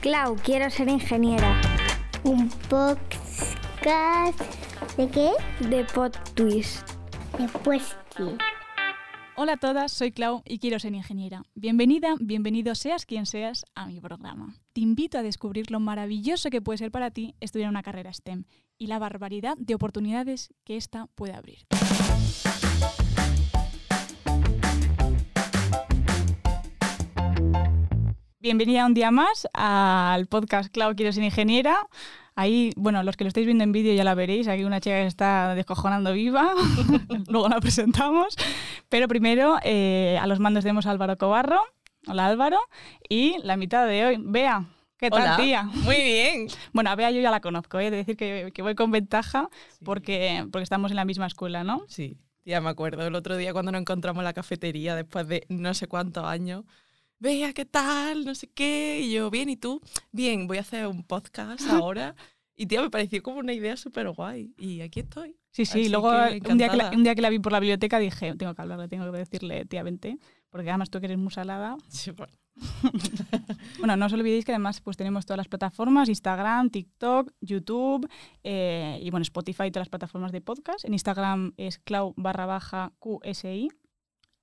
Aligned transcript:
Clau, 0.00 0.34
quiero 0.36 0.70
ser 0.70 0.88
ingeniera. 0.88 1.60
Un 2.24 2.48
podcast 2.70 4.40
de 4.96 5.08
qué? 5.10 5.32
De 5.68 5.84
Pod 5.84 6.12
Twist. 6.34 6.88
Después 7.38 7.94
sí. 8.16 8.24
Hola 9.36 9.52
a 9.52 9.56
todas, 9.58 9.92
soy 9.92 10.10
Clau 10.10 10.40
y 10.46 10.58
quiero 10.58 10.78
ser 10.78 10.94
ingeniera. 10.94 11.42
Bienvenida, 11.54 12.14
bienvenido 12.18 12.74
seas 12.74 13.04
quien 13.04 13.26
seas 13.26 13.66
a 13.74 13.88
mi 13.88 14.00
programa. 14.00 14.54
Te 14.72 14.80
invito 14.80 15.18
a 15.18 15.22
descubrir 15.22 15.70
lo 15.70 15.80
maravilloso 15.80 16.48
que 16.48 16.62
puede 16.62 16.78
ser 16.78 16.90
para 16.90 17.10
ti 17.10 17.34
estudiar 17.40 17.68
una 17.68 17.82
carrera 17.82 18.10
STEM 18.10 18.44
y 18.78 18.86
la 18.86 18.98
barbaridad 18.98 19.58
de 19.58 19.74
oportunidades 19.74 20.48
que 20.64 20.78
esta 20.78 21.08
puede 21.14 21.34
abrir. 21.34 21.66
Bienvenida 28.42 28.86
un 28.86 28.94
día 28.94 29.10
más 29.10 29.46
al 29.52 30.26
podcast 30.26 30.72
Clau 30.72 30.96
Quiero 30.96 31.12
ser 31.12 31.22
ingeniera. 31.22 31.86
Ahí, 32.34 32.72
bueno, 32.74 33.02
los 33.02 33.18
que 33.18 33.24
lo 33.24 33.28
estáis 33.28 33.44
viendo 33.44 33.64
en 33.64 33.72
vídeo 33.72 33.92
ya 33.92 34.02
la 34.02 34.14
veréis. 34.14 34.48
Aquí 34.48 34.64
una 34.64 34.80
chica 34.80 34.96
que 34.96 35.06
está 35.06 35.54
descojonando 35.54 36.14
viva. 36.14 36.54
Luego 37.28 37.50
la 37.50 37.60
presentamos. 37.60 38.36
Pero 38.88 39.08
primero, 39.08 39.58
eh, 39.62 40.18
a 40.18 40.26
los 40.26 40.40
mandos 40.40 40.64
tenemos 40.64 40.86
a 40.86 40.90
Álvaro 40.90 41.18
Cobarro. 41.18 41.60
Hola 42.06 42.28
Álvaro. 42.28 42.58
Y 43.10 43.36
la 43.42 43.58
mitad 43.58 43.86
de 43.86 44.06
hoy, 44.06 44.16
Bea. 44.18 44.64
¿Qué 44.96 45.10
tal, 45.10 45.20
Hola. 45.20 45.36
tía? 45.36 45.64
Muy 45.64 45.96
bien. 45.96 46.46
Bueno, 46.72 46.88
a 46.88 46.94
Bea 46.94 47.10
yo 47.10 47.20
ya 47.20 47.30
la 47.30 47.42
conozco, 47.42 47.78
¿eh? 47.78 47.90
de 47.90 47.98
decir 47.98 48.16
que, 48.16 48.52
que 48.54 48.62
voy 48.62 48.74
con 48.74 48.90
ventaja 48.90 49.50
porque, 49.84 50.46
porque 50.50 50.62
estamos 50.62 50.92
en 50.92 50.96
la 50.96 51.04
misma 51.04 51.26
escuela, 51.26 51.62
¿no? 51.62 51.82
Sí, 51.88 52.16
ya 52.46 52.62
me 52.62 52.70
acuerdo. 52.70 53.06
El 53.06 53.16
otro 53.16 53.36
día 53.36 53.52
cuando 53.52 53.70
nos 53.70 53.82
encontramos 53.82 54.22
en 54.22 54.24
la 54.24 54.32
cafetería 54.32 54.94
después 54.94 55.28
de 55.28 55.44
no 55.50 55.74
sé 55.74 55.88
cuántos 55.88 56.24
años. 56.24 56.64
Vea, 57.20 57.52
¿qué 57.52 57.66
tal? 57.66 58.24
No 58.24 58.34
sé 58.34 58.46
qué. 58.46 59.00
Y 59.02 59.12
yo, 59.12 59.30
bien, 59.30 59.50
¿y 59.50 59.56
tú? 59.56 59.82
Bien, 60.10 60.46
voy 60.46 60.56
a 60.56 60.62
hacer 60.62 60.86
un 60.86 61.04
podcast 61.04 61.60
ahora. 61.68 62.16
Y 62.56 62.64
tía, 62.64 62.80
me 62.80 62.88
pareció 62.88 63.22
como 63.22 63.40
una 63.40 63.52
idea 63.52 63.76
súper 63.76 64.08
guay. 64.08 64.54
Y 64.56 64.80
aquí 64.80 65.00
estoy. 65.00 65.36
Sí, 65.50 65.66
sí. 65.66 65.80
Así 65.80 65.88
Luego, 65.90 66.10
que 66.10 66.50
un 66.50 66.56
día 66.56 66.70
que, 66.70 66.78
la, 66.78 66.90
un 66.90 67.04
día 67.04 67.14
que 67.14 67.20
la 67.20 67.28
vi 67.28 67.38
por 67.38 67.52
la 67.52 67.60
biblioteca 67.60 67.98
dije, 67.98 68.34
tengo 68.36 68.54
que 68.54 68.62
hablarle, 68.62 68.88
tengo 68.88 69.12
que 69.12 69.18
decirle, 69.18 69.66
tía, 69.66 69.82
vente. 69.82 70.18
Porque 70.48 70.70
además 70.70 70.88
tú 70.88 70.98
que 70.98 71.06
eres 71.06 71.18
muy 71.18 71.30
salada. 71.30 71.76
Sí, 71.88 72.10
bueno, 72.12 72.32
Bueno, 73.78 73.96
no 73.96 74.06
os 74.06 74.12
olvidéis 74.14 74.46
que 74.46 74.52
además 74.52 74.80
pues 74.80 74.96
tenemos 74.96 75.26
todas 75.26 75.36
las 75.36 75.48
plataformas, 75.48 76.08
Instagram, 76.08 76.70
TikTok, 76.70 77.32
YouTube 77.42 78.08
eh, 78.44 78.98
y 79.02 79.10
bueno, 79.10 79.22
Spotify 79.24 79.64
y 79.64 79.70
todas 79.70 79.82
las 79.82 79.90
plataformas 79.90 80.32
de 80.32 80.40
podcast. 80.40 80.86
En 80.86 80.94
Instagram 80.94 81.52
es 81.58 81.78
clau 81.78 82.14
barra 82.16 82.46
baja 82.46 82.94
QSI. 82.98 83.68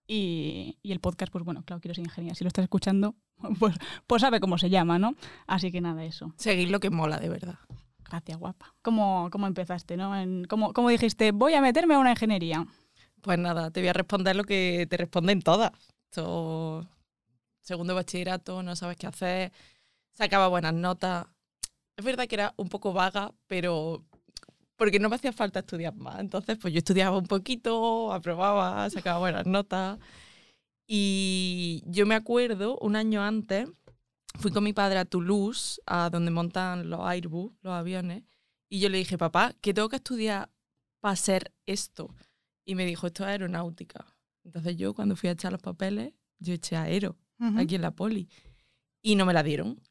Y, 0.07 0.77
y 0.81 0.91
el 0.93 0.99
podcast, 0.99 1.31
pues 1.31 1.43
bueno, 1.43 1.63
Clau 1.63 1.81
Quiero 1.81 1.93
ser 1.93 2.05
ingeniera. 2.05 2.33
Si 2.35 2.43
lo 2.43 2.47
estás 2.47 2.63
escuchando, 2.63 3.15
pues, 3.59 3.75
pues 4.07 4.21
sabe 4.21 4.39
cómo 4.39 4.57
se 4.57 4.69
llama, 4.69 4.97
¿no? 4.97 5.15
Así 5.47 5.71
que 5.71 5.81
nada, 5.81 6.05
eso. 6.05 6.33
Seguir 6.37 6.71
lo 6.71 6.79
que 6.79 6.89
mola, 6.89 7.19
de 7.19 7.29
verdad. 7.29 7.59
Gracias, 8.09 8.37
guapa. 8.37 8.73
¿Cómo, 8.81 9.27
cómo 9.31 9.47
empezaste, 9.47 9.97
no? 9.97 10.15
En- 10.17 10.45
¿cómo, 10.45 10.71
cómo 10.71 10.89
dijiste, 10.89 11.31
voy 11.31 11.55
a 11.55 11.61
meterme 11.61 11.95
a 11.95 11.99
una 11.99 12.11
ingeniería? 12.11 12.65
Pues 13.21 13.37
nada, 13.37 13.69
te 13.71 13.81
voy 13.81 13.89
a 13.89 13.93
responder 13.93 14.35
lo 14.37 14.45
que 14.45 14.87
te 14.89 14.95
responden 14.95 15.41
todas. 15.41 15.71
Esto, 16.09 16.87
segundo 17.61 17.91
de 17.93 17.95
bachillerato, 17.95 18.63
no 18.63 18.77
sabes 18.77 18.95
qué 18.95 19.07
hacer, 19.07 19.51
sacaba 20.13 20.47
buenas 20.47 20.73
notas. 20.73 21.25
Es 21.97 22.05
verdad 22.05 22.27
que 22.27 22.35
era 22.35 22.53
un 22.55 22.69
poco 22.69 22.93
vaga, 22.93 23.33
pero 23.47 24.05
porque 24.77 24.99
no 24.99 25.09
me 25.09 25.15
hacía 25.15 25.33
falta 25.33 25.59
estudiar 25.59 25.95
más. 25.95 26.19
Entonces, 26.19 26.57
pues 26.57 26.73
yo 26.73 26.77
estudiaba 26.77 27.17
un 27.17 27.27
poquito, 27.27 28.13
aprobaba, 28.13 28.89
sacaba 28.89 29.19
buenas 29.19 29.45
notas. 29.45 29.99
Y 30.87 31.83
yo 31.87 32.05
me 32.05 32.15
acuerdo, 32.15 32.77
un 32.79 32.95
año 32.95 33.21
antes, 33.21 33.67
fui 34.39 34.51
con 34.51 34.63
mi 34.63 34.73
padre 34.73 34.99
a 34.99 35.05
Toulouse, 35.05 35.81
a 35.85 36.09
donde 36.09 36.31
montan 36.31 36.89
los 36.89 37.01
Airbus, 37.01 37.51
los 37.61 37.73
aviones, 37.73 38.23
y 38.69 38.79
yo 38.79 38.89
le 38.89 38.97
dije, 38.97 39.17
papá, 39.17 39.53
¿qué 39.61 39.73
tengo 39.73 39.89
que 39.89 39.97
estudiar 39.97 40.49
para 40.99 41.13
hacer 41.13 41.53
esto? 41.65 42.13
Y 42.63 42.75
me 42.75 42.85
dijo, 42.85 43.07
esto 43.07 43.23
es 43.23 43.29
aeronáutica. 43.29 44.05
Entonces 44.43 44.77
yo 44.77 44.93
cuando 44.93 45.15
fui 45.15 45.29
a 45.29 45.33
echar 45.33 45.51
los 45.51 45.61
papeles, 45.61 46.13
yo 46.39 46.53
eché 46.53 46.75
aero, 46.75 47.17
aquí 47.57 47.75
en 47.75 47.81
la 47.81 47.91
poli. 47.91 48.29
Y 49.01 49.15
no 49.15 49.25
me 49.25 49.33
la 49.33 49.43
dieron. 49.43 49.81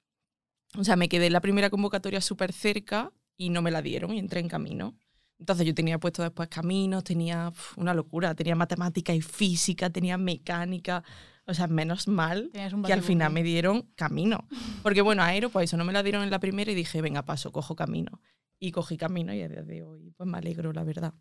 O 0.78 0.84
sea, 0.84 0.96
me 0.96 1.08
quedé 1.08 1.26
en 1.26 1.32
la 1.32 1.40
primera 1.40 1.70
convocatoria 1.70 2.20
súper 2.20 2.52
cerca 2.52 3.12
y 3.36 3.50
no 3.50 3.62
me 3.62 3.70
la 3.70 3.82
dieron 3.82 4.14
y 4.14 4.18
entré 4.18 4.40
en 4.40 4.48
camino. 4.48 4.96
Entonces 5.38 5.66
yo 5.66 5.74
tenía 5.74 5.98
puesto 5.98 6.22
después 6.22 6.48
caminos, 6.48 7.04
tenía 7.04 7.48
uf, 7.48 7.76
una 7.76 7.92
locura, 7.92 8.34
tenía 8.34 8.54
matemática 8.54 9.14
y 9.14 9.20
física, 9.20 9.90
tenía 9.90 10.16
mecánica. 10.16 11.04
O 11.46 11.54
sea, 11.54 11.68
menos 11.68 12.08
mal 12.08 12.50
que 12.52 12.92
al 12.92 13.02
final 13.02 13.32
me 13.32 13.42
dieron 13.42 13.82
camino. 13.94 14.48
Porque 14.82 15.02
bueno, 15.02 15.22
aero, 15.22 15.50
pues 15.50 15.70
eso 15.70 15.76
no 15.76 15.84
me 15.84 15.92
la 15.92 16.02
dieron 16.02 16.22
en 16.22 16.30
la 16.30 16.40
primera 16.40 16.72
y 16.72 16.74
dije, 16.74 17.00
venga, 17.02 17.24
paso, 17.24 17.52
cojo 17.52 17.76
camino. 17.76 18.20
Y 18.58 18.72
cogí 18.72 18.96
camino 18.96 19.32
y 19.34 19.42
a 19.42 19.48
día 19.48 19.62
de 19.62 19.82
hoy, 19.82 20.10
pues 20.16 20.28
me 20.28 20.38
alegro, 20.38 20.72
la 20.72 20.82
verdad. 20.82 21.14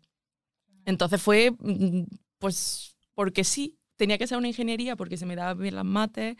Entonces 0.86 1.20
fue, 1.20 1.50
mm, 1.50 2.04
pues, 2.38 2.96
porque 3.14 3.44
sí, 3.44 3.78
tenía 3.96 4.18
que 4.18 4.26
ser 4.26 4.38
una 4.38 4.48
ingeniería 4.48 4.96
porque 4.96 5.16
se 5.16 5.26
me 5.26 5.36
daban 5.36 5.58
bien 5.58 5.74
las 5.74 5.84
mates, 5.84 6.36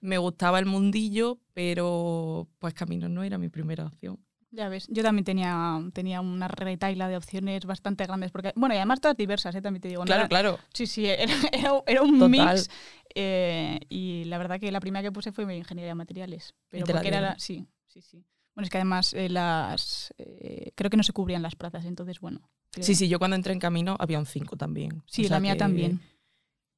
me 0.00 0.18
gustaba 0.18 0.58
el 0.58 0.66
mundillo, 0.66 1.40
pero 1.52 2.48
pues 2.58 2.74
camino 2.74 3.08
no 3.08 3.22
era 3.22 3.38
mi 3.38 3.48
primera 3.48 3.86
opción. 3.86 4.18
Ya 4.54 4.68
ves, 4.68 4.86
yo 4.90 5.02
también 5.02 5.24
tenía, 5.24 5.80
tenía 5.94 6.20
una 6.20 6.46
retaila 6.46 7.08
de 7.08 7.16
opciones 7.16 7.64
bastante 7.64 8.04
grandes. 8.04 8.30
Porque, 8.30 8.52
bueno, 8.54 8.74
y 8.74 8.78
además 8.78 9.00
todas 9.00 9.16
diversas, 9.16 9.54
¿eh? 9.54 9.62
también 9.62 9.80
te 9.80 9.88
digo. 9.88 10.02
no 10.02 10.06
Claro, 10.06 10.20
era- 10.22 10.28
claro. 10.28 10.58
Sí, 10.74 10.86
sí, 10.86 11.06
era, 11.06 11.32
era- 11.52 11.82
era 11.86 12.02
un 12.02 12.18
Total. 12.18 12.28
mix. 12.54 12.68
eh, 13.14 13.80
y 13.88 14.24
la 14.24 14.38
verdad 14.38 14.60
que 14.60 14.70
la 14.70 14.80
primera 14.80 15.02
que 15.02 15.10
puse 15.12 15.32
fue 15.32 15.44
ingeniería 15.56 15.88
de 15.90 15.94
materiales. 15.94 16.54
Pero 16.68 16.86
porque 16.86 17.08
era 17.08 17.20
la- 17.20 17.38
sí, 17.38 17.66
sí, 17.86 18.02
sí. 18.02 18.22
Bueno, 18.54 18.64
es 18.66 18.70
que 18.70 18.76
además 18.76 19.14
eh, 19.14 19.30
las 19.30 20.12
eh, 20.18 20.72
creo 20.74 20.90
que 20.90 20.96
no 20.98 21.02
se 21.02 21.12
cubrían 21.14 21.40
las 21.42 21.56
plazas, 21.56 21.86
entonces 21.86 22.20
bueno. 22.20 22.40
Sí, 22.78 22.94
sí, 22.94 23.08
yo 23.08 23.18
cuando 23.18 23.34
entré 23.36 23.52
en 23.54 23.58
camino 23.58 23.96
había 23.98 24.18
un 24.18 24.26
5 24.26 24.56
también. 24.56 25.02
Sí, 25.06 25.24
O 25.24 25.28
sea 25.28 25.36
la 25.36 25.40
mía 25.40 25.52
que- 25.54 25.58
también. 25.58 26.00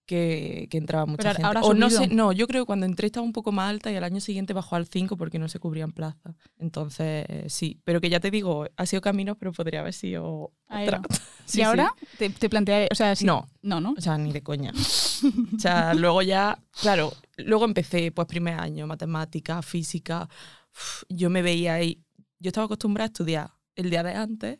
Que, 0.06 0.66
que 0.70 0.76
entraba 0.76 1.06
mucha 1.06 1.22
Pero 1.22 1.32
gente. 1.32 1.46
ahora 1.46 1.62
o 1.62 1.72
no 1.72 1.88
sé, 1.88 2.08
no, 2.08 2.30
yo 2.32 2.46
creo 2.46 2.64
que 2.64 2.66
cuando 2.66 2.84
entré 2.84 3.06
estaba 3.06 3.24
un 3.24 3.32
poco 3.32 3.52
más 3.52 3.70
alta 3.70 3.90
y 3.90 3.96
al 3.96 4.04
año 4.04 4.20
siguiente 4.20 4.52
bajó 4.52 4.76
al 4.76 4.86
5 4.86 5.16
porque 5.16 5.38
no 5.38 5.48
se 5.48 5.58
cubrían 5.58 5.92
plazas. 5.92 6.34
Entonces, 6.58 7.24
eh, 7.28 7.46
sí. 7.48 7.80
Pero 7.84 8.02
que 8.02 8.10
ya 8.10 8.20
te 8.20 8.30
digo, 8.30 8.66
ha 8.76 8.84
sido 8.84 9.00
camino, 9.00 9.34
pero 9.36 9.52
podría 9.52 9.80
haber 9.80 9.94
sido 9.94 10.52
otra. 10.68 11.00
Sí, 11.46 11.58
y 11.58 11.60
sí. 11.60 11.62
ahora 11.62 11.94
te, 12.16 12.30
te 12.30 12.46
o 12.90 12.94
sea, 12.94 13.14
No, 13.22 13.46
no, 13.60 13.78
¿no? 13.78 13.94
O 13.98 14.00
sea, 14.00 14.16
ni 14.16 14.32
de 14.32 14.42
coña. 14.42 14.72
O 15.56 15.58
sea, 15.58 15.94
luego 15.94 16.20
ya, 16.22 16.58
claro, 16.82 17.12
luego 17.38 17.64
empecé, 17.64 18.12
pues 18.12 18.26
primer 18.28 18.60
año, 18.60 18.86
matemática, 18.86 19.62
física. 19.62 20.28
Uf, 20.70 21.04
yo 21.08 21.30
me 21.30 21.40
veía 21.42 21.74
ahí, 21.74 22.02
yo 22.38 22.48
estaba 22.48 22.66
acostumbrada 22.66 23.06
a 23.06 23.12
estudiar 23.12 23.50
el 23.76 23.90
día 23.90 24.02
de 24.02 24.14
antes 24.14 24.58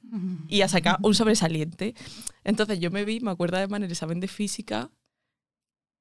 y 0.48 0.62
a 0.62 0.68
sacar 0.68 0.98
un 1.02 1.14
sobresaliente. 1.14 1.94
Entonces 2.44 2.80
yo 2.80 2.90
me 2.90 3.04
vi, 3.04 3.20
me 3.20 3.30
acuerdo 3.30 3.56
además 3.56 3.78
en 3.78 3.84
el 3.84 3.90
examen 3.90 4.20
de 4.20 4.28
física, 4.28 4.90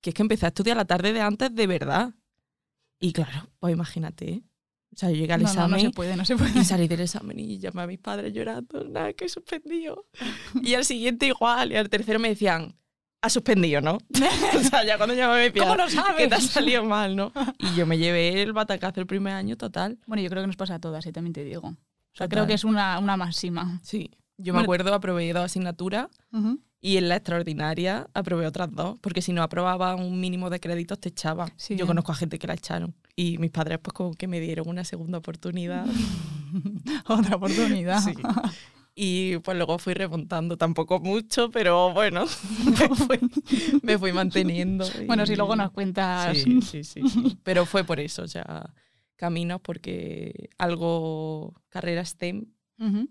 que 0.03 0.09
es 0.09 0.13
que 0.13 0.21
empecé 0.21 0.45
a 0.45 0.49
estudiar 0.49 0.75
la 0.75 0.85
tarde 0.85 1.13
de 1.13 1.21
antes 1.21 1.55
de 1.55 1.65
verdad. 1.65 2.13
Y 2.99 3.13
claro, 3.13 3.47
pues 3.59 3.73
imagínate. 3.73 4.29
¿eh? 4.31 4.43
O 4.93 4.97
sea, 4.97 5.09
yo 5.09 5.15
llegué 5.15 5.33
al 5.33 5.41
No, 5.41 5.45
no, 5.47 5.51
examen 5.51 5.71
no 5.71 5.79
se 5.79 5.89
puede, 5.91 6.15
no 6.17 6.25
se 6.25 6.35
puede. 6.35 6.59
y 6.59 6.65
salí 6.65 6.87
del 6.87 6.99
examen 6.99 7.39
y 7.39 7.57
llamé 7.57 7.81
a 7.83 7.87
mis 7.87 7.99
padres 7.99 8.33
llorando, 8.33 8.83
nada, 8.83 9.13
que 9.13 9.25
he 9.25 9.29
suspendido. 9.29 10.05
Y 10.61 10.73
al 10.75 10.83
siguiente 10.85 11.25
igual, 11.27 11.71
y 11.71 11.77
al 11.77 11.89
tercero 11.89 12.19
me 12.19 12.27
decían, 12.29 12.75
has 13.21 13.31
suspendido, 13.33 13.79
¿no? 13.79 13.97
o 14.57 14.59
sea, 14.59 14.83
ya 14.85 14.97
cuando 14.97 15.15
llamé 15.15 15.35
me 15.35 15.41
decían, 15.43 15.65
¿Cómo 15.69 15.77
lo 15.77 15.89
sabes? 15.89 16.17
que 16.17 16.27
te 16.27 16.35
ha 16.35 16.41
salido 16.41 16.83
mal, 16.83 17.15
¿no? 17.15 17.31
Y 17.59 17.73
yo 17.75 17.87
me 17.87 17.97
llevé 17.97 18.41
el 18.41 18.51
batacazo 18.51 18.99
el 18.99 19.07
primer 19.07 19.33
año 19.33 19.55
total. 19.55 19.97
Bueno, 20.05 20.21
yo 20.21 20.29
creo 20.29 20.43
que 20.43 20.47
nos 20.47 20.57
pasa 20.57 20.75
a 20.75 20.79
todas, 20.79 21.05
¿eh? 21.05 21.13
también 21.13 21.33
te 21.33 21.43
digo. 21.45 21.69
O 21.69 22.15
sea, 22.15 22.27
Total. 22.27 22.29
creo 22.29 22.47
que 22.47 22.53
es 22.53 22.63
una, 22.65 22.99
una 22.99 23.15
máxima. 23.17 23.79
Sí. 23.83 24.11
Yo 24.37 24.51
me 24.53 24.57
Bueno. 24.59 24.63
acuerdo, 24.63 24.93
aprobé 24.93 25.31
dos 25.33 25.43
asignaturas 25.45 26.07
y 26.81 26.97
en 26.97 27.07
la 27.09 27.15
extraordinaria 27.17 28.07
aprobé 28.13 28.45
otras 28.47 28.71
dos, 28.71 28.97
porque 28.99 29.21
si 29.21 29.31
no 29.31 29.43
aprobaba 29.43 29.95
un 29.95 30.19
mínimo 30.19 30.49
de 30.49 30.59
créditos 30.59 30.99
te 30.99 31.09
echaban. 31.09 31.49
Sí. 31.55 31.75
Yo 31.75 31.85
conozco 31.87 32.11
a 32.11 32.15
gente 32.15 32.39
que 32.39 32.47
la 32.47 32.55
echaron. 32.55 32.95
Y 33.15 33.37
mis 33.37 33.51
padres 33.51 33.79
pues 33.81 33.93
como 33.93 34.13
que 34.15 34.27
me 34.27 34.39
dieron 34.39 34.67
una 34.67 34.83
segunda 34.83 35.19
oportunidad. 35.19 35.85
Otra 37.07 37.35
oportunidad. 37.35 38.01
Sí. 38.01 38.13
Y 38.95 39.37
pues 39.39 39.57
luego 39.57 39.79
fui 39.79 39.93
remontando, 39.95 40.55
tampoco 40.57 40.99
mucho, 40.99 41.49
pero 41.49 41.93
bueno, 41.93 42.25
me 42.79 42.95
fui, 42.95 43.19
me 43.81 43.97
fui 43.97 44.13
manteniendo. 44.13 44.85
y- 45.01 45.05
Bueno, 45.05 45.25
si 45.25 45.35
luego 45.35 45.55
nos 45.55 45.71
cuentas. 45.71 46.37
Sí, 46.37 46.61
sí, 46.61 46.83
sí, 46.83 47.01
sí. 47.07 47.37
Pero 47.43 47.65
fue 47.65 47.83
por 47.83 47.99
eso, 47.99 48.21
o 48.23 48.27
sea, 48.27 48.71
caminos 49.15 49.61
porque 49.61 50.49
algo, 50.57 51.53
carrera 51.69 52.03
STEM, 52.05 52.45
Ujú. 52.79 53.09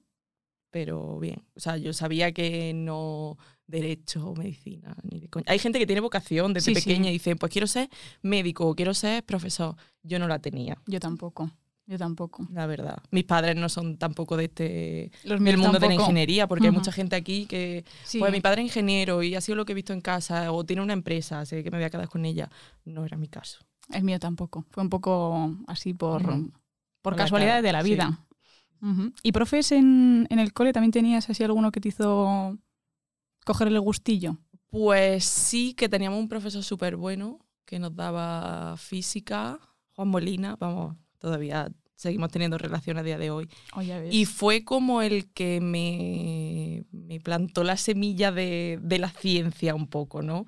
Pero 0.73 1.21
bien. 1.21 1.45
O 1.55 1.61
sea, 1.61 1.77
yo 1.77 1.93
sabía 1.93 2.33
que 2.33 2.73
no 2.75 3.37
derecho 3.69 4.31
o 4.31 4.35
medicina, 4.35 4.97
ni 5.09 5.21
de 5.21 5.29
coña. 5.29 5.45
Hay 5.49 5.59
gente 5.61 5.79
que 5.79 5.87
tiene 5.87 6.01
vocación 6.01 6.53
desde 6.53 6.75
Sí, 6.75 6.81
sí. 6.81 6.89
pequeña 6.89 7.11
y 7.11 7.13
dice, 7.15 7.37
pues 7.37 7.53
quiero 7.53 7.67
ser 7.69 7.89
médico 8.23 8.67
o 8.67 8.75
quiero 8.75 8.93
ser 8.95 9.23
profesor. 9.25 9.77
Yo 10.03 10.19
no 10.19 10.27
la 10.27 10.41
tenía, 10.41 10.77
Yo 10.87 10.99
tampoco. 10.99 11.51
Yo 11.87 11.99
tampoco. 11.99 12.47
la 12.53 12.67
verdad. 12.67 12.99
Mis 13.11 13.25
padres 13.25 13.57
no 13.57 13.69
son 13.69 13.99
tampoco 13.99 14.37
de 14.37 14.45
este 14.45 15.11
Los 15.25 15.43
del 15.43 15.59
mundo 15.59 15.79
de 15.79 15.89
la 15.89 15.95
ingeniería, 15.95 16.47
porque 16.47 16.67
hay 16.67 16.73
mucha 16.73 16.93
gente 16.93 17.17
aquí 17.17 17.45
que, 17.47 17.85
Sí. 18.05 18.19
pues 18.19 18.33
mi 18.33 18.41
padre 18.41 18.63
es 18.63 18.69
ingeniero 18.69 19.23
y 19.23 19.35
ha 19.35 19.41
sido 19.41 19.57
lo 19.57 19.65
que 19.65 19.73
he 19.73 19.75
visto 19.75 19.93
en 19.93 20.01
casa, 20.01 20.53
o 20.53 20.65
tiene 20.65 20.81
una 20.81 20.93
empresa, 20.95 21.45
sé 21.45 21.63
que 21.63 21.71
me 21.71 21.79
voy 21.79 21.85
a 21.85 21.91
quedar 21.91 22.09
con 22.09 22.25
ella. 22.25 22.49
No 22.85 23.05
era 23.05 23.17
mi 23.19 23.29
caso. 23.29 23.59
El 23.93 24.05
mío 24.05 24.19
tampoco. 24.21 24.65
Fue 24.71 24.83
un 24.83 24.89
poco 24.91 25.57
así 25.67 25.93
por, 25.93 26.23
por 27.03 27.15
la 27.15 27.25
casualidades 27.25 27.63
de 27.65 27.73
la 27.73 27.83
sí. 27.83 27.91
¿Y 29.23 29.33
profes 29.33 29.71
en, 29.73 30.27
en 30.29 30.39
el 30.39 30.53
cole 30.53 30.73
también 30.73 30.91
tenías 30.91 31.31
así 31.31 31.45
alguno 31.45 31.71
que 31.71 31.81
te 31.81 31.89
hizo 31.89 32.59
coger 33.45 33.69
el 33.69 33.81
gustillo? 33.81 34.39
Pues 34.71 35.25
sí, 35.25 35.75
que 35.75 35.89
teníamos 35.89 36.19
un 36.19 36.29
profesor 36.29 36.63
súper 36.65 36.97
bueno 36.97 37.39
que 37.65 37.79
nos 37.79 37.95
daba 37.95 38.77
física, 38.77 39.61
Juan 39.95 40.09
Molina, 40.09 40.57
vamos, 40.59 40.97
todavía 41.19 41.71
seguimos 41.95 42.31
teniendo 42.31 42.59
relación 42.59 42.99
a 42.99 43.03
día 43.03 43.17
de 43.17 43.31
hoy. 43.31 43.49
Oh. 43.75 43.83
Y 44.11 44.25
fue 44.25 44.65
como 44.65 45.03
el 45.03 45.33
que 45.33 45.61
me, 45.61 46.85
me 46.91 47.21
plantó 47.21 47.63
la 47.63 47.77
semilla 47.77 48.33
de, 48.33 48.81
de 48.83 48.99
la 48.99 49.11
ciencia 49.11 49.75
un 49.75 49.87
poco, 49.87 50.21
¿no? 50.21 50.47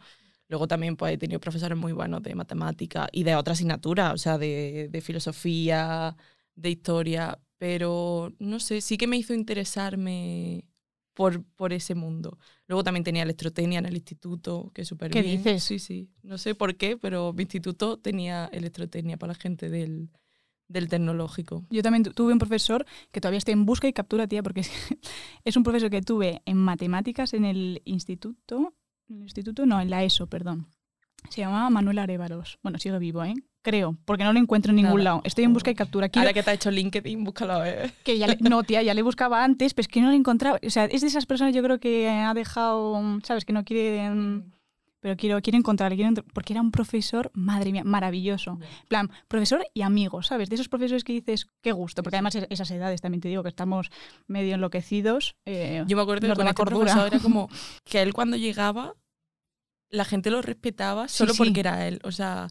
Luego 0.49 0.67
también 0.67 0.97
pues, 0.97 1.15
he 1.15 1.19
tenido 1.19 1.41
profesores 1.41 1.79
muy 1.79 1.93
buenos 1.93 2.23
de 2.23 2.35
matemática 2.35 3.09
y 3.13 3.23
de 3.23 3.37
otras 3.37 3.59
asignaturas, 3.59 4.13
o 4.13 4.19
sea, 4.19 4.37
de, 4.37 4.89
de 4.91 5.01
filosofía, 5.01 6.17
de 6.57 6.71
historia, 6.71 7.39
pero 7.59 8.33
no 8.39 8.61
sé, 8.61 8.81
sí 8.81 8.97
que 8.97 9.07
me 9.07 9.17
hizo 9.17 9.35
interesarme 9.35 10.67
por, 11.15 11.45
por 11.55 11.73
ese 11.73 11.95
mundo. 11.95 12.39
Luego 12.67 12.83
también 12.85 13.05
tenía 13.05 13.23
electrotecnia 13.23 13.79
en 13.79 13.87
el 13.87 13.95
instituto, 13.95 14.71
que 14.75 14.85
súper 14.85 15.11
¿Qué 15.13 15.23
bien. 15.23 15.39
dices? 15.39 15.63
Sí, 15.63 15.79
sí. 15.79 16.11
No 16.23 16.39
sé 16.39 16.55
por 16.55 16.77
qué, 16.77 16.97
pero 16.97 17.33
mi 17.33 17.43
instituto 17.43 17.99
tenía 17.99 18.47
electrotecnia 18.53 19.17
para 19.17 19.33
la 19.35 19.39
gente 19.39 19.71
del, 19.71 20.11
del 20.67 20.89
tecnológico. 20.89 21.65
Yo 21.71 21.83
también 21.83 22.03
tu- 22.03 22.13
tuve 22.13 22.33
un 22.33 22.39
profesor 22.41 22.85
que 23.13 23.21
todavía 23.21 23.39
estoy 23.39 23.53
en 23.53 23.65
busca 23.65 23.87
y 23.87 23.93
captura, 23.93 24.27
tía, 24.27 24.43
porque 24.43 24.61
es, 24.63 24.71
es 25.45 25.57
un 25.57 25.63
profesor 25.63 25.89
que 25.91 26.03
tuve 26.03 26.43
en 26.47 26.57
matemáticas 26.57 27.33
en 27.35 27.45
el 27.45 27.81
instituto, 27.85 28.75
en 29.09 29.17
el 29.19 29.23
instituto, 29.25 29.67
no, 29.67 29.81
en 29.81 29.91
la 29.91 30.03
ESO, 30.03 30.27
perdón. 30.27 30.67
Se 31.31 31.41
llamaba 31.43 31.71
Manuel 31.71 32.01
Arevalos. 32.01 32.59
Bueno, 32.63 32.79
sigue 32.79 32.99
vivo, 32.99 33.23
¿eh? 33.25 33.35
Creo, 33.65 33.97
porque 34.05 34.25
no 34.25 34.33
lo 34.35 34.39
encuentro 34.39 34.71
en 34.71 34.77
ningún 34.77 34.99
Nada. 34.99 35.05
lado. 35.05 35.21
Estoy 35.25 35.45
en 35.45 35.55
busca 35.55 35.71
y 35.71 35.75
captura. 35.75 36.11
Quiero- 36.11 36.25
Ahora 36.29 36.35
que 36.35 36.43
te 36.43 36.51
ha 36.51 36.55
hecho 36.55 36.71
LinkedIn, 36.71 37.25
búscalo. 37.25 37.65
¿eh? 37.65 37.91
que 38.05 38.19
ya 38.19 38.27
le- 38.27 38.37
no, 38.41 38.63
tía, 38.63 38.83
ya 38.83 38.93
le 38.93 39.01
buscaba 39.01 39.43
antes, 39.43 39.73
pero 39.73 39.85
es 39.85 39.89
que 39.89 40.03
no 40.03 40.09
lo 40.09 40.13
encontraba. 40.15 40.61
O 40.65 40.69
sea, 40.71 40.85
es 40.85 41.01
de 41.01 41.07
esas 41.07 41.25
personas 41.25 41.55
yo 41.55 41.63
creo 41.63 41.81
que 41.81 42.11
ha 42.11 42.35
dejado, 42.35 43.01
¿sabes? 43.25 43.45
Que 43.47 43.55
no 43.55 43.65
quiere... 43.65 44.11
mm, 44.11 44.53
Pero 45.01 45.17
quiero, 45.19 45.41
quiero 45.43 45.59
encontrarle, 45.59 45.97
quiero 45.97 46.13
porque 46.33 46.53
era 46.55 46.63
un 46.63 46.71
profesor, 46.71 47.31
madre 47.35 47.73
mía, 47.73 47.85
maravilloso. 47.85 48.59
En 48.83 48.89
plan, 48.89 49.11
profesor 49.29 49.63
y 49.75 49.83
amigo, 49.83 50.23
¿sabes? 50.23 50.49
De 50.49 50.55
esos 50.57 50.69
profesores 50.71 51.05
que 51.05 51.13
dices, 51.13 51.47
qué 51.63 51.73
gusto, 51.73 52.03
porque 52.03 52.17
además 52.17 52.35
es- 52.37 52.47
esas 52.51 52.71
edades 52.71 53.01
también 53.03 53.21
te 53.21 53.29
digo 53.29 53.43
que 53.43 53.51
estamos 53.51 53.91
medio 54.29 54.55
enloquecidos. 54.55 55.37
eh, 55.47 55.85
Yo 55.87 55.97
me 55.97 56.03
acuerdo 56.03 56.27
que 56.29 56.35
con 56.35 56.45
la 56.45 56.51
este 56.53 56.65
profesor 56.65 57.07
era 57.07 57.19
como 57.19 57.49
que 57.85 58.01
él 58.03 58.13
cuando 58.15 58.37
llegaba, 58.39 58.95
la 59.91 60.05
gente 60.07 60.31
lo 60.31 60.41
respetaba 60.43 61.07
Sí, 61.09 61.19
solo 61.19 61.33
sí. 61.35 61.39
porque 61.39 61.61
era 61.61 61.87
él. 61.87 62.01
O 62.05 62.11
sea, 62.11 62.49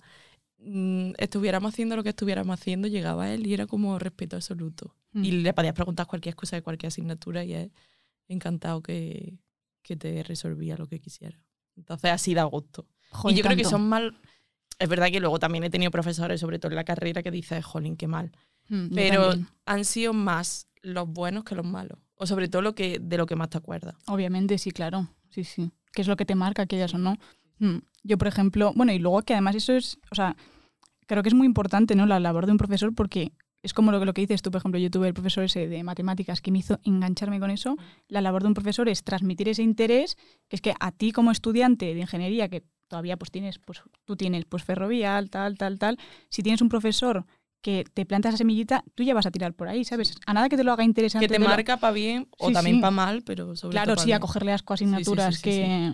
estuviéramos 1.18 1.74
haciendo 1.74 1.96
lo 1.96 2.04
que 2.04 2.10
estuviéramos 2.10 2.60
haciendo, 2.60 2.88
llegaba 2.88 3.32
él 3.32 3.46
y 3.48 3.54
era 3.54 3.68
como 3.68 4.00
respeto 4.00 4.36
absoluto. 4.36 4.96
Mm. 5.12 5.26
Y 5.26 5.32
le 5.32 5.54
podías 5.54 5.74
preguntar 5.74 6.08
cualquier 6.08 6.36
cosa 6.36 6.56
de 6.56 6.62
cualquier 6.62 6.88
asignatura 6.88 7.44
y 7.44 7.54
él 7.54 7.72
encantado 8.28 8.82
que, 8.82 9.38
que 9.82 9.96
te 9.96 10.24
resolvía 10.24 10.78
lo 10.78 10.88
que 10.88 11.00
quisiera. 11.00 11.40
Entonces 11.76 12.12
así 12.12 12.34
da 12.34 12.44
gusto. 12.44 12.88
joder, 13.12 13.36
y 13.36 13.38
yo 13.38 13.44
creo 13.44 13.58
que 13.58 13.64
tanto. 13.64 13.78
son 13.78 13.90
mal... 13.90 14.18
Es 14.80 14.90
verdad 14.90 15.12
que 15.12 15.20
luego 15.20 15.38
también 15.38 15.64
he 15.64 15.70
tenido 15.70 15.92
profesores, 15.92 16.40
sobre 16.40 16.58
todo 16.58 16.72
en 16.72 16.78
la 16.78 16.84
carrera, 16.84 17.22
que 17.22 17.32
dices, 17.32 17.64
jolín, 17.64 17.96
qué 17.96 18.08
mal. 18.08 18.32
Mm, 18.70 18.94
Pero 18.94 19.34
han 19.66 19.86
sido 19.86 20.14
más 20.14 20.68
los 20.82 21.08
buenos 21.08 21.44
que 21.44 21.56
los 21.56 21.66
malos. 21.66 22.00
O 22.16 22.26
sobre 22.26 22.48
todo 22.48 22.62
lo 22.62 22.74
que, 22.74 23.00
de 23.00 23.18
lo 23.18 23.26
que 23.26 23.36
más 23.36 23.50
te 23.50 23.58
acuerdas. 23.58 23.96
Obviamente, 24.08 24.58
sí, 24.58 24.72
claro. 24.72 25.10
Sí, 25.30 25.44
sí. 25.44 25.72
¿Qué 25.92 26.02
es 26.02 26.08
lo 26.08 26.16
que 26.16 26.26
te 26.26 26.36
marca, 26.36 26.66
que 26.66 26.78
ellas 26.78 26.94
o 26.94 26.98
no? 26.98 27.18
Mm. 27.60 27.78
Yo, 28.04 28.18
por 28.18 28.28
ejemplo, 28.28 28.74
bueno, 28.76 28.92
y 28.92 29.00
luego 29.00 29.22
que 29.22 29.34
además 29.34 29.56
eso 29.56 29.74
es, 29.74 30.00
o 30.12 30.16
sea, 30.16 30.36
creo 31.08 31.24
que 31.24 31.30
es 31.30 31.36
muy 31.36 31.46
importante, 31.48 31.96
¿no? 31.96 32.06
La 32.06 32.20
labor 32.20 32.46
de 32.46 32.52
un 32.52 32.58
profesor 32.58 32.94
porque 32.94 33.32
es 33.62 33.74
como 33.74 33.92
lo 33.92 34.00
que, 34.00 34.06
lo 34.06 34.14
que 34.14 34.22
dices 34.22 34.42
tú, 34.42 34.52
por 34.52 34.60
ejemplo, 34.60 34.80
yo 34.80 34.92
tuve 34.92 35.08
el 35.08 35.14
profesor 35.14 35.44
ese 35.46 35.68
de 35.68 35.84
matemáticas 35.84 36.42
que 36.42 36.52
me 36.52 36.60
hizo 36.60 36.80
engancharme 36.84 37.40
con 37.40 37.50
eso. 37.50 37.78
La 38.10 38.20
labor 38.22 38.42
de 38.42 38.50
un 38.50 38.54
profesor 38.54 38.90
es 38.90 39.04
transmitir 39.04 39.48
ese 39.48 39.64
interés, 39.64 40.18
que 40.50 40.56
es 40.58 40.62
que 40.62 40.74
a 40.80 40.92
ti 40.92 41.12
como 41.14 41.32
estudiante 41.32 41.94
de 41.94 42.00
ingeniería, 42.02 42.50
que 42.50 42.64
todavía 42.90 43.16
pues 43.18 43.32
tienes, 43.32 43.60
pues 43.60 43.82
tú 44.06 44.16
tienes 44.18 44.44
pues 44.46 44.64
ferrovial, 44.64 45.30
tal, 45.30 45.58
tal, 45.58 45.80
tal, 45.80 45.98
si 46.30 46.44
tienes 46.44 46.62
un 46.62 46.68
profesor 46.70 47.26
que 47.62 47.86
te 47.94 48.06
planta 48.06 48.28
esa 48.28 48.38
semillita, 48.38 48.84
tú 48.94 49.04
ya 49.04 49.14
vas 49.14 49.26
a 49.26 49.32
tirar 49.32 49.54
por 49.54 49.70
ahí, 49.70 49.86
¿sabes? 49.86 50.16
A 50.26 50.34
nada 50.34 50.50
que 50.50 50.58
te 50.58 50.66
lo 50.66 50.74
haga 50.74 50.84
interesante. 50.84 51.26
Que 51.26 51.30
te 51.30 51.40
de 51.40 51.46
lo- 51.46 51.50
marca 51.50 51.78
para 51.78 51.94
bien 51.94 52.28
o 52.38 52.48
Sí, 52.48 52.54
también 52.54 52.76
sí. 52.76 52.82
para 52.82 52.92
mal, 52.92 53.24
pero 53.26 53.56
sobre 53.56 53.72
Claro, 53.76 53.94
todo 53.94 53.96
pa' 53.96 54.04
sí, 54.04 54.12
a 54.12 54.20
cogerle 54.20 54.52
asco 54.52 54.74
a 54.74 54.76
asignaturas 54.76 55.36
sí, 55.38 55.42
que... 55.44 55.94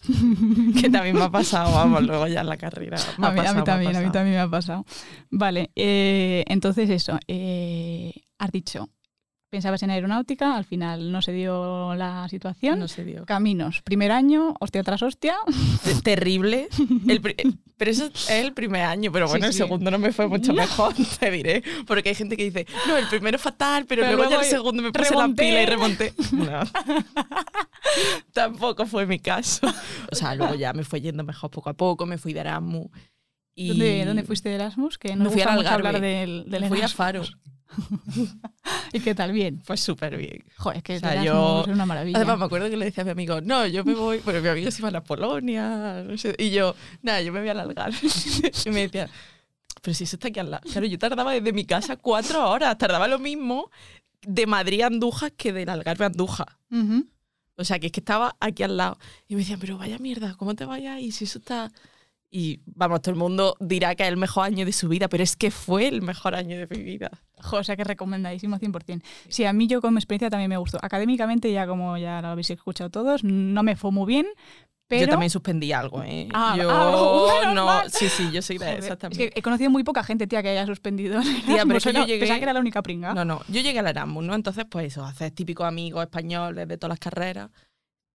que 0.80 0.90
también 0.90 1.16
me 1.16 1.24
ha 1.24 1.30
pasado, 1.30 1.72
vamos, 1.72 2.02
luego 2.04 2.26
ya 2.26 2.40
en 2.40 2.48
la 2.48 2.56
carrera. 2.56 2.98
Me 3.18 3.26
a, 3.26 3.30
mí, 3.30 3.40
a 3.40 3.42
mí 3.42 3.46
pasado, 3.46 3.56
me 3.56 3.62
también, 3.64 3.96
a 3.96 4.00
mí 4.00 4.10
también 4.10 4.36
me 4.36 4.40
ha 4.40 4.48
pasado. 4.48 4.84
Vale, 5.30 5.70
eh, 5.74 6.44
entonces 6.46 6.88
eso, 6.90 7.18
eh, 7.26 8.12
has 8.38 8.50
dicho, 8.52 8.88
pensabas 9.50 9.82
en 9.82 9.90
aeronáutica, 9.90 10.56
al 10.56 10.64
final 10.64 11.10
no 11.10 11.22
se 11.22 11.32
dio 11.32 11.94
la 11.94 12.28
situación. 12.28 12.78
No 12.78 12.88
se 12.88 13.04
dio. 13.04 13.24
Caminos, 13.26 13.82
primer 13.82 14.12
año, 14.12 14.54
hostia 14.60 14.82
tras 14.82 15.02
hostia. 15.02 15.36
Te- 15.84 15.94
Terrible. 16.02 16.68
El 17.08 17.20
pri- 17.20 17.36
pero 17.76 17.90
eso 17.92 18.06
es 18.06 18.28
el 18.30 18.52
primer 18.54 18.82
año, 18.82 19.12
pero 19.12 19.26
Sí, 19.26 19.32
bueno, 19.32 19.46
el 19.46 19.52
segundo 19.52 19.90
no 19.90 19.98
me 19.98 20.12
fue 20.12 20.26
mucho 20.26 20.52
mejor, 20.52 20.94
te 21.20 21.30
diré. 21.30 21.62
Porque 21.86 22.08
hay 22.10 22.14
gente 22.14 22.36
que 22.36 22.44
dice, 22.44 22.66
no, 22.86 22.96
el 22.96 23.06
primero 23.08 23.38
fatal, 23.38 23.86
pero, 23.86 24.02
Pero 24.02 24.16
luego, 24.16 24.30
ya 24.32 24.38
el 24.40 24.44
segundo 24.44 24.82
me 24.82 24.90
puse 24.92 25.08
remonté. 25.10 25.42
la 25.42 25.48
pila 25.48 25.62
y 25.62 25.66
remonté. 25.66 26.14
No. 26.32 26.60
Tampoco 28.32 28.86
fue 28.86 29.06
mi 29.06 29.18
caso. 29.18 29.66
O 30.10 30.14
sea, 30.14 30.34
luego 30.34 30.54
ya 30.54 30.72
me 30.72 30.84
fue 30.84 31.00
yendo 31.00 31.24
mejor 31.24 31.50
poco 31.50 31.70
a 31.70 31.74
poco, 31.74 32.06
me 32.06 32.18
fui 32.18 32.32
de 32.32 32.40
Erasmus. 32.40 32.88
Y 33.54 33.68
¿Dónde, 33.68 34.04
dónde 34.04 34.22
fuiste 34.24 34.48
de 34.48 34.54
Erasmus? 34.56 34.98
Que 34.98 35.16
no 35.16 35.24
Me 35.24 35.30
fui 35.30 35.42
Algarve. 35.42 35.68
hablar 35.88 36.00
del, 36.00 36.44
del 36.48 36.64
fui 36.66 36.80
a. 36.82 36.88
Faro. 36.88 37.22
¿Y 38.92 39.00
qué 39.00 39.14
tal? 39.14 39.32
Bien. 39.32 39.60
Fue 39.62 39.76
súper 39.76 40.16
bien. 40.16 40.44
Joder, 40.56 40.78
es 40.78 40.82
que 40.82 40.96
O 40.96 41.00
sea, 41.00 41.22
yo- 41.22 41.62
es 41.62 41.68
una 41.68 41.86
maravilla. 41.86 42.16
Además, 42.18 42.38
me 42.38 42.44
acuerdo 42.46 42.70
que 42.70 42.76
le 42.76 42.86
decía 42.86 43.02
a 43.02 43.04
mi 43.04 43.10
amigo, 43.10 43.40
no, 43.40 43.66
yo 43.66 43.84
me 43.84 43.94
voy, 43.94 44.20
pero 44.24 44.40
mi 44.40 44.48
amigo 44.48 44.70
se 44.70 44.80
iba 44.80 44.88
a 44.88 44.92
la 44.92 45.04
Polonia, 45.04 46.02
no 46.06 46.16
sé, 46.18 46.34
y 46.38 46.50
yo, 46.50 46.74
nada, 47.02 47.20
yo 47.22 47.32
me 47.32 47.40
voy 47.40 47.48
a 47.48 47.52
alargar. 47.52 47.92
y 48.64 48.70
me 48.70 48.82
decía, 48.82 49.08
pero 49.82 49.94
si 49.94 50.04
eso 50.04 50.16
está 50.16 50.28
aquí 50.28 50.40
al 50.40 50.50
lado. 50.50 50.62
Claro, 50.70 50.86
yo 50.86 50.98
tardaba 50.98 51.32
desde 51.32 51.52
mi 51.52 51.64
casa 51.64 51.96
cuatro 51.96 52.48
horas, 52.50 52.76
tardaba 52.78 53.06
lo 53.08 53.18
mismo 53.18 53.70
de 54.22 54.46
Madrid 54.46 54.80
a 54.82 54.86
Andújar 54.86 55.32
que 55.32 55.52
del 55.52 55.68
Algarve 55.68 56.04
a 56.04 56.08
Andújar. 56.08 56.56
O 57.60 57.64
sea, 57.64 57.78
que 57.78 57.86
es 57.86 57.92
que 57.92 58.00
estaba 58.00 58.36
aquí 58.40 58.62
al 58.62 58.76
lado. 58.76 58.98
Y 59.26 59.34
me 59.34 59.40
decían, 59.40 59.58
pero 59.60 59.78
vaya 59.78 59.98
mierda, 59.98 60.34
¿cómo 60.36 60.54
te 60.54 60.64
vayas? 60.64 61.00
Y 61.00 61.12
si 61.12 61.24
eso 61.24 61.38
está... 61.38 61.70
Y 62.30 62.60
vamos, 62.66 63.00
todo 63.00 63.12
el 63.12 63.18
mundo 63.18 63.56
dirá 63.58 63.94
que 63.94 64.02
es 64.02 64.08
el 64.10 64.18
mejor 64.18 64.44
año 64.44 64.66
de 64.66 64.72
su 64.72 64.88
vida, 64.88 65.08
pero 65.08 65.22
es 65.22 65.34
que 65.34 65.50
fue 65.50 65.88
el 65.88 66.02
mejor 66.02 66.34
año 66.34 66.58
de 66.58 66.66
mi 66.66 66.82
vida. 66.82 67.10
Jo, 67.40 67.58
o 67.58 67.64
sea 67.64 67.74
que 67.76 67.84
recomendadísimo 67.84 68.58
100%. 68.58 69.02
Sí, 69.28 69.44
a 69.44 69.52
mí 69.54 69.66
yo 69.66 69.80
como 69.80 69.98
experiencia 69.98 70.28
también 70.28 70.50
me 70.50 70.58
gustó. 70.58 70.78
Académicamente, 70.82 71.50
ya 71.50 71.66
como 71.66 71.96
ya 71.96 72.20
lo 72.20 72.28
habéis 72.28 72.50
escuchado 72.50 72.90
todos, 72.90 73.24
no 73.24 73.62
me 73.62 73.76
fue 73.76 73.92
muy 73.92 74.06
bien, 74.06 74.26
pero... 74.88 75.02
Yo 75.02 75.08
también 75.08 75.28
suspendí 75.28 75.70
algo, 75.70 76.02
¿eh? 76.02 76.28
Ah, 76.32 76.54
yo 76.58 76.70
ah, 76.70 77.50
no... 77.54 77.66
mal. 77.66 77.90
Sí, 77.90 78.08
sí, 78.08 78.30
yo 78.32 78.40
soy 78.40 78.56
de 78.56 78.64
Joder, 78.64 78.84
esas 78.84 78.98
es 79.10 79.18
que 79.18 79.32
he 79.34 79.42
conocido 79.42 79.70
muy 79.70 79.84
poca 79.84 80.02
gente, 80.02 80.26
tía, 80.26 80.42
que 80.42 80.48
haya 80.48 80.64
suspendido. 80.66 81.20
Tía, 81.46 81.64
pero 81.68 81.78
yo 81.78 82.06
llegué- 82.06 82.18
Pensaba 82.18 82.38
que 82.38 82.44
era 82.44 82.54
la 82.54 82.60
única 82.60 82.82
pringa. 82.82 83.12
No, 83.12 83.24
no, 83.24 83.42
yo 83.48 83.60
llegué 83.60 83.78
al 83.78 83.86
Erasmus, 83.86 84.24
¿no? 84.24 84.34
Entonces, 84.34 84.64
pues 84.68 84.86
eso, 84.86 85.04
haces 85.04 85.34
típicos 85.34 85.66
amigos 85.66 86.02
españoles 86.02 86.66
de 86.66 86.78
todas 86.78 86.90
las 86.90 86.98
carreras. 86.98 87.50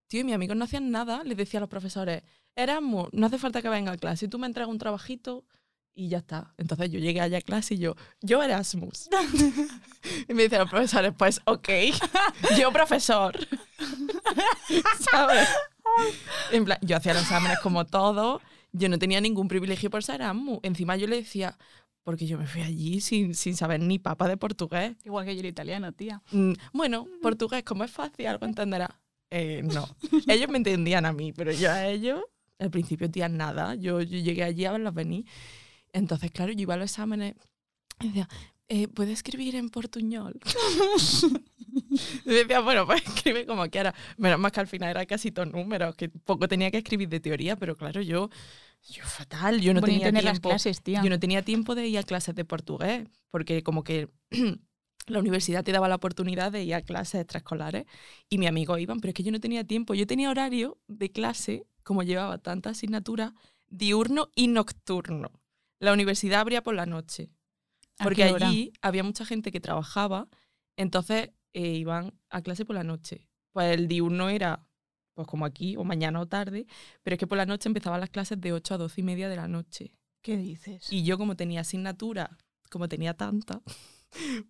Tío, 0.07 0.21
y 0.21 0.23
mis 0.23 0.33
amigos 0.33 0.57
no 0.57 0.65
hacían 0.65 0.89
nada. 0.89 1.23
Les 1.23 1.37
decía 1.37 1.59
a 1.59 1.61
los 1.61 1.69
profesores, 1.69 2.23
Erasmus, 2.55 3.09
no 3.13 3.25
hace 3.27 3.37
falta 3.37 3.61
que 3.61 3.69
venga 3.69 3.91
a 3.91 3.97
clase. 3.97 4.27
Tú 4.27 4.39
me 4.39 4.47
entregas 4.47 4.69
un 4.69 4.77
trabajito 4.77 5.43
y 5.95 6.09
ya 6.09 6.19
está. 6.19 6.53
Entonces 6.57 6.91
yo 6.91 6.99
llegué 6.99 7.21
allá 7.21 7.37
a 7.39 7.41
clase 7.41 7.75
y 7.75 7.79
yo, 7.79 7.95
yo 8.21 8.41
Erasmus. 8.43 9.09
y 10.27 10.33
me 10.33 10.43
dicen 10.43 10.59
los 10.59 10.69
profesores, 10.69 11.13
pues 11.17 11.41
ok, 11.45 11.69
yo 12.57 12.71
profesor. 12.71 13.35
¿Sabes? 15.11 15.47
En 16.51 16.65
plan, 16.65 16.77
yo 16.81 16.97
hacía 16.97 17.13
los 17.13 17.23
exámenes 17.23 17.59
como 17.59 17.85
todo. 17.85 18.41
Yo 18.71 18.89
no 18.89 18.97
tenía 18.97 19.21
ningún 19.21 19.47
privilegio 19.47 19.89
por 19.89 20.03
ser 20.03 20.15
Erasmus. 20.15 20.59
Encima 20.63 20.95
yo 20.95 21.07
le 21.07 21.17
decía, 21.17 21.57
porque 22.03 22.25
yo 22.25 22.37
me 22.37 22.47
fui 22.47 22.61
allí 22.61 23.01
sin, 23.01 23.35
sin 23.35 23.55
saber 23.55 23.79
ni 23.79 23.99
papa 23.99 24.27
de 24.27 24.37
portugués. 24.37 24.95
Igual 25.05 25.25
que 25.25 25.35
yo 25.35 25.39
era 25.39 25.49
italiano, 25.49 25.91
tía. 25.91 26.21
Mm, 26.31 26.53
Bueno, 26.73 27.07
portugués, 27.21 27.63
como 27.63 27.83
es 27.83 27.91
fácil, 27.91 28.27
algo 28.27 28.45
entenderá. 28.45 28.99
Eh, 29.29 29.61
no. 29.63 29.87
Ellos 30.27 30.49
me 30.49 30.57
entendían 30.57 31.05
a 31.05 31.13
mí, 31.13 31.33
pero 31.33 31.51
yo 31.51 31.71
a 31.71 31.87
ellos, 31.87 32.21
al 32.63 32.71
principio, 32.71 33.09
tía, 33.09 33.29
nada. 33.29 33.75
Yo, 33.75 34.01
yo 34.01 34.17
llegué 34.17 34.43
allí 34.43 34.65
a 34.65 34.71
verlos 34.71 34.93
venir. 34.93 35.25
Entonces, 35.91 36.31
claro, 36.31 36.51
yo 36.51 36.61
iba 36.61 36.73
a 36.73 36.77
los 36.77 36.91
exámenes 36.91 37.35
y 37.99 38.07
decía, 38.07 38.27
eh, 38.69 38.87
¿puedo 38.87 39.11
escribir 39.11 39.55
en 39.55 39.69
portuñol? 39.69 40.39
y 42.25 42.29
decía, 42.29 42.61
bueno, 42.61 42.85
pues 42.85 43.03
escribe 43.05 43.45
como 43.45 43.69
quiera. 43.69 43.93
Menos 44.17 44.39
más 44.39 44.51
que 44.51 44.61
al 44.61 44.67
final 44.67 44.89
era 44.89 45.05
casi 45.05 45.31
todo 45.31 45.45
números, 45.45 45.95
que 45.95 46.09
poco 46.09 46.47
tenía 46.47 46.71
que 46.71 46.77
escribir 46.77 47.09
de 47.09 47.19
teoría, 47.19 47.55
pero 47.55 47.75
claro, 47.75 48.01
yo, 48.01 48.29
yo 48.89 49.03
fatal, 49.03 49.61
yo 49.61 49.73
no 49.73 49.81
Bonito 49.81 49.99
tenía 49.99 50.07
tener 50.07 50.23
las 50.23 50.33
tiempo. 50.33 50.49
clases, 50.49 50.81
tía. 50.81 51.03
Yo 51.03 51.09
no 51.09 51.19
tenía 51.19 51.43
tiempo 51.43 51.75
de 51.75 51.87
ir 51.87 51.97
a 51.99 52.03
clases 52.03 52.33
de 52.35 52.45
portugués, 52.45 53.07
porque 53.29 53.61
como 53.61 53.83
que 53.83 54.09
la 55.07 55.19
universidad 55.19 55.63
te 55.63 55.71
daba 55.71 55.87
la 55.87 55.95
oportunidad 55.95 56.51
de 56.51 56.63
ir 56.63 56.75
a 56.75 56.81
clases 56.81 57.21
extraescolares 57.21 57.85
y 58.29 58.37
mis 58.37 58.47
amigos 58.47 58.79
iban, 58.79 58.99
pero 58.99 59.09
es 59.09 59.15
que 59.15 59.23
yo 59.23 59.31
no 59.31 59.39
tenía 59.39 59.63
tiempo. 59.63 59.93
Yo 59.93 60.07
tenía 60.07 60.29
horario 60.29 60.77
de 60.87 61.11
clase, 61.11 61.65
como 61.83 62.03
llevaba 62.03 62.37
tantas 62.37 62.77
asignaturas, 62.77 63.33
diurno 63.67 64.29
y 64.35 64.47
nocturno. 64.47 65.31
La 65.79 65.93
universidad 65.93 66.41
abría 66.41 66.63
por 66.63 66.75
la 66.75 66.85
noche. 66.85 67.29
¿A 67.99 68.05
Porque 68.05 68.23
allí 68.23 68.73
había 68.81 69.03
mucha 69.03 69.25
gente 69.25 69.51
que 69.51 69.59
trabajaba, 69.59 70.27
entonces 70.77 71.31
eh, 71.53 71.73
iban 71.73 72.13
a 72.29 72.41
clase 72.41 72.65
por 72.65 72.75
la 72.75 72.83
noche. 72.83 73.27
Pues 73.51 73.73
el 73.77 73.87
diurno 73.87 74.29
era 74.29 74.65
pues 75.13 75.27
como 75.27 75.45
aquí, 75.45 75.77
o 75.77 75.83
mañana 75.83 76.19
o 76.19 76.27
tarde, 76.27 76.65
pero 77.03 77.15
es 77.15 77.19
que 77.19 77.27
por 77.27 77.37
la 77.37 77.45
noche 77.45 77.69
empezaban 77.69 77.99
las 77.99 78.09
clases 78.09 78.41
de 78.41 78.51
8 78.51 78.73
a 78.73 78.77
12 78.77 79.01
y 79.01 79.03
media 79.03 79.29
de 79.29 79.35
la 79.35 79.47
noche. 79.47 79.93
¿Qué 80.21 80.37
dices? 80.37 80.91
Y 80.91 81.03
yo 81.03 81.17
como 81.17 81.35
tenía 81.35 81.61
asignatura, 81.61 82.37
como 82.71 82.89
tenía 82.89 83.13
tanta, 83.13 83.61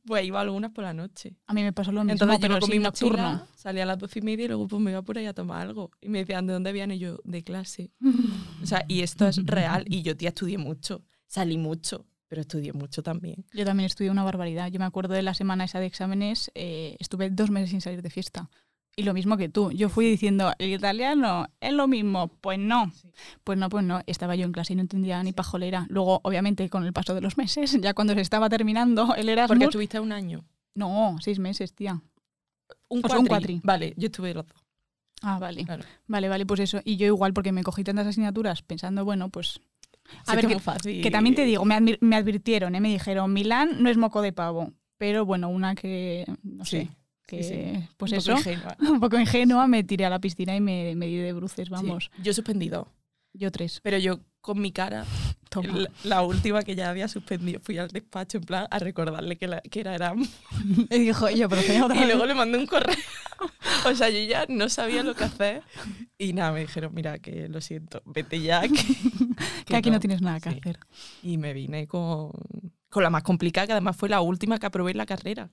pues 0.06 0.26
iba 0.26 0.42
algunas 0.42 0.72
por 0.72 0.84
la 0.84 0.94
noche. 0.94 1.36
A 1.48 1.54
mí 1.54 1.64
me 1.64 1.74
pasó 1.74 1.92
lo 1.92 2.02
mismo, 2.04 2.14
Entonces 2.14 2.38
yo 2.38 2.42
pero 2.42 2.66
sin 2.66 2.82
mochila, 2.82 2.90
nocturno. 3.24 3.48
salía 3.56 3.84
a 3.84 3.86
las 3.86 4.00
12 4.00 4.20
y 4.20 4.22
media 4.22 4.46
y 4.46 4.48
luego 4.50 4.68
pues 4.68 4.82
me 4.82 4.92
iba 4.92 5.02
por 5.02 5.18
ahí 5.18 5.26
a 5.26 5.34
tomar 5.34 5.62
algo. 5.62 5.92
Y 6.02 6.10
me 6.10 6.20
decían, 6.20 6.48
¿de 6.48 6.54
dónde 6.54 6.72
viene 6.72 6.96
Y 6.96 7.00
yo? 7.00 7.20
De 7.24 7.44
clase. 7.44 7.92
O 8.62 8.66
sea, 8.66 8.86
y 8.88 9.02
esto 9.02 9.28
es 9.28 9.46
real. 9.46 9.84
Y 9.88 10.04
yo, 10.04 10.16
tía, 10.16 10.30
estudié 10.30 10.58
mucho. 10.58 11.04
Salí 11.28 11.58
mucho, 11.58 12.06
pero 12.28 12.42
estudié 12.42 12.72
mucho 12.72 13.04
también. 13.04 13.46
Yo 13.54 13.66
también 13.66 13.88
estudié 13.88 14.10
una 14.10 14.24
barbaridad. 14.24 14.70
Yo 14.72 14.80
me 14.80 14.86
acuerdo 14.86 15.14
de 15.14 15.22
la 15.22 15.34
semana 15.34 15.66
esa 15.66 15.80
de 15.82 15.86
exámenes, 15.88 16.50
eh, 16.56 16.96
estuve 17.00 17.30
dos 17.30 17.50
meses 17.50 17.72
sin 17.72 17.82
salir 17.82 18.02
de 18.02 18.10
fiesta. 18.10 18.50
Y 18.96 19.04
lo 19.04 19.14
mismo 19.14 19.38
que 19.38 19.50
tú. 19.50 19.72
Yo 19.72 19.90
fui 19.90 20.06
diciendo, 20.06 20.54
el 20.60 20.72
italiano 20.72 21.48
es 21.60 21.74
lo 21.74 21.88
mismo. 21.88 22.28
Pues 22.42 22.60
no. 22.60 22.92
Pues 23.44 23.58
no, 23.58 23.70
pues 23.70 23.84
no. 23.84 24.02
Estaba 24.06 24.36
yo 24.36 24.46
en 24.46 24.52
clase 24.52 24.74
y 24.74 24.76
no 24.76 24.84
entendía 24.84 25.22
ni 25.24 25.34
pajolera. 25.34 25.88
Luego, 25.90 26.22
obviamente, 26.24 26.70
con 26.70 26.84
el 26.86 26.94
paso 26.94 27.16
de 27.16 27.22
los 27.22 27.38
meses, 27.38 27.80
ya 27.82 27.94
cuando 27.96 28.14
se 28.14 28.22
estaba 28.22 28.50
terminando 28.50 29.16
el 29.16 29.30
Erasmus... 29.30 29.48
Porque 29.56 29.66
estuviste 29.66 30.00
un 30.00 30.12
año. 30.12 30.46
No, 30.76 31.18
seis 31.22 31.40
meses, 31.40 31.74
tía. 31.74 32.02
Un 32.88 33.04
O 33.04 33.08
sea, 33.10 33.18
un 33.18 33.26
cuatri. 33.26 33.62
Vale, 33.64 33.94
yo 33.98 34.06
estuve 34.08 34.34
los 34.34 34.46
dos. 34.48 34.58
Ah, 35.24 35.40
vale. 35.40 35.66
Claro. 35.66 35.84
Vale, 36.06 36.30
vale, 36.30 36.46
pues 36.46 36.60
eso. 36.60 36.82
Y 36.84 36.98
yo 36.98 37.08
igual, 37.08 37.34
porque 37.34 37.52
me 37.52 37.64
cogí 37.64 37.84
tantas 37.84 38.06
asignaturas 38.06 38.62
pensando, 38.62 39.04
bueno, 39.06 39.30
pues... 39.30 39.60
A 40.28 40.32
Se 40.32 40.36
ver, 40.36 40.48
que, 40.48 40.60
fácil. 40.60 41.02
que 41.02 41.10
también 41.10 41.34
te 41.34 41.46
digo, 41.46 41.64
me, 41.66 41.76
admir- 41.76 41.98
me 42.02 42.16
advirtieron, 42.18 42.76
¿eh? 42.76 42.82
me 42.82 42.90
dijeron, 42.90 43.32
Milán 43.34 43.82
no 43.82 43.90
es 43.90 43.98
moco 43.98 44.22
de 44.22 44.34
pavo. 44.34 44.74
Pero 44.98 45.26
bueno, 45.26 45.48
una 45.50 45.74
que, 45.76 46.26
no 46.44 46.66
sé, 46.66 46.82
Sí, 46.82 46.90
que, 47.26 47.44
sí, 47.44 47.50
sí. 47.80 47.90
pues 47.98 48.12
Un 48.12 48.18
eso, 48.20 48.32
ingenua. 48.34 48.76
un 48.80 49.00
poco 49.00 49.20
ingenua, 49.20 49.68
me 49.68 49.84
tiré 49.84 50.06
a 50.06 50.10
la 50.10 50.20
piscina 50.20 50.56
y 50.56 50.62
me, 50.62 50.96
me 50.96 51.08
di 51.08 51.16
de 51.18 51.34
bruces, 51.34 51.70
vamos. 51.70 52.10
Sí. 52.16 52.22
Yo 52.24 52.34
suspendí 52.34 52.70
dos. 52.70 52.88
Yo 53.34 53.52
tres. 53.52 53.80
Pero 53.82 53.98
yo 53.98 54.20
con 54.42 54.60
mi 54.62 54.72
cara, 54.72 55.06
la, 55.64 55.90
la 56.04 56.22
última 56.22 56.62
que 56.64 56.76
ya 56.76 56.90
había 56.90 57.08
suspendido, 57.08 57.60
fui 57.62 57.78
al 57.78 57.88
despacho 57.90 58.38
en 58.38 58.44
plan 58.44 58.68
a 58.70 58.78
recordarle 58.80 59.38
que, 59.38 59.48
la- 59.48 59.62
que 59.62 59.80
era 59.80 59.96
Erasmus. 59.96 60.30
Y 60.92 61.00
dijo, 61.00 61.30
yo, 61.30 61.48
pero 61.50 61.62
otra 61.86 61.96
Y 61.96 62.00
vez". 62.00 62.08
luego 62.08 62.26
le 62.26 62.34
mandé 62.36 62.58
un 62.58 62.68
correo. 62.68 62.96
O 63.86 63.96
sea, 63.96 64.10
yo 64.10 64.20
ya 64.20 64.46
no 64.50 64.70
sabía 64.70 65.02
lo 65.04 65.16
que 65.16 65.24
hacer. 65.26 65.64
Y 66.18 66.34
nada, 66.34 66.52
me 66.52 66.62
dijeron, 66.62 66.94
mira, 66.94 67.20
que 67.20 67.48
lo 67.50 67.60
siento, 67.62 68.02
vete 68.06 68.40
ya. 68.42 68.62
Que, 68.62 68.70
que 69.66 69.76
aquí 69.76 69.90
no, 69.92 70.00
tienes 70.00 70.22
nada 70.22 70.40
que 70.40 70.50
hacer. 70.50 70.80
Y 71.24 71.38
me 71.38 71.54
vine 71.54 71.88
con, 71.88 72.32
con 72.90 73.04
la 73.04 73.10
más 73.10 73.24
complicada, 73.24 73.66
que 73.68 73.74
además 73.74 73.98
fue 73.98 74.08
la 74.10 74.22
última 74.22 74.60
que 74.60 74.66
aprobé 74.68 74.92
en 74.92 74.98
la 74.98 75.06
carrera. 75.06 75.50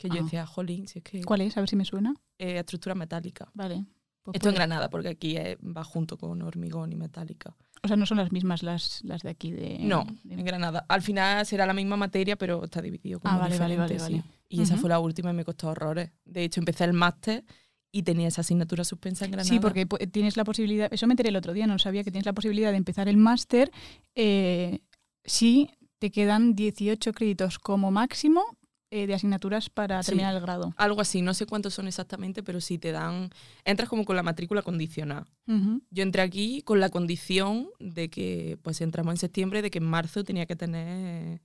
Que 0.00 0.08
yo 0.08 0.20
Ah. 0.20 0.22
decía, 0.24 0.46
jolín, 0.46 0.88
si 0.88 0.98
es 1.00 1.04
que 1.04 1.22
¿Cuál 1.22 1.42
es? 1.42 1.56
A 1.56 1.60
ver 1.60 1.68
si 1.68 1.76
me 1.76 1.84
suena. 1.84 2.14
eh, 2.38 2.58
estructura 2.58 2.94
metálica. 2.94 3.50
Vale. 3.54 3.84
Pues 4.22 4.34
Esto 4.36 4.48
en 4.48 4.54
Granada, 4.54 4.88
porque 4.90 5.08
aquí 5.08 5.36
eh, 5.36 5.58
va 5.62 5.84
junto 5.84 6.16
con 6.18 6.40
hormigón 6.42 6.90
y 6.92 6.96
metálica. 6.96 7.54
O 7.82 7.88
sea, 7.88 7.96
no 7.96 8.06
son 8.06 8.16
las 8.18 8.32
mismas 8.32 8.62
las, 8.62 9.02
las 9.04 9.22
de 9.22 9.30
aquí 9.30 9.50
de... 9.52 9.78
no, 9.80 10.06
de- 10.24 10.34
en 10.34 10.44
Granada. 10.44 10.84
Al 10.88 11.02
final 11.02 11.44
será 11.46 11.66
la 11.66 11.74
misma 11.74 11.96
materia, 11.96 12.36
pero 12.36 12.64
está 12.64 12.80
dividido 12.82 13.20
como 13.20 13.34
Ah, 13.34 13.38
vale, 13.38 13.58
vale, 13.58 13.76
vale, 13.76 13.98
sí. 13.98 14.02
vale. 14.02 14.24
Y 14.48 14.62
esa 14.62 14.76
fue 14.78 14.88
la 14.90 14.98
última 15.00 15.30
y 15.30 15.34
me 15.34 15.44
costó 15.44 15.68
horrores. 15.68 16.10
De 16.24 16.44
hecho, 16.44 16.60
empecé 16.60 16.84
el 16.84 16.92
máster 16.94 17.44
y 17.92 18.02
tenía 18.02 18.28
esa 18.28 18.40
asignatura 18.42 18.84
suspensa 18.84 19.24
en 19.26 19.32
Granada. 19.32 19.48
Sí, 19.48 19.58
porque 19.60 19.86
tienes 19.86 20.36
la 20.36 20.44
posibilidad, 20.44 20.92
eso 20.92 21.06
me 21.06 21.12
enteré 21.14 21.28
el 21.30 21.36
otro 21.36 21.52
día, 21.52 21.66
no 21.66 21.78
sabía 21.78 22.04
que 22.04 22.10
tienes 22.10 22.26
la 22.26 22.32
posibilidad 22.34 22.70
de 22.70 22.76
empezar 22.78 23.08
el 23.08 23.16
máster 23.16 23.70
eh, 24.14 24.80
si 25.24 25.68
te 25.98 26.10
quedan 26.10 26.54
18 26.54 27.12
créditos 27.12 27.58
como 27.58 27.90
máximo 27.90 28.44
eh, 28.90 29.06
de 29.06 29.14
asignaturas 29.14 29.70
para 29.70 30.02
Sí. 30.02 30.08
terminar 30.08 30.34
el 30.34 30.40
grado. 30.40 30.74
Algo 30.76 31.00
así, 31.00 31.22
no 31.22 31.32
sé 31.34 31.46
cuántos 31.46 31.74
son 31.74 31.86
exactamente, 31.86 32.42
pero 32.42 32.60
sí 32.60 32.78
te 32.78 32.90
dan... 32.92 33.30
Entras 33.64 33.88
como 33.88 34.04
con 34.04 34.16
la 34.16 34.22
matrícula 34.22 34.62
condicionada. 34.62 35.26
Ujú. 35.46 35.82
Yo 35.90 36.02
entré 36.02 36.22
aquí 36.22 36.62
con 36.62 36.80
la 36.80 36.88
condición 36.88 37.68
de 37.78 38.10
que, 38.10 38.58
pues 38.62 38.80
entramos 38.80 39.12
en 39.12 39.18
septiembre, 39.18 39.62
de 39.62 39.70
que 39.70 39.78
en 39.78 39.84
marzo 39.84 40.24
tenía 40.24 40.46
que 40.46 40.56
tener 40.56 41.40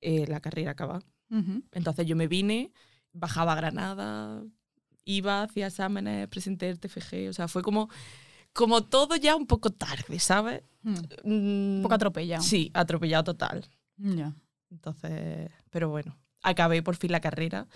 eh, 0.00 0.26
la 0.26 0.40
carrera 0.40 0.72
acabada. 0.72 1.02
Ujú. 1.30 1.62
Entonces 1.72 2.06
yo 2.06 2.16
me 2.16 2.26
vine, 2.26 2.72
bajaba 3.12 3.52
a 3.52 3.56
Granada, 3.56 4.42
iba, 5.04 5.42
hacía 5.42 5.68
exámenes, 5.68 6.26
presenté 6.28 6.68
el 6.70 6.80
TFG, 6.80 7.28
o 7.28 7.32
sea, 7.32 7.46
fue 7.46 7.62
como, 7.62 7.88
como 8.52 8.82
todo 8.82 9.14
ya 9.16 9.36
un 9.36 9.46
poco 9.46 9.70
tarde, 9.70 10.18
¿sabes? 10.18 10.62
Mm. 10.82 10.90
Mm, 11.24 11.76
Un 11.76 11.80
poco 11.82 11.94
atropellado. 11.94 12.42
Sí, 12.42 12.70
atropellado 12.74 13.22
total. 13.24 13.64
Ya. 13.96 14.34
Entonces, 14.70 15.50
pero 15.70 15.88
bueno, 15.88 16.16
acabé 16.42 16.82
por 16.82 16.96
fin 16.96 17.12
la 17.12 17.20
carrera. 17.20 17.66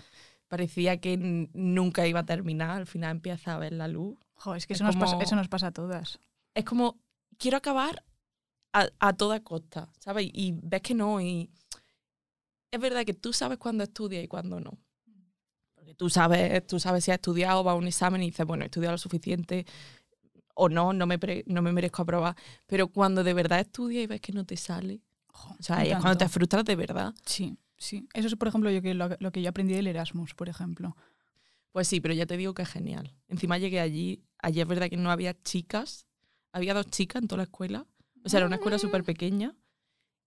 Parecía 0.47 0.97
que 1.01 1.17
nunca 1.17 2.05
iba 2.07 2.19
a 2.21 2.25
terminar, 2.25 2.69
al 2.71 2.85
final 2.87 3.11
empieza 3.11 3.55
a 3.55 3.59
ver 3.59 3.73
la 3.73 3.87
luz. 3.87 4.17
Jo, 4.35 4.55
es 4.55 4.67
que 4.67 4.73
Es 4.73 4.77
eso, 4.79 4.85
nos 4.85 4.95
pasa, 4.95 5.13
como- 5.13 5.23
eso 5.23 5.35
nos 5.35 5.47
pasa 5.47 5.67
a 5.67 5.71
todas. 5.71 6.19
Es 6.53 6.63
como, 6.65 6.99
quiero 7.37 7.57
acabar 7.57 8.03
a, 8.73 8.87
a 8.99 9.13
toda 9.13 9.39
costa, 9.41 9.89
¿sabes? 9.99 10.29
Y 10.33 10.53
ves 10.61 10.81
que 10.81 10.93
no, 10.93 11.19
y 11.21 11.49
es 12.71 12.79
verdad 12.79 13.05
que 13.05 13.13
tú 13.13 13.33
sabes 13.33 13.57
cuándo 13.57 13.83
estudias 13.83 14.23
y 14.23 14.27
cuándo 14.27 14.59
no. 14.59 14.77
Porque 15.73 15.93
tú 15.93 16.09
sabes, 16.09 16.65
tú 16.67 16.79
sabes 16.79 17.03
si 17.05 17.11
has 17.11 17.15
estudiado, 17.15 17.63
vas 17.63 17.73
a 17.73 17.77
un 17.77 17.87
examen 17.87 18.21
y 18.23 18.27
dices, 18.27 18.45
bueno, 18.45 18.63
he 18.63 18.67
estudiado 18.67 18.93
lo 18.93 18.97
suficiente 18.97 19.65
o 20.55 20.69
no, 20.69 20.93
no 20.93 21.05
me, 21.05 21.17
pre- 21.19 21.43
no 21.47 21.61
me 21.61 21.71
merezco 21.71 22.01
aprobar. 22.01 22.35
Pero 22.65 22.87
cuando 22.89 23.23
de 23.23 23.33
verdad 23.33 23.59
estudias 23.59 24.03
y 24.03 24.07
ves 24.07 24.21
que 24.21 24.31
no 24.33 24.45
te 24.45 24.57
sale, 24.57 25.01
o 25.29 25.55
sea, 25.61 25.83
es 25.83 25.89
cuando 26.01 26.17
te 26.17 26.29
frustras 26.29 26.65
de 26.65 26.75
verdad. 26.75 27.13
Sí, 27.25 27.57
sí. 27.77 28.07
Eso 28.13 28.27
es, 28.27 28.35
por 28.35 28.47
ejemplo, 28.47 28.71
yo 28.71 28.81
que, 28.81 28.93
lo, 28.93 29.09
lo 29.19 29.31
que 29.31 29.41
yo 29.41 29.49
aprendí 29.49 29.73
del 29.73 29.87
Erasmus, 29.87 30.33
por 30.33 30.49
ejemplo. 30.49 30.95
Pues 31.71 31.87
sí, 31.87 31.99
pero 31.99 32.13
ya 32.13 32.25
te 32.25 32.37
digo 32.37 32.53
que 32.53 32.61
es 32.61 32.69
genial. 32.69 33.13
Encima 33.27 33.57
llegué 33.57 33.79
allí, 33.79 34.23
allí 34.39 34.61
es 34.61 34.67
verdad 34.67 34.89
que 34.89 34.97
no 34.97 35.11
había 35.11 35.33
chicas, 35.43 36.07
había 36.53 36.73
dos 36.73 36.87
chicas 36.87 37.21
en 37.21 37.27
toda 37.27 37.37
la 37.37 37.43
escuela. 37.43 37.85
O 38.23 38.29
sea, 38.29 38.37
era 38.39 38.47
una 38.47 38.55
escuela 38.55 38.79
súper 38.79 39.03
pequeña 39.03 39.55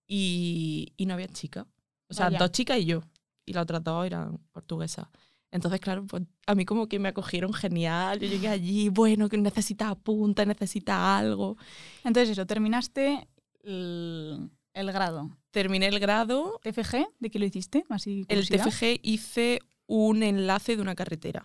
y, 0.06 0.92
y 0.96 1.06
no 1.06 1.14
había 1.14 1.28
chicas. 1.28 1.66
O 2.08 2.14
sea, 2.14 2.26
Vaya. 2.26 2.38
dos 2.38 2.52
chicas 2.52 2.78
y 2.78 2.84
yo. 2.84 3.02
Y 3.46 3.54
las 3.54 3.62
otras 3.62 3.82
dos 3.82 4.04
eran 4.04 4.38
portuguesas. 4.52 5.08
Entonces, 5.50 5.80
claro, 5.80 6.06
pues 6.06 6.24
a 6.46 6.54
mí 6.54 6.64
como 6.64 6.86
que 6.86 6.98
me 6.98 7.08
acogieron 7.08 7.54
genial. 7.54 8.20
Yo 8.20 8.28
llegué 8.28 8.48
allí, 8.48 8.90
bueno, 8.90 9.28
que 9.28 9.38
necesita 9.38 9.94
punta, 9.94 10.44
necesita 10.44 11.16
algo. 11.16 11.56
Entonces, 12.04 12.30
eso, 12.30 12.46
terminaste 12.46 13.26
el, 13.62 14.50
el 14.78 14.92
grado. 14.92 15.30
Terminé 15.50 15.86
el 15.88 15.98
grado. 16.00 16.60
¿TFG? 16.62 17.06
¿De 17.18 17.30
qué 17.30 17.38
lo 17.38 17.44
hiciste? 17.44 17.84
Así, 17.88 18.24
El. 18.28 18.48
TFG 18.48 19.00
hice 19.02 19.60
un 19.86 20.22
enlace 20.22 20.76
de 20.76 20.82
una 20.82 20.94
carretera. 20.94 21.44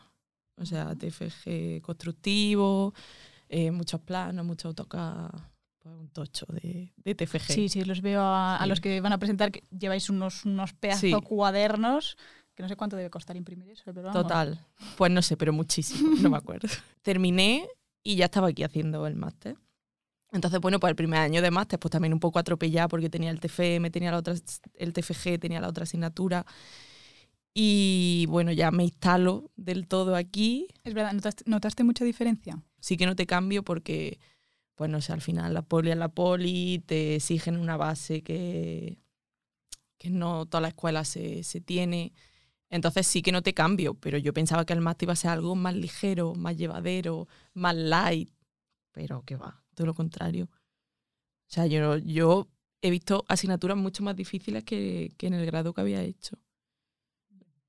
O 0.57 0.65
sea, 0.65 0.95
TFG 0.95 1.81
constructivo, 1.81 2.93
eh, 3.49 3.71
muchos 3.71 4.01
planos, 4.01 4.45
mucho 4.45 4.67
AutoCAD, 4.69 5.31
pues 5.79 5.95
un 5.95 6.09
tocho 6.09 6.45
de, 6.49 6.93
de 6.97 7.15
TFG. 7.15 7.39
Sí, 7.51 7.69
sí, 7.69 7.83
los 7.83 8.01
veo 8.01 8.21
a, 8.21 8.57
a 8.57 8.63
Sí. 8.63 8.69
los 8.69 8.79
que 8.81 9.01
van 9.01 9.13
a 9.13 9.17
presentar 9.17 9.51
que 9.51 9.63
lleváis 9.77 10.09
unos, 10.09 10.45
unos 10.45 10.73
pedazos 10.73 11.01
Sí. 11.01 11.13
cuadernos 11.23 12.17
que 12.55 12.61
no 12.61 12.69
sé 12.69 12.75
cuánto 12.75 12.95
debe 12.95 13.09
costar 13.09 13.35
imprimir 13.35 13.69
eso, 13.71 13.83
pero 13.85 14.03
vamos. 14.03 14.21
Total. 14.21 14.59
Pues 14.95 15.11
no 15.11 15.23
sé, 15.23 15.35
pero 15.37 15.51
muchísimo, 15.53 16.15
no 16.21 16.29
me 16.29 16.37
acuerdo. 16.37 16.67
Terminé 17.01 17.67
y 18.03 18.15
ya 18.15 18.25
estaba 18.25 18.49
aquí 18.49 18.63
haciendo 18.63 19.07
el 19.07 19.15
máster. 19.15 19.57
Entonces, 20.33 20.59
bueno, 20.59 20.79
pues 20.79 20.89
el 20.89 20.95
primer 20.95 21.19
año 21.19 21.41
de 21.43 21.51
máster, 21.51 21.79
pues 21.79 21.91
también 21.91 22.11
un 22.11 22.19
poco 22.19 22.39
atropellada 22.39 22.87
porque 22.87 23.09
tenía 23.09 23.29
el 23.29 23.39
TFM, 23.39 23.91
tenía 23.91 24.11
la 24.11 24.17
otra, 24.17 24.33
el 24.73 24.91
TFG, 24.91 25.39
tenía 25.39 25.61
la 25.61 25.69
otra 25.69 25.83
asignatura. 25.83 26.43
Y 27.53 28.25
bueno, 28.29 28.51
ya 28.51 28.71
me 28.71 28.83
instalo 28.83 29.51
del 29.55 29.87
todo 29.87 30.15
aquí. 30.15 30.67
Es 30.83 30.95
verdad, 30.95 31.13
¿notaste, 31.13 31.43
notaste 31.45 31.83
mucha 31.83 32.03
diferencia? 32.03 32.63
Sí 32.79 32.97
que 32.97 33.05
no 33.05 33.15
te 33.15 33.27
cambio 33.27 33.61
porque, 33.63 34.19
pues 34.73 34.89
no 34.89 35.01
sé, 35.01 35.13
al 35.13 35.21
final 35.21 35.53
la 35.53 35.61
poli 35.61 35.91
es 35.91 35.97
la 35.97 36.09
poli, 36.09 36.83
te 36.83 37.15
exigen 37.17 37.57
una 37.57 37.77
base 37.77 38.23
que, 38.23 38.97
que 39.99 40.09
no 40.09 40.47
toda 40.47 40.61
la 40.61 40.69
escuela 40.69 41.05
se, 41.05 41.43
se 41.43 41.61
tiene. 41.61 42.11
Entonces 42.69 43.05
sí 43.05 43.21
que 43.21 43.31
no 43.31 43.43
te 43.43 43.53
cambio, 43.53 43.93
pero 43.93 44.17
yo 44.17 44.33
pensaba 44.33 44.65
que 44.65 44.73
el 44.73 44.81
máster 44.81 45.05
iba 45.05 45.13
a 45.13 45.15
ser 45.15 45.29
algo 45.29 45.55
más 45.55 45.75
ligero, 45.75 46.33
más 46.33 46.57
llevadero, 46.57 47.27
más 47.53 47.75
light, 47.75 48.31
pero 48.91 49.21
que 49.21 49.35
va, 49.35 49.62
todo 49.73 49.87
lo 49.87 49.93
contrario. 49.93 50.45
O 50.45 51.53
sea, 51.53 51.65
yo, 51.65 51.97
yo 51.97 52.47
he 52.81 52.89
visto 52.89 53.25
asignaturas 53.27 53.77
mucho 53.77 54.03
más 54.03 54.15
difíciles 54.15 54.63
que, 54.63 55.13
que 55.17 55.27
en 55.27 55.33
el 55.33 55.45
grado 55.45 55.73
que 55.73 55.81
había 55.81 56.01
hecho. 56.01 56.37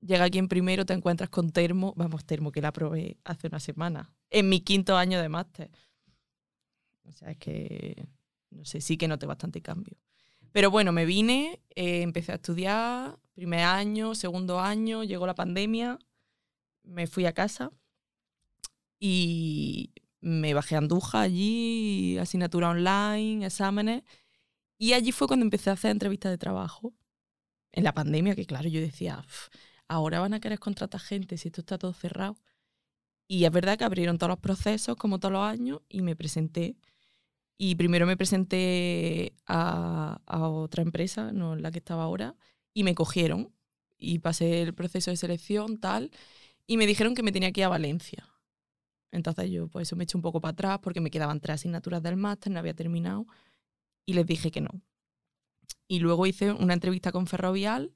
Llega 0.01 0.25
aquí 0.25 0.37
en 0.37 0.47
primero, 0.47 0.85
te 0.85 0.93
encuentras 0.93 1.29
con 1.29 1.51
termo, 1.51 1.93
vamos, 1.95 2.25
termo 2.25 2.51
que 2.51 2.61
la 2.61 2.71
probé 2.71 3.17
hace 3.23 3.47
una 3.47 3.59
semana, 3.59 4.13
en 4.29 4.49
mi 4.49 4.61
quinto 4.61 4.97
año 4.97 5.19
de 5.19 5.29
máster. 5.29 5.71
O 7.03 7.11
sea, 7.11 7.31
es 7.31 7.37
que, 7.37 8.07
no 8.51 8.65
sé, 8.65 8.81
sí 8.81 8.97
que 8.97 9.07
noté 9.07 9.25
bastante 9.25 9.61
cambio. 9.61 9.97
Pero 10.51 10.71
bueno, 10.71 10.91
me 10.91 11.05
vine, 11.05 11.61
eh, 11.75 12.01
empecé 12.01 12.31
a 12.31 12.35
estudiar, 12.35 13.19
primer 13.33 13.61
año, 13.61 14.15
segundo 14.15 14.59
año, 14.59 15.03
llegó 15.03 15.27
la 15.27 15.35
pandemia, 15.35 15.99
me 16.83 17.07
fui 17.07 17.25
a 17.25 17.33
casa 17.33 17.71
y 18.99 19.91
me 20.25 20.53
bajé 20.53 20.75
a 20.75 20.79
Andújar 20.79 21.23
allí, 21.23 22.17
asignatura 22.17 22.69
online, 22.71 23.45
exámenes, 23.45 24.03
y 24.77 24.93
allí 24.93 25.11
fue 25.11 25.27
cuando 25.27 25.45
empecé 25.45 25.69
a 25.69 25.73
hacer 25.73 25.91
entrevistas 25.91 26.31
de 26.31 26.37
trabajo. 26.37 26.93
en 27.71 27.83
la 27.83 27.93
pandemia, 27.93 28.35
que 28.35 28.45
claro, 28.45 28.69
yo 28.69 28.79
decía, 28.81 29.19
"Uf, 29.19 29.49
ahora 29.87 30.19
van 30.19 30.33
a 30.33 30.39
querer 30.39 30.59
contratar 30.59 31.01
gente 31.01 31.37
si 31.37 31.49
esto 31.49 31.61
está 31.61 31.77
todo 31.77 31.93
cerrado. 31.93 32.37
Y 33.27 33.45
es 33.45 33.51
verdad 33.51 33.77
que 33.77 33.85
abrieron 33.85 34.17
todos 34.17 34.29
los 34.29 34.39
procesos, 34.39 34.95
como 34.97 35.19
todos 35.19 35.33
los 35.33 35.43
años, 35.43 35.81
y 35.89 36.01
me 36.01 36.15
presenté. 36.15 36.77
Y 37.57 37.75
primero 37.75 38.05
me 38.07 38.17
presenté 38.17 39.35
a, 39.47 40.19
otra 40.27 40.83
empresa, 40.83 41.31
no 41.31 41.55
la 41.55 41.71
que 41.71 41.79
estaba 41.79 42.03
ahora, 42.03 42.35
y 42.73 42.83
me 42.83 42.95
cogieron. 42.95 43.53
Y 43.97 44.19
pasé 44.19 44.61
el 44.63 44.73
proceso 44.75 45.11
de 45.11 45.17
selección, 45.17 45.79
tal, 45.79 46.11
y 46.67 46.77
me 46.77 46.87
dijeron 46.87 47.15
que 47.15 47.23
me 47.23 47.31
tenía 47.31 47.51
que 47.51 47.61
ir 47.61 47.65
a 47.65 47.69
Valencia. 47.69 48.27
Entonces 49.11 49.49
yo, 49.49 49.67
pues 49.67 49.87
eso 49.87 49.95
me 49.95 50.03
eché 50.03 50.17
un 50.17 50.21
poco 50.21 50.41
para 50.41 50.51
atrás 50.51 50.79
porque 50.81 51.01
me 51.01 51.11
quedaban 51.11 51.39
tres 51.39 51.55
asignaturas 51.55 52.03
del 52.03 52.17
máster, 52.17 52.51
no 52.51 52.59
había 52.59 52.73
terminado, 52.73 53.25
y 54.05 54.13
les 54.13 54.25
dije 54.25 54.51
que 54.51 54.61
no. 54.61 54.81
Y 55.87 55.99
luego 55.99 56.25
hice 56.25 56.51
una 56.51 56.73
entrevista 56.73 57.11
con 57.11 57.27
Ferrovial, 57.27 57.93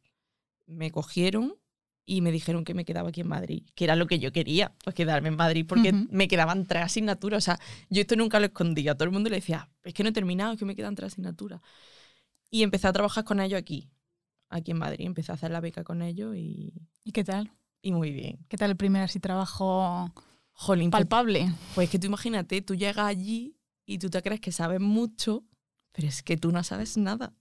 me 0.66 0.92
cogieron 0.92 1.56
y 2.06 2.22
me 2.22 2.32
dijeron 2.32 2.64
que 2.64 2.74
me 2.74 2.86
quedaba 2.86 3.10
aquí 3.10 3.22
en 3.22 3.28
Madrid, 3.28 3.64
que 3.76 3.84
era 3.84 3.96
lo 3.96 4.08
que 4.08 4.18
yo 4.18 4.32
quería, 4.32 4.74
pues 4.84 4.96
quedarme 4.96 5.30
en 5.30 5.36
Madrid, 5.36 5.66
porque 5.68 5.94
me 5.94 6.28
quedaban 6.28 6.66
tres 6.66 6.84
asignaturas. 6.84 7.38
O 7.38 7.46
sea, 7.46 7.60
yo 7.90 8.02
esto 8.02 8.16
nunca 8.16 8.40
lo 8.40 8.48
escondía. 8.48 8.96
Todo 8.96 9.06
el 9.06 9.12
mundo 9.12 9.30
le 9.30 9.36
decía, 9.36 9.70
es 9.84 9.94
que 9.94 10.02
no 10.04 10.10
he 10.10 10.12
terminado, 10.12 10.54
es 10.54 10.60
que 10.60 10.66
me 10.66 10.76
quedan 10.76 10.96
tres 10.96 11.14
asignaturas. 11.14 11.62
Y 12.50 12.64
empecé 12.64 12.88
a 12.88 12.94
trabajar 12.94 13.26
con 13.26 13.40
ellos 13.40 13.60
aquí, 13.60 13.92
aquí 14.50 14.72
en 14.72 14.80
Madrid. 14.80 15.06
Empecé 15.06 15.32
a 15.32 15.36
hacer 15.36 15.52
la 15.52 15.60
beca 15.60 15.84
con 15.84 16.02
ellos 16.02 16.36
y, 16.36 16.74
¿Y 17.04 17.12
qué 17.12 17.24
tal? 17.24 17.52
y 17.82 17.92
muy 17.92 18.12
bien. 18.12 18.40
¿Qué 18.50 18.58
tal 18.58 18.72
el 18.72 18.78
primer 18.78 19.04
así 19.04 19.20
trabajo 19.20 20.12
Jolín, 20.62 20.92
palpable? 20.92 21.54
pues 21.74 21.86
es 21.86 21.92
que 21.92 22.00
tú 22.00 22.08
imagínate, 22.08 22.62
tú 22.62 22.76
llegas 22.76 23.06
allí 23.06 23.56
y 23.86 23.98
tú 23.98 24.10
te 24.10 24.22
crees 24.22 24.42
que 24.42 24.52
sabes 24.52 24.82
mucho, 24.82 25.46
pero 25.94 26.10
es 26.10 26.22
que 26.22 26.36
tú 26.36 26.52
no 26.52 26.62
sabes 26.66 26.98
nada. 26.98 27.34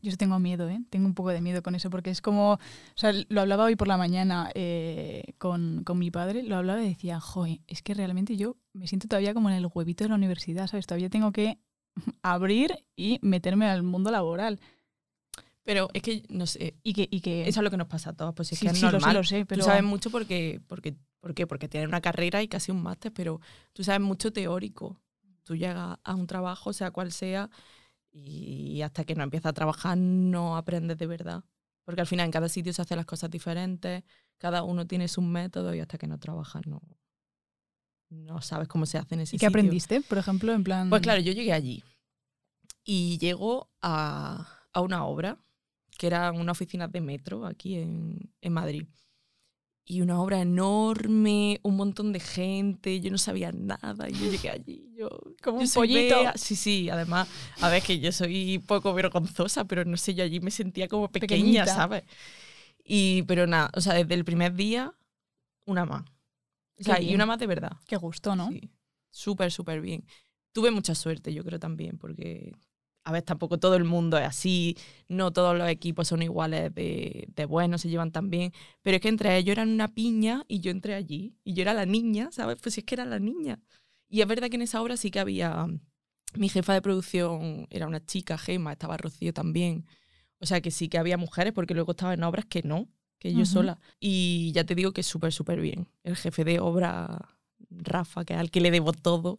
Yo 0.00 0.16
tengo 0.16 0.38
miedo, 0.38 0.66
¿eh? 0.70 0.80
Tengo 0.88 1.04
un 1.04 1.14
poco 1.14 1.28
de 1.28 1.42
miedo 1.42 1.62
con 1.62 1.74
eso, 1.74 1.90
porque 1.90 2.08
es 2.08 2.22
como, 2.22 2.54
o 2.54 2.58
sea, 2.94 3.12
lo 3.28 3.42
hablaba 3.42 3.64
hoy 3.64 3.76
por 3.76 3.86
la 3.86 3.98
mañana 3.98 4.50
eh, 4.54 5.34
con, 5.36 5.84
con 5.84 5.98
mi 5.98 6.10
padre, 6.10 6.42
lo 6.42 6.56
hablaba 6.56 6.82
y 6.82 6.88
decía, 6.88 7.20
joder, 7.20 7.60
es 7.66 7.82
que 7.82 7.92
realmente 7.92 8.34
yo 8.38 8.56
me 8.72 8.86
siento 8.86 9.06
todavía 9.06 9.34
como 9.34 9.50
en 9.50 9.56
el 9.56 9.68
huevito 9.70 10.02
de 10.04 10.08
la 10.08 10.14
universidad, 10.14 10.68
¿sabes? 10.68 10.86
Todavía 10.86 11.10
tengo 11.10 11.32
que 11.32 11.58
abrir 12.22 12.82
y 12.96 13.18
meterme 13.20 13.66
al 13.66 13.82
mundo 13.82 14.10
laboral. 14.10 14.58
Pero 15.70 15.88
es 15.94 16.02
que, 16.02 16.24
no 16.30 16.46
sé, 16.46 16.74
Y 16.82 16.92
que, 16.94 17.06
y 17.08 17.20
que 17.20 17.42
eso 17.48 17.60
es 17.60 17.64
lo 17.64 17.70
que 17.70 17.76
nos 17.76 17.86
pasa 17.86 18.10
a 18.10 18.12
todos, 18.12 18.34
pues 18.34 18.50
es 18.50 18.58
sí, 18.58 18.66
que 18.66 18.72
es 18.72 18.78
sí, 18.78 18.82
lo 18.82 18.88
sé, 18.90 18.92
normal. 18.96 19.14
lo 19.14 19.22
sé, 19.22 19.46
pero 19.46 19.60
Tú 19.60 19.66
sabes 19.66 19.84
mucho 19.84 20.10
porque, 20.10 20.60
porque, 20.66 20.96
¿por 21.20 21.32
qué? 21.32 21.46
Porque 21.46 21.68
tienes 21.68 21.88
una 21.88 22.00
carrera 22.00 22.42
y 22.42 22.48
casi 22.48 22.72
un 22.72 22.82
máster, 22.82 23.12
pero 23.12 23.40
tú 23.72 23.84
sabes 23.84 24.00
mucho 24.00 24.32
teórico. 24.32 25.00
Tú 25.44 25.54
llegas 25.54 25.96
a 26.02 26.14
un 26.16 26.26
trabajo, 26.26 26.72
sea 26.72 26.90
cual 26.90 27.12
sea, 27.12 27.50
y 28.10 28.82
hasta 28.82 29.04
que 29.04 29.14
no 29.14 29.22
empiezas 29.22 29.50
a 29.50 29.52
trabajar 29.52 29.96
no 29.96 30.56
aprendes 30.56 30.98
de 30.98 31.06
verdad. 31.06 31.44
Porque 31.84 32.00
al 32.00 32.08
final 32.08 32.26
en 32.26 32.32
cada 32.32 32.48
sitio 32.48 32.72
se 32.72 32.82
hacen 32.82 32.96
las 32.96 33.06
cosas 33.06 33.30
diferentes, 33.30 34.02
cada 34.38 34.64
uno 34.64 34.88
tiene 34.88 35.06
sus 35.06 35.22
métodos 35.22 35.76
y 35.76 35.78
hasta 35.78 35.98
que 35.98 36.08
no 36.08 36.18
trabajas 36.18 36.66
no, 36.66 36.82
no 38.08 38.42
sabes 38.42 38.66
cómo 38.66 38.86
se 38.86 38.98
hace 38.98 39.14
en 39.14 39.20
ese 39.20 39.36
¿Y 39.36 39.38
qué 39.38 39.46
sitio. 39.46 39.48
aprendiste, 39.48 40.00
por 40.00 40.18
ejemplo, 40.18 40.52
en 40.52 40.64
plan... 40.64 40.90
Pues 40.90 41.00
claro, 41.02 41.20
yo 41.20 41.32
llegué 41.32 41.52
allí 41.52 41.84
y 42.84 43.18
llego 43.18 43.70
a, 43.82 44.48
a 44.72 44.80
una 44.80 45.04
obra 45.04 45.38
que 46.00 46.06
era 46.06 46.32
una 46.32 46.52
oficina 46.52 46.88
de 46.88 47.02
metro 47.02 47.44
aquí 47.44 47.76
en, 47.76 48.32
en 48.40 48.52
Madrid. 48.54 48.86
Y 49.84 50.00
una 50.00 50.18
obra 50.18 50.40
enorme, 50.40 51.60
un 51.62 51.76
montón 51.76 52.14
de 52.14 52.20
gente, 52.20 53.00
yo 53.02 53.10
no 53.10 53.18
sabía 53.18 53.52
nada. 53.52 54.08
Y 54.08 54.14
yo 54.14 54.30
llegué 54.30 54.48
allí, 54.56 54.94
yo. 54.96 55.10
Como 55.42 55.58
yo 55.58 55.66
un 55.66 55.70
pollito. 55.74 56.20
Bea. 56.20 56.32
Sí, 56.38 56.56
sí, 56.56 56.88
además, 56.88 57.28
a 57.60 57.68
ver, 57.68 57.82
que 57.82 58.00
yo 58.00 58.12
soy 58.12 58.60
poco 58.66 58.94
vergonzosa, 58.94 59.66
pero 59.66 59.84
no 59.84 59.98
sé, 59.98 60.14
yo 60.14 60.24
allí 60.24 60.40
me 60.40 60.50
sentía 60.50 60.88
como 60.88 61.08
pequeña, 61.08 61.36
Pequeñita. 61.36 61.66
¿sabes? 61.66 62.04
Y, 62.82 63.24
pero 63.24 63.46
nada, 63.46 63.70
o 63.74 63.82
sea, 63.82 63.92
desde 63.92 64.14
el 64.14 64.24
primer 64.24 64.54
día, 64.54 64.94
una 65.66 65.84
más. 65.84 66.04
O 66.78 66.82
sea, 66.82 66.98
y 66.98 67.14
una 67.14 67.26
más 67.26 67.38
de 67.38 67.46
verdad. 67.46 67.72
Qué 67.86 67.96
gusto, 67.96 68.34
¿no? 68.34 68.48
Sí, 68.48 68.70
súper, 69.10 69.52
súper 69.52 69.82
bien. 69.82 70.06
Tuve 70.52 70.70
mucha 70.70 70.94
suerte, 70.94 71.34
yo 71.34 71.44
creo 71.44 71.58
también, 71.58 71.98
porque, 71.98 72.54
a 73.04 73.12
ver, 73.12 73.22
tampoco 73.22 73.58
todo 73.58 73.76
el 73.76 73.84
mundo 73.84 74.18
es 74.18 74.26
así, 74.26 74.76
no 75.08 75.32
todos 75.32 75.56
los 75.56 75.68
equipos 75.68 76.08
son 76.08 76.22
iguales 76.22 76.74
de, 76.74 77.28
de 77.34 77.44
buenos, 77.46 77.80
se 77.80 77.88
llevan 77.88 78.12
tan 78.12 78.30
bien, 78.30 78.52
pero 78.82 78.96
es 78.96 79.02
que 79.02 79.08
entre 79.08 79.36
ellos 79.36 79.52
eran 79.52 79.70
una 79.70 79.88
piña 79.88 80.44
y 80.48 80.60
yo 80.60 80.70
entré 80.70 80.94
allí, 80.94 81.34
y 81.44 81.54
yo 81.54 81.62
era 81.62 81.74
la 81.74 81.86
niña, 81.86 82.30
¿sabes? 82.32 82.58
Pues 82.62 82.78
es 82.78 82.84
que 82.84 82.94
era 82.94 83.04
la 83.04 83.18
niña. 83.18 83.58
Y 84.08 84.20
es 84.20 84.26
verdad 84.26 84.48
que 84.48 84.56
en 84.56 84.62
esa 84.62 84.82
obra 84.82 84.96
sí 84.96 85.10
que 85.10 85.20
había, 85.20 85.66
mi 86.34 86.48
jefa 86.48 86.74
de 86.74 86.82
producción 86.82 87.66
era 87.70 87.86
una 87.86 88.04
chica, 88.04 88.36
Gema, 88.38 88.72
estaba 88.72 88.96
Rocío 88.96 89.32
también, 89.32 89.86
o 90.40 90.46
sea 90.46 90.60
que 90.60 90.70
sí 90.70 90.88
que 90.88 90.98
había 90.98 91.16
mujeres, 91.16 91.52
porque 91.52 91.74
luego 91.74 91.92
estaba 91.92 92.14
en 92.14 92.24
obras 92.24 92.46
que 92.46 92.62
no, 92.62 92.88
que 93.18 93.34
yo 93.34 93.44
sola. 93.44 93.78
Y 94.00 94.50
ya 94.52 94.64
te 94.64 94.74
digo 94.74 94.92
que 94.92 95.02
súper, 95.02 95.32
súper 95.32 95.60
bien. 95.60 95.88
El 96.02 96.16
jefe 96.16 96.42
de 96.42 96.58
obra, 96.58 97.36
Rafa, 97.68 98.24
que 98.24 98.32
es 98.32 98.40
al 98.40 98.50
que 98.50 98.62
le 98.62 98.70
debo 98.70 98.92
todo, 98.92 99.38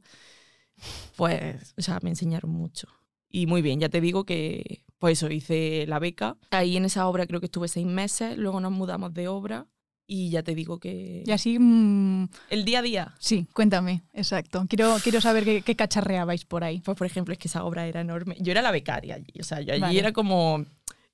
pues, 1.18 1.74
o 1.78 1.82
sea, 1.82 2.00
me 2.04 2.12
enseñaron 2.12 2.52
mucho. 2.52 2.88
Y 3.32 3.48
muy 3.48 3.62
bien, 3.62 3.80
ya 3.80 3.90
te 3.90 4.02
digo 4.02 4.26
que, 4.26 4.84
pues 5.00 5.18
eso, 5.18 5.32
hice 5.32 5.86
la 5.88 6.00
beca. 6.00 6.36
Ahí 6.52 6.76
en 6.78 6.86
esa 6.86 7.08
obra 7.08 7.26
creo 7.26 7.40
que 7.40 7.46
estuve 7.46 7.68
seis 7.68 7.86
meses, 7.88 8.38
luego 8.38 8.60
nos 8.60 8.72
mudamos 8.72 9.14
de 9.14 9.28
obra 9.30 9.68
y 10.06 10.30
ya 10.30 10.44
te 10.44 10.54
digo 10.54 10.80
que... 10.80 11.24
Y 11.26 11.32
así, 11.32 11.58
mm, 11.58 12.28
El 12.50 12.66
día 12.66 12.80
a 12.80 12.82
día, 12.82 13.16
sí, 13.20 13.48
cuéntame, 13.54 14.04
exacto. 14.14 14.66
Quiero, 14.68 14.98
quiero 15.02 15.22
saber 15.22 15.46
qué, 15.46 15.62
qué 15.62 15.76
cacharreabais 15.78 16.44
por 16.44 16.66
ahí. 16.66 16.82
pues 16.82 16.98
por 16.98 17.08
ejemplo, 17.08 17.32
es 17.32 17.40
que 17.40 17.48
esa 17.48 17.64
obra 17.64 17.88
era 17.88 18.02
enorme. 18.02 18.36
Yo 18.42 18.52
era 18.52 18.62
la 18.62 18.72
becaria 18.72 19.16
allí, 19.16 19.32
o 19.40 19.44
sea, 19.44 19.62
yo 19.62 19.72
allí 19.74 19.82
Vale. 19.82 20.00
era 20.00 20.12
como 20.12 20.66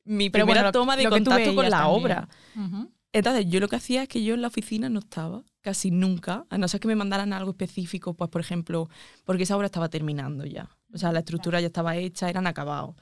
mi 0.04 0.30
Pero 0.32 0.46
primera 0.46 0.62
bueno, 0.64 0.72
toma 0.72 0.98
de 0.98 1.08
contacto 1.08 1.54
con 1.54 1.70
la 1.70 1.78
también. 1.78 2.02
obra. 2.04 2.30
Ujú. 2.56 2.92
Entonces, 3.14 3.46
yo 3.48 3.60
lo 3.60 3.68
que 3.68 3.76
hacía 3.76 4.04
es 4.04 4.10
que 4.10 4.24
yo 4.24 4.34
en 4.34 4.42
la 4.42 4.48
oficina 4.48 4.90
no 4.90 5.00
estaba, 5.00 5.44
casi 5.62 5.92
nunca, 5.92 6.46
a 6.50 6.58
no 6.58 6.68
ser 6.68 6.80
que 6.80 6.88
me 6.88 6.96
mandaran 6.96 7.34
algo 7.34 7.52
específico, 7.52 8.16
pues 8.16 8.30
por 8.30 8.42
ejemplo, 8.42 8.90
porque 9.26 9.44
esa 9.44 9.56
obra 9.56 9.68
estaba 9.68 9.90
terminando 9.90 10.46
ya. 10.46 10.70
O 10.94 10.98
sea, 10.98 11.12
la 11.12 11.20
estructura 11.20 11.60
ya 11.60 11.68
estaba 11.68 11.96
hecha, 11.96 12.30
eran 12.30 12.48
acabados. 12.48 12.96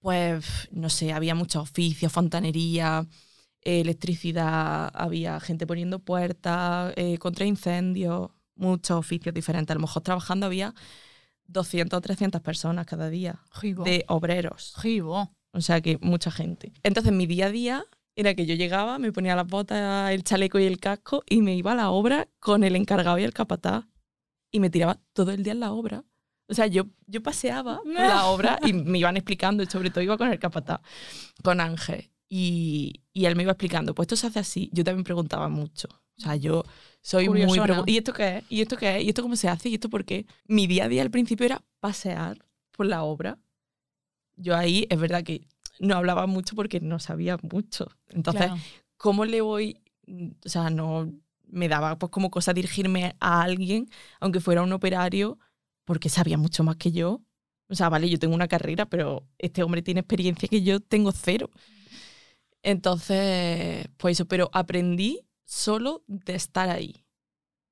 Pues, 0.00 0.68
no 0.70 0.90
sé, 0.90 1.12
había 1.12 1.34
muchos 1.34 1.62
oficios, 1.62 2.12
fontanería, 2.12 3.06
electricidad, 3.62 4.90
había 4.94 5.40
gente 5.40 5.66
poniendo 5.66 5.98
puertas, 5.98 6.92
eh, 6.96 7.18
contra 7.18 7.46
incendios, 7.46 8.30
muchos 8.54 8.98
oficios 8.98 9.34
diferentes. 9.34 9.70
A 9.72 9.74
lo 9.74 9.80
mejor 9.80 10.02
trabajando 10.02 10.46
había 10.46 10.74
200 11.46 11.96
o 11.96 12.00
300 12.00 12.40
personas 12.40 12.86
cada 12.86 13.08
día, 13.08 13.42
Jibo. 13.52 13.84
de 13.84 14.04
obreros. 14.08 14.74
Jibo. 14.80 15.30
O 15.52 15.60
sea 15.60 15.80
que 15.80 15.98
mucha 16.00 16.30
gente. 16.30 16.72
Entonces 16.82 17.12
mi 17.12 17.26
día 17.26 17.46
a 17.46 17.50
día 17.50 17.84
era 18.16 18.34
que 18.34 18.46
yo 18.46 18.54
llegaba, 18.54 18.98
me 18.98 19.12
ponía 19.12 19.36
las 19.36 19.46
botas, 19.46 20.10
el 20.12 20.24
chaleco 20.24 20.58
y 20.58 20.64
el 20.64 20.78
casco 20.78 21.22
y 21.28 21.42
me 21.42 21.54
iba 21.54 21.72
a 21.72 21.76
la 21.76 21.90
obra 21.90 22.28
con 22.40 22.64
el 22.64 22.76
encargado 22.76 23.18
y 23.18 23.24
el 23.24 23.32
capataz. 23.32 23.86
Y 24.50 24.60
me 24.60 24.70
tiraba 24.70 25.00
todo 25.12 25.32
el 25.32 25.42
día 25.42 25.52
en 25.52 25.60
la 25.60 25.72
obra. 25.72 26.04
O 26.48 26.54
sea, 26.54 26.66
yo, 26.66 26.84
yo 27.06 27.22
paseaba 27.22 27.78
por 27.84 27.92
la 27.94 28.26
obra 28.26 28.58
y 28.66 28.72
me 28.72 28.98
iban 28.98 29.16
explicando, 29.16 29.62
y 29.62 29.66
sobre 29.66 29.90
todo 29.90 30.02
iba 30.02 30.16
con 30.18 30.30
el 30.30 30.38
capataz, 30.38 30.80
con 31.42 31.60
Ángel. 31.60 32.10
Y, 32.28 33.02
y 33.12 33.26
él 33.26 33.36
me 33.36 33.42
iba 33.44 33.52
explicando, 33.52 33.94
pues 33.94 34.06
esto 34.06 34.16
se 34.16 34.26
hace 34.26 34.38
así. 34.40 34.70
Yo 34.72 34.82
también 34.84 35.04
preguntaba 35.04 35.48
mucho. 35.48 35.88
O 36.16 36.20
sea, 36.20 36.36
yo 36.36 36.64
soy 37.00 37.28
muy... 37.28 37.44
Curiosona. 37.46 37.82
pregu- 37.82 37.84
¿Y 37.86 37.96
esto 37.98 38.12
qué 38.12 38.38
es? 38.38 38.44
¿Y 38.48 38.60
esto 38.62 38.76
qué 38.76 38.96
es? 38.98 39.04
¿Y 39.04 39.08
esto 39.08 39.22
cómo 39.22 39.36
se 39.36 39.48
hace? 39.48 39.68
¿Y 39.68 39.74
esto 39.74 39.88
por 39.90 40.04
qué? 40.04 40.26
Mi 40.46 40.66
día 40.66 40.84
a 40.84 40.88
día 40.88 41.02
al 41.02 41.10
principio 41.10 41.46
era 41.46 41.62
pasear 41.80 42.38
por 42.72 42.86
la 42.86 43.02
obra. 43.04 43.38
Yo 44.36 44.56
ahí 44.56 44.86
es 44.90 44.98
verdad 44.98 45.22
que 45.22 45.46
no 45.78 45.96
hablaba 45.96 46.26
mucho 46.26 46.56
porque 46.56 46.80
no 46.80 46.98
sabía 46.98 47.38
mucho. 47.42 47.88
Entonces, 48.08 48.46
Claro. 48.46 48.60
¿cómo 48.96 49.24
le 49.24 49.40
voy? 49.40 49.80
O 50.44 50.48
sea, 50.48 50.70
no 50.70 51.12
me 51.46 51.68
daba 51.68 51.98
pues 51.98 52.10
como 52.10 52.30
cosa 52.30 52.52
dirigirme 52.52 53.14
a 53.20 53.42
alguien, 53.42 53.88
aunque 54.20 54.40
fuera 54.40 54.62
un 54.62 54.72
operario, 54.72 55.38
porque 55.84 56.08
sabía 56.08 56.38
mucho 56.38 56.64
más 56.64 56.76
que 56.76 56.92
yo. 56.92 57.22
O 57.68 57.74
sea, 57.74 57.88
vale, 57.88 58.08
yo 58.10 58.18
tengo 58.18 58.34
una 58.34 58.48
carrera, 58.48 58.86
pero 58.86 59.26
este 59.38 59.62
hombre 59.62 59.82
tiene 59.82 60.00
experiencia 60.00 60.48
que 60.48 60.62
yo 60.62 60.80
tengo 60.80 61.12
cero. 61.12 61.50
Entonces, 62.62 63.86
pues 63.98 64.16
eso, 64.16 64.26
pero 64.26 64.50
aprendí 64.52 65.26
solo 65.44 66.02
de 66.06 66.34
estar 66.34 66.70
ahí. 66.70 67.04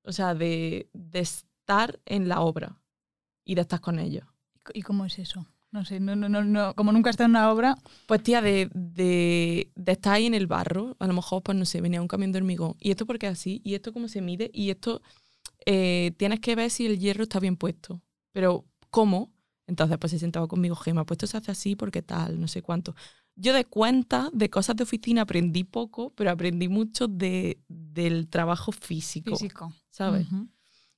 O 0.03 0.11
sea, 0.11 0.35
de, 0.35 0.89
de 0.93 1.19
estar 1.19 1.99
en 2.05 2.27
la 2.27 2.41
obra 2.41 2.81
y 3.45 3.55
de 3.55 3.61
estar 3.61 3.81
con 3.81 3.99
ellos. 3.99 4.25
¿Y 4.73 4.83
cómo 4.83 5.05
es 5.05 5.19
eso? 5.19 5.47
No 5.71 5.85
sé, 5.85 5.99
no, 5.99 6.15
no, 6.15 6.29
no, 6.29 6.43
no, 6.43 6.75
como 6.75 6.91
nunca 6.91 7.09
he 7.09 7.11
estado 7.11 7.25
en 7.25 7.31
una 7.31 7.51
obra, 7.51 7.75
Pues 8.05 8.21
tía, 8.21 8.43
de, 8.43 8.69
de, 8.75 9.71
de 9.75 9.91
estar 9.91 10.13
ahí 10.13 10.27
en 10.27 10.35
el 10.35 10.45
barro, 10.45 10.95
a 10.99 11.07
lo 11.07 11.13
mejor, 11.13 11.41
pues 11.41 11.57
no 11.57 11.65
sé, 11.65 11.81
venía 11.81 11.99
un 12.01 12.07
camión 12.07 12.31
de 12.31 12.37
hormigón. 12.37 12.75
¿Y 12.79 12.91
esto 12.91 13.07
porque 13.07 13.25
es 13.25 13.33
así? 13.33 13.59
¿Y 13.63 13.73
esto 13.73 13.91
cómo 13.91 14.07
se 14.07 14.21
mide? 14.21 14.51
Y 14.53 14.69
esto 14.69 15.01
eh, 15.65 16.13
tienes 16.17 16.41
que 16.41 16.55
ver 16.55 16.69
si 16.69 16.85
el 16.85 16.99
hierro 16.99 17.23
está 17.23 17.39
bien 17.39 17.57
puesto. 17.57 18.02
Pero, 18.33 18.65
¿cómo? 18.91 19.31
Entonces, 19.67 19.97
pues 19.99 20.11
se 20.11 20.19
sentaba 20.19 20.47
conmigo, 20.47 20.75
Gema, 20.75 21.05
pues 21.05 21.17
esto 21.17 21.27
se 21.27 21.37
hace 21.37 21.51
así 21.51 21.75
porque 21.77 22.01
tal, 22.01 22.39
no 22.41 22.49
sé 22.49 22.61
cuánto. 22.61 22.95
Yo 23.35 23.53
de 23.53 23.65
cuenta 23.65 24.29
de 24.33 24.49
cosas 24.49 24.75
de 24.75 24.83
oficina 24.83 25.23
aprendí 25.23 25.63
poco, 25.63 26.11
pero 26.15 26.31
aprendí 26.31 26.67
mucho 26.67 27.07
de, 27.07 27.61
del 27.69 28.27
trabajo 28.29 28.73
físico, 28.73 29.31
físico. 29.31 29.73
¿sabes? 29.89 30.27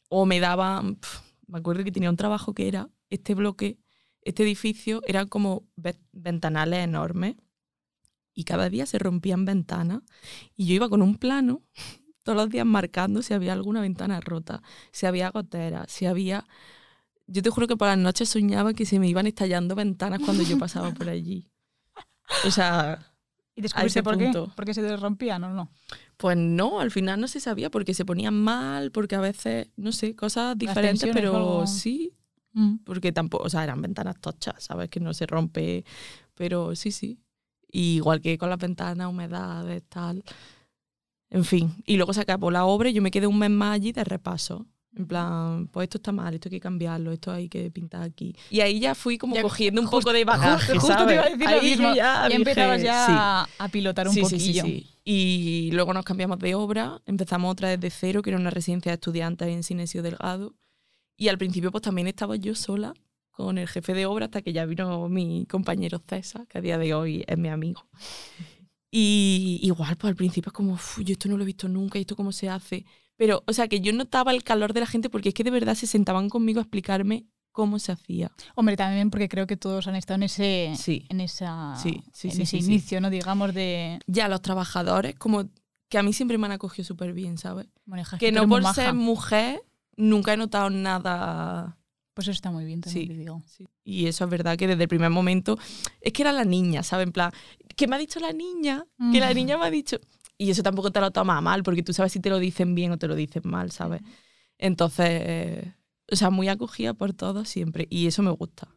O 0.09 0.25
me 0.25 0.39
daban, 0.39 0.99
me 1.47 1.59
acuerdo 1.59 1.83
que 1.83 1.91
tenía 1.91 2.09
un 2.09 2.17
trabajo 2.17 2.53
que 2.55 2.67
era, 2.67 2.89
este 3.09 3.35
bloque, 3.35 3.79
este 4.21 4.43
edificio, 4.43 5.01
eran 5.07 5.27
como 5.27 5.65
ve- 5.77 5.99
ventanales 6.13 6.79
enormes 6.83 7.35
y 8.33 8.43
cada 8.43 8.69
día 8.69 8.85
se 8.85 8.99
rompían 8.99 9.45
ventanas. 9.45 10.01
Y 10.55 10.67
yo 10.67 10.73
iba 10.75 10.89
con 10.89 11.01
un 11.01 11.15
plano 11.17 11.61
todos 12.23 12.37
los 12.37 12.49
días 12.49 12.65
marcando 12.65 13.21
si 13.21 13.33
había 13.33 13.53
alguna 13.53 13.81
ventana 13.81 14.19
rota, 14.21 14.61
si 14.91 15.05
había 15.05 15.29
goteras, 15.31 15.91
si 15.91 16.05
había... 16.05 16.45
Yo 17.27 17.41
te 17.41 17.49
juro 17.49 17.67
que 17.67 17.75
por 17.75 17.87
las 17.87 17.97
noches 17.97 18.29
soñaba 18.29 18.73
que 18.73 18.85
se 18.85 18.99
me 18.99 19.07
iban 19.07 19.27
estallando 19.27 19.75
ventanas 19.75 20.21
cuando 20.23 20.43
yo 20.43 20.57
pasaba 20.59 20.91
por 20.93 21.09
allí. 21.09 21.49
O 22.45 22.51
sea, 22.51 22.99
¿Y 23.55 23.61
descubriste 23.61 24.03
por 24.03 24.17
qué? 24.17 24.25
punto. 24.25 24.51
¿Por 24.55 24.65
qué 24.65 24.73
se 24.73 24.97
rompían 24.97 25.43
o 25.43 25.49
no? 25.49 25.71
pues 26.17 26.37
no, 26.37 26.79
al 26.79 26.91
final 26.91 27.19
no 27.19 27.27
se 27.27 27.39
sabía 27.39 27.69
porque 27.69 27.93
se 27.93 28.05
ponían 28.05 28.33
mal, 28.33 28.91
porque 28.91 29.15
a 29.15 29.19
veces, 29.21 29.69
no 29.75 29.91
sé, 29.91 30.15
cosas 30.15 30.57
diferentes, 30.57 31.09
pero 31.13 31.35
algo. 31.35 31.67
sí, 31.67 32.13
porque 32.85 33.11
tampoco, 33.11 33.43
o 33.43 33.49
sea, 33.49 33.63
eran 33.63 33.81
ventanas 33.81 34.19
tochas, 34.19 34.63
¿sabes? 34.63 34.89
Que 34.89 34.99
no 34.99 35.13
se 35.13 35.25
rompe, 35.25 35.83
pero 36.33 36.75
sí, 36.75 36.91
sí. 36.91 37.19
Y 37.69 37.95
igual 37.95 38.21
que 38.21 38.37
con 38.37 38.49
las 38.49 38.59
ventanas, 38.59 39.09
humedades, 39.09 39.83
tal. 39.89 40.23
En 41.29 41.43
fin, 41.43 41.75
y 41.85 41.97
luego 41.97 42.13
se 42.13 42.21
acabó 42.21 42.49
la 42.49 42.65
obra 42.65 42.89
y 42.89 42.93
yo 42.93 43.01
me 43.01 43.11
quedé 43.11 43.27
un 43.27 43.39
mes 43.39 43.49
más 43.49 43.75
allí 43.75 43.91
de 43.91 44.03
repaso. 44.05 44.67
En 44.97 45.05
plan, 45.07 45.67
pues 45.67 45.85
esto 45.85 45.97
está 45.97 46.11
mal, 46.13 46.33
esto 46.33 46.47
hay 46.47 46.51
que 46.51 46.59
cambiarlo, 46.61 47.11
esto 47.11 47.29
hay 47.31 47.49
que 47.49 47.69
pintar 47.69 48.01
aquí. 48.03 48.33
Y 48.49 48.61
ahí 48.61 48.79
ya 48.79 48.95
fui 48.95 49.17
como 49.17 49.35
Ya 49.35 49.41
cogiendo 49.41 49.81
un 49.81 49.89
poco 49.89 50.13
de 50.13 50.23
bagaje, 50.23 50.73
Justo, 50.73 50.87
justo 50.87 51.05
te 51.05 51.13
iba 51.15 51.23
a 51.23 51.29
decir 51.29 51.41
lo 51.41 51.47
Ahí 51.49 51.55
yo 51.55 51.77
mismo. 51.77 51.95
ya 51.95 52.23
dije, 52.25 52.35
empezabas 52.37 52.81
ya 52.81 53.05
sí. 53.05 53.11
a, 53.13 53.47
a 53.59 53.67
pilotar 53.67 54.07
un 54.07 54.13
Sí, 54.13 54.21
poquillo. 54.21 54.63
sí. 54.63 54.87
Y 55.03 55.69
luego 55.73 55.93
nos 55.93 56.05
cambiamos 56.05 56.39
de 56.39 56.55
obra, 56.55 57.01
empezamos 57.05 57.51
otra 57.51 57.69
desde 57.75 57.89
cero, 57.89 58.21
que 58.21 58.29
era 58.29 58.39
una 58.39 58.49
residencia 58.51 58.91
de 58.91 58.95
estudiantes 58.95 59.47
en 59.49 59.63
Sinesio 59.63 60.01
Delgado. 60.01 60.55
Y 61.17 61.27
al 61.27 61.37
principio 61.37 61.71
pues 61.71 61.81
también 61.81 62.07
estaba 62.07 62.37
yo 62.37 62.55
sola 62.55 62.93
con 63.31 63.57
el 63.57 63.67
jefe 63.67 63.93
de 63.93 64.05
obra 64.05 64.25
hasta 64.25 64.41
que 64.41 64.53
ya 64.53 64.65
vino 64.65 65.09
mi 65.09 65.45
compañero 65.45 66.01
César, 66.07 66.47
que 66.47 66.57
a 66.57 66.61
día 66.61 66.77
de 66.77 66.93
hoy 66.93 67.25
es 67.27 67.37
mi 67.37 67.49
amigo. 67.49 67.85
Y 68.91 69.59
igual, 69.61 69.97
pues 69.97 70.09
al 70.11 70.15
principio 70.15 70.49
es 70.49 70.53
como, 70.53 70.73
"Uf, 70.73 70.99
yo 71.03 71.11
esto 71.13 71.27
no 71.27 71.35
lo 71.37 71.43
he 71.43 71.45
visto 71.45 71.67
nunca, 71.67 71.97
¿y 71.97 72.01
esto 72.01 72.15
cómo 72.15 72.31
se 72.31 72.47
hace? 72.49 72.85
Pero, 73.17 73.43
o 73.47 73.53
sea, 73.53 73.67
que 73.67 73.79
yo 73.81 73.93
notaba 73.93 74.31
el 74.31 74.43
calor 74.43 74.73
de 74.73 74.81
la 74.81 74.85
gente 74.87 75.09
porque 75.09 75.29
es 75.29 75.35
que 75.35 75.43
de 75.43 75.51
verdad 75.51 75.75
se 75.75 75.87
sentaban 75.87 76.29
conmigo 76.29 76.59
a 76.59 76.63
explicarme 76.63 77.25
cómo 77.51 77.79
se 77.79 77.93
hacía. 77.93 78.31
Hombre, 78.55 78.75
también 78.75 79.09
porque 79.09 79.29
creo 79.29 79.47
que 79.47 79.55
todos 79.55 79.87
han 79.87 79.95
estado 79.95 80.15
en 80.17 80.23
ese, 80.23 80.73
Sí. 80.77 81.05
en 81.09 81.21
esa, 81.21 81.75
Sí, 81.81 82.03
sí, 82.11 82.27
en 82.27 82.33
sí, 82.35 82.41
ese 82.43 82.57
inicio, 82.57 82.99
¿no? 82.99 83.09
Digamos 83.09 83.53
de... 83.53 83.99
Ya 84.07 84.27
los 84.27 84.41
trabajadores, 84.41 85.15
como 85.15 85.45
que 85.87 85.97
a 85.97 86.03
mí 86.03 86.11
siempre 86.11 86.37
me 86.37 86.47
han 86.47 86.51
acogido 86.51 86.83
súper 86.85 87.13
bien, 87.13 87.37
¿sabes? 87.37 87.67
Bueno, 87.85 88.01
hija, 88.01 88.17
que 88.17 88.33
no 88.33 88.47
por 88.49 88.61
maja. 88.61 88.73
ser 88.73 88.93
mujer 88.93 89.61
nunca 89.95 90.33
he 90.33 90.37
notado 90.37 90.69
nada. 90.69 91.77
Pues 92.13 92.27
eso 92.27 92.31
está 92.33 92.51
muy 92.51 92.65
bien, 92.65 92.81
también 92.81 93.03
Sí. 93.03 93.07
te 93.13 93.17
digo. 93.17 93.41
Sí. 93.45 93.67
Y 93.85 94.07
eso 94.07 94.23
es 94.25 94.29
verdad 94.29 94.57
que 94.57 94.67
desde 94.67 94.83
el 94.83 94.89
primer 94.89 95.09
momento 95.09 95.57
es 96.01 96.11
que 96.11 96.23
era 96.23 96.33
la 96.33 96.43
niña, 96.45 96.81
¿sabes? 96.83 97.07
En 97.07 97.13
plan, 97.13 97.31
¿qué 97.77 97.87
me 97.87 97.95
ha 97.95 97.99
dicho 97.99 98.19
la 98.19 98.33
niña? 98.33 98.85
Que 99.13 99.19
la 99.21 99.31
Mm. 99.31 99.35
niña 99.35 99.57
me 99.57 99.65
ha 99.65 99.69
dicho. 99.69 99.97
Y 100.37 100.49
eso 100.51 100.63
tampoco 100.63 100.91
te 100.91 100.99
lo 101.01 101.11
tomas 101.11 101.41
mal, 101.41 101.63
porque 101.63 101.83
tú 101.83 101.93
sabes 101.93 102.11
si 102.11 102.19
te 102.19 102.29
lo 102.29 102.39
dicen 102.39 102.75
bien 102.75 102.91
o 102.91 102.97
te 102.97 103.07
lo 103.07 103.15
dicen 103.15 103.43
mal, 103.45 103.71
¿sabes? 103.71 104.01
Entonces, 104.57 105.07
eh, 105.09 105.75
o 106.11 106.15
sea, 106.15 106.29
muy 106.31 106.49
acogida 106.49 106.93
por 106.93 107.13
todos 107.13 107.49
siempre. 107.49 107.87
Y 107.89 108.07
eso 108.07 108.23
me 108.23 108.31
gusta. 108.31 108.69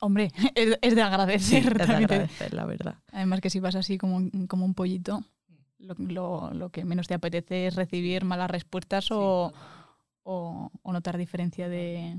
Hombre, 0.00 0.30
es, 0.54 0.78
es 0.82 0.94
de 0.94 1.02
Sí, 1.36 1.58
agradecer. 1.62 1.76
es 1.76 1.88
de 1.88 1.94
agradecer, 1.96 2.52
la 2.54 2.64
verdad. 2.66 2.98
Además 3.12 3.40
que 3.40 3.50
si 3.50 3.60
vas 3.60 3.76
así 3.76 3.98
como, 3.98 4.16
un- 4.16 4.46
como 4.48 4.64
un 4.64 4.74
pollito, 4.74 5.24
lo, 5.78 5.94
lo- 5.98 6.52
lo 6.54 6.70
que 6.70 6.84
menos 6.84 7.06
te 7.06 7.14
apetece 7.14 7.66
es 7.68 7.76
recibir 7.76 8.24
malas 8.24 8.50
respuestas 8.50 9.10
o, 9.10 9.52
o, 10.24 10.70
o 10.82 10.92
notar 10.92 11.18
diferencia 11.18 11.68
de... 11.68 12.18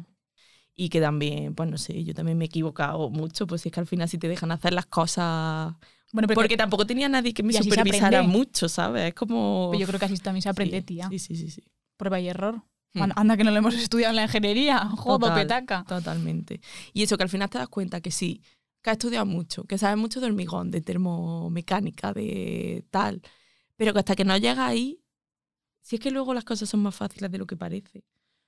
Y 0.77 0.89
que 0.89 0.99
también, 0.99 1.55
pues 1.55 1.69
no 1.69 1.77
sé, 1.77 2.03
yo 2.03 2.13
también 2.13 2.37
me 2.37 2.45
he 2.45 2.47
equivocado 2.47 3.09
mucho, 3.09 3.47
pues 3.47 3.65
es 3.65 3.71
que 3.71 3.79
al 3.79 3.87
final 3.87 4.09
si 4.09 4.17
te 4.17 4.27
dejan 4.27 4.51
hacer 4.51 4.73
las 4.73 4.85
cosas... 4.85 5.73
Bueno, 6.15 6.29
Porque 6.33 6.55
tampoco 6.55 6.87
tenía 6.87 7.09
nadie 7.09 7.33
que 7.33 7.43
me 7.43 7.51
supervisara 7.51 8.21
mucho, 8.23 8.69
¿sabes? 8.69 9.09
Es 9.09 9.13
como... 9.13 9.67
pero 9.71 9.81
yo 9.81 9.85
creo 9.87 9.99
que 9.99 10.05
así 10.05 10.17
también 10.17 10.41
se 10.41 10.47
aprende, 10.47 10.79
Sí, 10.79 10.85
tía. 10.85 11.09
Sí, 11.09 11.19
sí, 11.19 11.35
sí, 11.35 11.49
sí. 11.49 11.61
Prueba 11.97 12.21
y 12.21 12.29
error. 12.29 12.61
Hmm. 12.93 13.11
Anda- 13.17 13.35
que 13.35 13.43
no 13.43 13.51
lo 13.51 13.57
hemos 13.57 13.73
estudiado 13.75 14.11
en 14.11 14.15
la 14.15 14.23
ingeniería. 14.23 14.79
Jodo, 14.97 15.19
Total. 15.19 15.41
petaca. 15.41 15.83
Totalmente. 15.85 16.61
Y 16.93 17.03
eso 17.03 17.17
que 17.17 17.23
al 17.23 17.29
final 17.29 17.49
te 17.49 17.57
das 17.57 17.67
cuenta 17.67 17.99
que 17.99 18.11
sí, 18.11 18.41
que 18.81 18.91
has 18.91 18.93
estudiado 18.93 19.25
mucho, 19.25 19.65
que 19.65 19.77
sabes 19.77 19.97
mucho 19.97 20.21
de 20.21 20.27
hormigón, 20.27 20.71
de 20.71 20.79
termomecánica, 20.79 22.13
de 22.13 22.85
tal, 22.91 23.21
pero 23.75 23.91
que 23.91 23.99
hasta 23.99 24.15
que 24.15 24.23
no 24.23 24.37
llegas 24.37 24.59
ahí, 24.59 25.01
si 25.81 25.97
es 25.97 26.01
que 26.01 26.11
luego 26.11 26.33
las 26.33 26.45
cosas 26.45 26.69
son 26.69 26.81
más 26.81 26.95
fáciles 26.95 27.29
de 27.29 27.37
lo 27.37 27.45
que 27.45 27.57
parece. 27.57 28.05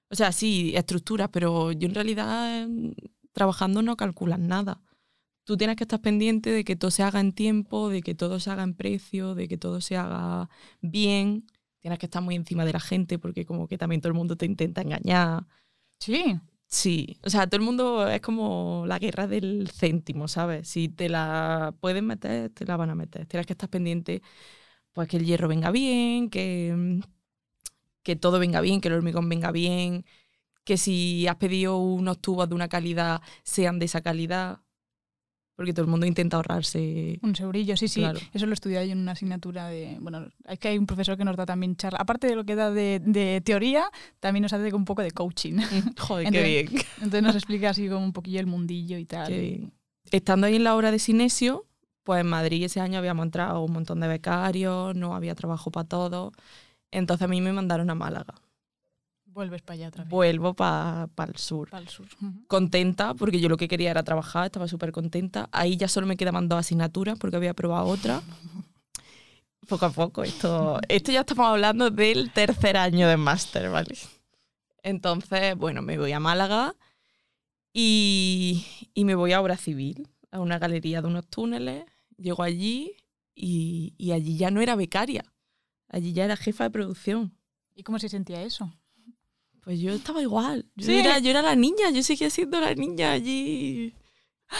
O 0.09 0.15
sea, 0.15 0.31
sí, 0.31 0.71
estructuras, 0.73 1.27
pero 1.33 1.73
yo 1.73 1.85
en 1.89 1.95
realidad 1.95 2.61
em, 2.61 2.93
trabajando 3.33 3.81
no 3.81 3.97
calculas 3.97 4.39
nada. 4.39 4.79
Tú 5.47 5.55
tienes 5.55 5.77
que 5.77 5.85
estar 5.85 6.01
pendiente 6.01 6.51
de 6.51 6.65
que 6.65 6.75
todo 6.75 6.91
se 6.91 7.03
haga 7.03 7.21
en 7.21 7.31
tiempo, 7.31 7.87
de 7.89 8.01
que 8.01 8.13
todo 8.15 8.41
se 8.41 8.49
haga 8.51 8.63
en 8.63 8.73
precio, 8.75 9.33
de 9.33 9.47
que 9.47 9.57
todo 9.57 9.79
se 9.79 9.95
haga 9.95 10.49
bien. 10.81 11.47
Tienes 11.79 11.99
que 11.99 12.07
estar 12.07 12.21
muy 12.21 12.35
encima 12.35 12.65
de 12.65 12.73
la 12.73 12.81
gente 12.81 13.17
porque 13.17 13.45
como 13.45 13.67
que 13.69 13.77
también 13.77 14.01
todo 14.01 14.09
el 14.09 14.15
mundo 14.17 14.35
te 14.35 14.45
intenta 14.45 14.81
engañar. 14.81 15.45
Sí. 15.99 16.37
Sí, 16.69 17.17
o 17.23 17.29
sea, 17.29 17.47
todo 17.47 17.59
el 17.61 17.65
mundo 17.65 18.09
es 18.09 18.19
como 18.21 18.83
la 18.87 18.99
guerra 18.99 19.25
del 19.27 19.69
céntimo, 19.71 20.27
¿sabes? 20.27 20.67
Si 20.67 20.89
te 20.89 21.07
la 21.07 21.73
pueden 21.79 22.05
meter, 22.07 22.49
te 22.49 22.65
la 22.65 22.75
van 22.75 22.89
a 22.89 22.95
meter. 22.95 23.25
Tienes 23.25 23.47
que 23.47 23.53
estar 23.53 23.69
pendiente, 23.69 24.21
pues 24.93 25.07
que 25.09 25.17
el 25.17 25.25
hierro 25.25 25.47
venga 25.47 25.71
bien, 25.71 26.29
que, 26.29 27.01
que 28.03 28.15
todo 28.15 28.39
venga 28.39 28.61
bien, 28.61 28.81
que 28.81 28.87
el 28.89 28.95
hormigón 28.95 29.29
venga 29.29 29.51
bien, 29.51 30.05
que 30.65 30.77
si 30.77 31.27
has 31.27 31.37
pedido 31.37 31.77
unos 31.79 32.19
tubos 32.21 32.49
de 32.49 32.55
una 32.55 32.69
calidad, 32.69 33.21
sean 33.43 33.79
de 33.79 33.85
esa 33.85 34.01
calidad. 34.01 34.61
Porque 35.57 35.73
todo 35.73 35.83
el 35.85 35.89
mundo 35.91 36.05
intenta 36.05 36.37
ahorrarse. 36.37 37.19
Un 37.23 37.35
segurillo, 37.35 37.75
sí, 37.75 37.87
sí. 37.87 37.99
Claro. 38.01 38.19
Eso 38.31 38.45
lo 38.45 38.53
estudié 38.53 38.85
yo 38.85 38.93
en 38.93 38.99
una 38.99 39.13
asignatura 39.13 39.67
de... 39.67 39.97
Bueno, 39.99 40.27
es 40.47 40.59
que 40.59 40.67
hay 40.67 40.77
un 40.77 40.85
profesor 40.85 41.17
que 41.17 41.25
nos 41.25 41.35
da 41.35 41.47
también 41.47 41.75
charla. 41.75 41.97
Aparte 41.99 42.27
de 42.27 42.35
lo 42.35 42.45
que 42.45 42.55
da 42.55 42.69
de, 42.69 43.01
de 43.03 43.41
teoría, 43.41 43.89
también 44.19 44.43
nos 44.43 44.53
hace 44.53 44.71
un 44.75 44.85
poco 44.85 45.01
de 45.01 45.09
coaching. 45.09 45.55
Joder, 45.99 46.27
Entonces- 46.27 46.31
qué 46.31 46.43
bien. 46.43 46.67
Entonces 46.97 47.23
nos 47.23 47.35
explica 47.35 47.71
así 47.71 47.89
como 47.89 48.05
un 48.05 48.13
poquillo 48.13 48.39
el 48.39 48.45
mundillo 48.45 48.99
y 48.99 49.05
tal. 49.05 49.27
Qué 49.27 49.39
bien. 49.39 49.73
Estando 50.11 50.45
ahí 50.45 50.55
en 50.57 50.63
la 50.63 50.75
obra 50.75 50.91
de 50.91 50.99
Sinesio, 50.99 51.65
pues 52.03 52.21
en 52.21 52.27
Madrid 52.27 52.63
ese 52.63 52.79
año 52.79 52.99
habíamos 52.99 53.25
entrado 53.25 53.61
un 53.63 53.73
montón 53.73 53.99
de 53.99 54.07
becarios, 54.07 54.95
no 54.95 55.15
había 55.15 55.33
trabajo 55.33 55.71
para 55.71 55.87
todos. 55.87 56.33
Entonces 56.91 57.25
a 57.25 57.27
mí 57.27 57.41
me 57.41 57.51
mandaron 57.51 57.89
a 57.89 57.95
Málaga. 57.95 58.35
Vuelves 59.37 59.61
para 59.61 59.75
allá 59.75 59.89
otra 59.89 60.03
vez. 60.03 60.09
Vuelvo 60.09 60.55
para 60.55 61.07
el 61.27 61.35
sur. 61.35 61.69
Para 61.69 61.83
el 61.83 61.89
sur. 61.89 62.07
Contenta, 62.47 63.13
porque 63.13 63.39
yo 63.39 63.49
lo 63.49 63.57
que 63.57 63.67
quería 63.67 63.91
era 63.91 64.01
trabajar, 64.01 64.45
estaba 64.45 64.67
súper 64.67 64.91
contenta. 64.91 65.47
Ahí 65.51 65.77
ya 65.77 65.87
solo 65.87 66.07
me 66.07 66.17
quedaban 66.17 66.49
dos 66.49 66.57
asignaturas 66.57 67.19
porque 67.19 67.35
había 67.35 67.53
probado 67.53 67.85
otra. 67.85 68.23
Poco 69.69 69.85
a 69.85 69.91
poco, 69.91 70.23
esto, 70.23 70.79
esto 70.87 71.11
ya 71.11 71.19
estamos 71.19 71.45
hablando 71.45 71.91
del 71.91 72.31
tercer 72.31 72.77
año 72.77 73.07
de 73.07 73.17
máster, 73.17 73.69
¿vale? 73.69 73.95
Entonces, 74.81 75.55
bueno, 75.55 75.83
me 75.83 75.99
voy 75.99 76.13
a 76.13 76.19
Málaga 76.19 76.73
y, 77.73 78.65
y 78.95 79.05
me 79.05 79.13
voy 79.13 79.33
a 79.33 79.41
obra 79.41 79.57
civil, 79.57 80.09
a 80.31 80.39
una 80.39 80.57
galería 80.57 81.03
de 81.03 81.09
unos 81.09 81.27
túneles. 81.27 81.85
Llego 82.17 82.41
allí 82.41 82.95
y, 83.35 83.93
y 83.99 84.13
allí 84.13 84.35
ya 84.35 84.49
no 84.49 84.61
era 84.61 84.75
becaria, 84.75 85.25
allí 85.89 86.13
ya 86.13 86.25
era 86.25 86.37
jefa 86.37 86.63
de 86.63 86.71
producción. 86.71 87.37
¿Y 87.75 87.83
cómo 87.83 87.99
se 87.99 88.09
sentía 88.09 88.41
eso? 88.41 88.73
Pues 89.67 89.81
yo 89.81 89.91
estaba 89.91 90.21
igual. 90.21 90.65
Yo, 90.77 90.85
Sí. 90.85 90.93
era, 90.93 91.19
yo 91.19 91.29
era 91.29 91.41
la 91.41 91.53
niña, 91.53 91.89
yo 91.93 92.01
seguía 92.01 92.29
siendo 92.29 92.61
la 92.61 92.73
niña 92.73 93.11
allí. 93.11 93.93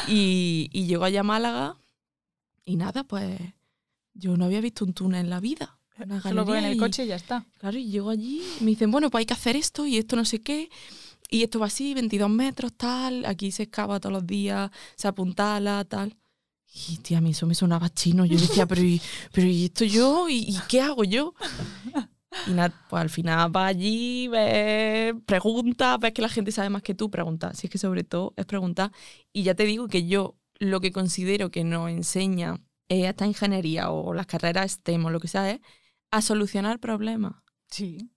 Y, 0.10 0.70
y 0.74 0.86
llego 0.86 1.06
allá 1.06 1.22
a 1.22 1.24
Málaga 1.24 1.78
y 2.66 2.76
nada, 2.76 3.06
pues 3.06 3.40
yo 4.14 4.36
no 4.36 4.44
había 4.44 4.60
visto 4.60 4.84
un 4.84 4.92
túnel 4.92 5.22
en 5.22 5.30
la 5.30 5.40
vida. 5.40 5.80
Una 5.98 6.22
Solo 6.22 6.44
voy 6.44 6.58
en 6.58 6.66
el 6.66 6.76
y- 6.76 6.78
coche 6.78 7.06
y 7.06 7.08
ya 7.08 7.16
está. 7.16 7.46
Claro, 7.58 7.78
y 7.78 7.86
llego 7.90 8.10
allí 8.10 8.42
y 8.60 8.64
me 8.66 8.72
dicen, 8.72 8.92
bueno, 8.92 9.10
pues 9.10 9.22
hay 9.22 9.26
que 9.26 9.34
hacer 9.34 9.56
esto 9.56 9.86
y 9.88 9.96
esto 9.98 10.18
no 10.18 10.26
sé 10.26 10.42
qué. 10.42 10.70
Y 11.30 11.44
esto 11.44 11.58
va 11.58 11.68
así, 11.68 11.94
22 11.94 12.30
metros, 12.30 12.74
tal. 12.76 13.24
Aquí 13.26 13.52
se 13.52 13.64
excava 13.64 14.02
todos 14.02 14.12
los 14.12 14.28
días, 14.28 14.70
se 14.98 15.08
apuntala, 15.08 15.86
tal. 15.86 16.18
Y 16.90 16.98
tía, 16.98 17.20
a 17.20 17.22
mí 17.22 17.30
eso 17.32 17.48
me 17.48 17.56
sonaba 17.56 17.90
chino. 17.90 18.26
Yo 18.26 18.38
decía, 18.38 18.66
pero 18.66 18.84
¿y, 18.84 19.02
pero 19.32 19.48
¿y 19.48 19.64
esto 19.66 19.86
yo? 19.86 20.28
¿Y, 20.28 20.40
y 20.50 20.58
qué 20.68 20.82
hago 20.82 21.06
yo? 21.06 21.34
Y 22.46 22.52
nada, 22.52 22.74
pues 22.90 23.02
al 23.02 23.10
final 23.10 23.50
vas 23.52 23.70
allí, 23.70 24.28
ves, 24.28 25.14
preguntas, 25.26 26.00
ves 26.00 26.14
que 26.14 26.22
la 26.22 26.30
gente 26.30 26.52
sabe 26.52 26.70
más 26.70 26.82
que 26.82 26.94
tú, 26.94 27.10
preguntas. 27.10 27.58
Si 27.58 27.68
es 27.68 27.72
que 27.72 27.78
sobre 27.78 28.04
todo 28.04 28.34
es 28.38 28.46
preguntar. 28.46 28.92
Y 29.34 29.44
ya 29.44 29.56
te 29.56 29.64
digo 29.64 29.88
que 29.88 30.08
yo 30.08 30.36
lo 30.60 30.80
que 30.80 30.92
considero 30.92 31.52
que 31.52 31.64
nos 31.64 31.90
enseña 31.90 32.62
eh, 32.90 33.08
esta 33.08 33.26
ingeniería 33.26 33.90
o 33.90 34.14
las 34.14 34.28
carreras 34.28 34.72
STEM 34.72 35.06
o 35.06 35.10
lo 35.10 35.20
que 35.20 35.28
sea 35.28 35.52
es 35.52 35.60
a 36.12 36.22
solucionar 36.22 36.80
problemas. 36.80 37.36
Sí. 37.70 38.12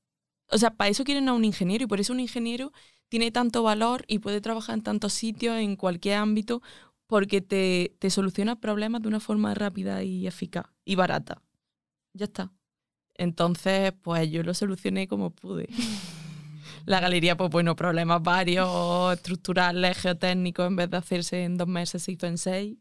O 0.49 0.59
sea, 0.59 0.71
para 0.71 0.91
eso 0.91 1.05
quieren 1.05 1.29
a 1.29 1.33
un 1.33 1.45
ingeniero 1.45 1.85
y 1.85 1.87
por 1.87 2.01
eso 2.01 2.13
un 2.13 2.21
ingeniero 2.21 2.73
tiene 3.09 3.31
tanto 3.33 3.63
valor 3.63 4.05
y 4.07 4.21
puede 4.21 4.41
trabajar 4.41 4.77
en 4.77 4.83
tantos 4.83 5.13
sitios, 5.13 5.57
en 5.57 5.77
cualquier 5.77 6.17
ámbito, 6.17 6.63
porque 7.07 7.41
te, 7.41 7.97
te 7.99 8.11
soluciona 8.11 8.61
problemas 8.61 9.03
de 9.03 9.09
una 9.09 9.21
forma 9.21 9.53
rápida 9.55 10.03
y 10.05 10.27
eficaz 10.27 10.67
y 10.85 10.95
barata. 10.95 11.43
Ya 12.13 12.27
está. 12.27 12.53
Entonces, 13.21 13.93
pues 14.01 14.31
yo 14.31 14.43
lo 14.43 14.55
solucioné 14.55 15.07
como 15.07 15.29
pude. 15.29 15.69
La 16.87 17.01
galería, 17.01 17.37
pues 17.37 17.51
bueno, 17.51 17.77
problemas 17.77 18.23
varios, 18.23 19.13
estructurales, 19.13 19.99
geotécnicos, 19.99 20.67
en 20.67 20.77
vez 20.77 20.91
de 20.91 20.97
hacerse 20.97 21.45
en 21.45 21.59
dos 21.59 21.69
meses, 21.69 22.03
se 22.03 22.13
hizo 22.13 22.27
en 22.27 22.39
seis. 22.39 22.79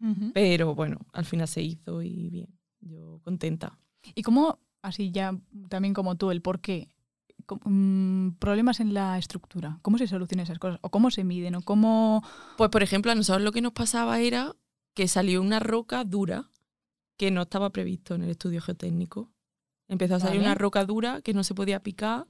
Ujú. 0.00 0.32
Pero 0.34 0.74
bueno, 0.74 0.98
al 1.12 1.24
final 1.26 1.46
se 1.46 1.62
hizo 1.62 2.02
y 2.02 2.28
bien, 2.28 2.48
yo 2.80 3.20
contenta. 3.22 3.78
¿Y 4.16 4.22
cómo, 4.22 4.58
así 4.82 5.12
ya 5.12 5.38
también 5.68 5.94
como 5.94 6.16
tú, 6.16 6.32
el 6.32 6.42
por 6.42 6.60
qué? 6.60 6.88
Mm, 7.64 8.30
problemas 8.40 8.80
en 8.80 8.92
la 8.92 9.16
estructura. 9.16 9.78
¿Cómo 9.82 9.96
se 9.96 10.08
solucionan 10.08 10.42
esas 10.42 10.58
cosas? 10.58 10.80
¿O 10.82 10.90
cómo 10.90 11.12
se 11.12 11.22
miden? 11.22 11.54
¿O 11.54 11.62
cómo...? 11.62 12.24
Pues 12.58 12.70
por 12.70 12.82
ejemplo, 12.82 13.12
a 13.12 13.14
nosotros 13.14 13.44
lo 13.44 13.52
que 13.52 13.62
nos 13.62 13.74
pasaba 13.74 14.18
era 14.18 14.56
que 14.94 15.06
salió 15.06 15.40
una 15.40 15.60
roca 15.60 16.02
dura 16.02 16.50
que 17.16 17.30
no 17.30 17.42
estaba 17.42 17.70
previsto 17.70 18.16
en 18.16 18.24
el 18.24 18.30
estudio 18.30 18.60
geotécnico. 18.60 19.31
Empezó 19.88 20.16
a 20.16 20.20
salir 20.20 20.38
Vale. 20.38 20.48
una 20.48 20.54
roca 20.54 20.84
dura 20.84 21.20
que 21.22 21.34
no 21.34 21.44
se 21.44 21.54
podía 21.54 21.82
picar, 21.82 22.26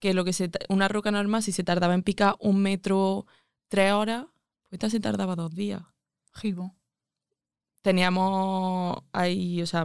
que 0.00 0.14
lo 0.14 0.24
que 0.24 0.32
se 0.32 0.50
una 0.68 0.88
roca 0.88 1.10
normal 1.10 1.42
si 1.42 1.52
se 1.52 1.64
tardaba 1.64 1.94
en 1.94 2.02
picar 2.02 2.36
un 2.40 2.60
metro 2.60 3.26
tres 3.68 3.92
horas, 3.92 4.26
pues 4.68 4.78
esta 4.78 4.90
se 4.90 5.00
tardaba 5.00 5.36
dos 5.36 5.54
días. 5.54 5.82
Gibo. 6.34 6.74
Teníamos 7.82 8.98
ahí, 9.12 9.62
o 9.62 9.66
sea, 9.66 9.82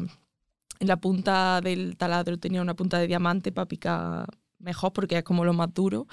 en 0.80 0.88
la 0.88 0.98
punta 0.98 1.62
del 1.62 1.96
taladro 1.98 2.38
tenía 2.38 2.62
una 2.62 2.76
punta 2.76 2.98
de 3.00 3.08
diamante 3.08 3.52
para 3.52 3.68
picar 3.68 4.28
mejor 4.60 4.94
porque 4.94 5.18
es 5.18 5.24
como 5.24 5.46
lo 5.46 5.54
más 5.54 5.74
duro, 5.74 6.08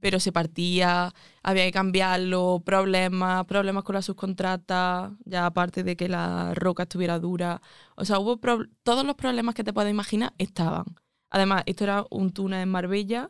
pero 0.00 0.20
se 0.20 0.32
partía, 0.32 1.12
había 1.42 1.64
que 1.64 1.72
cambiarlo, 1.72 2.62
problemas, 2.64 3.44
problemas 3.46 3.84
con 3.84 3.94
la 3.94 4.02
subcontrata, 4.02 5.16
ya 5.24 5.46
aparte 5.46 5.82
de 5.84 5.96
que 5.96 6.08
la 6.08 6.54
roca 6.54 6.84
estuviera 6.84 7.18
dura. 7.18 7.60
O 7.96 8.04
sea, 8.04 8.18
hubo 8.18 8.38
todos 8.82 9.04
los 9.04 9.14
problemas 9.16 9.54
que 9.54 9.64
te 9.64 9.72
puedas 9.72 9.90
imaginar 9.90 10.34
estaban. 10.38 10.84
Además, 11.30 11.62
esto 11.66 11.84
era 11.84 12.04
un 12.10 12.32
túnel 12.32 12.62
en 12.62 12.70
Marbella 12.70 13.28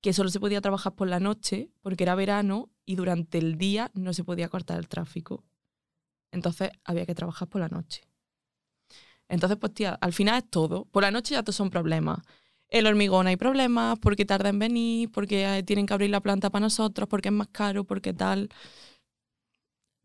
que 0.00 0.12
solo 0.12 0.28
se 0.30 0.40
podía 0.40 0.60
trabajar 0.60 0.94
por 0.94 1.08
la 1.08 1.20
noche 1.20 1.70
porque 1.82 2.04
era 2.04 2.14
verano 2.14 2.70
y 2.84 2.96
durante 2.96 3.38
el 3.38 3.58
día 3.58 3.90
no 3.94 4.12
se 4.12 4.24
podía 4.24 4.48
cortar 4.48 4.78
el 4.78 4.88
tráfico. 4.88 5.44
Entonces 6.30 6.70
había 6.84 7.06
que 7.06 7.14
trabajar 7.14 7.48
por 7.48 7.60
la 7.60 7.68
noche. 7.68 8.02
Entonces, 9.28 9.58
pues 9.58 9.74
tía, 9.74 9.98
al 10.00 10.12
final 10.12 10.38
es 10.38 10.50
todo. 10.50 10.84
Por 10.84 11.02
la 11.02 11.10
noche 11.10 11.34
ya 11.34 11.42
todos 11.42 11.56
son 11.56 11.70
problemas. 11.70 12.20
El 12.68 12.86
hormigón 12.86 13.26
hay 13.26 13.36
problemas 13.36 13.98
porque 13.98 14.24
tarda 14.24 14.48
en 14.48 14.58
venir, 14.58 15.10
porque 15.10 15.58
eh, 15.58 15.62
tienen 15.62 15.86
que 15.86 15.94
abrir 15.94 16.10
la 16.10 16.20
planta 16.20 16.50
para 16.50 16.64
nosotros, 16.64 17.08
porque 17.08 17.28
es 17.28 17.34
más 17.34 17.48
caro, 17.48 17.84
porque 17.84 18.12
tal. 18.12 18.48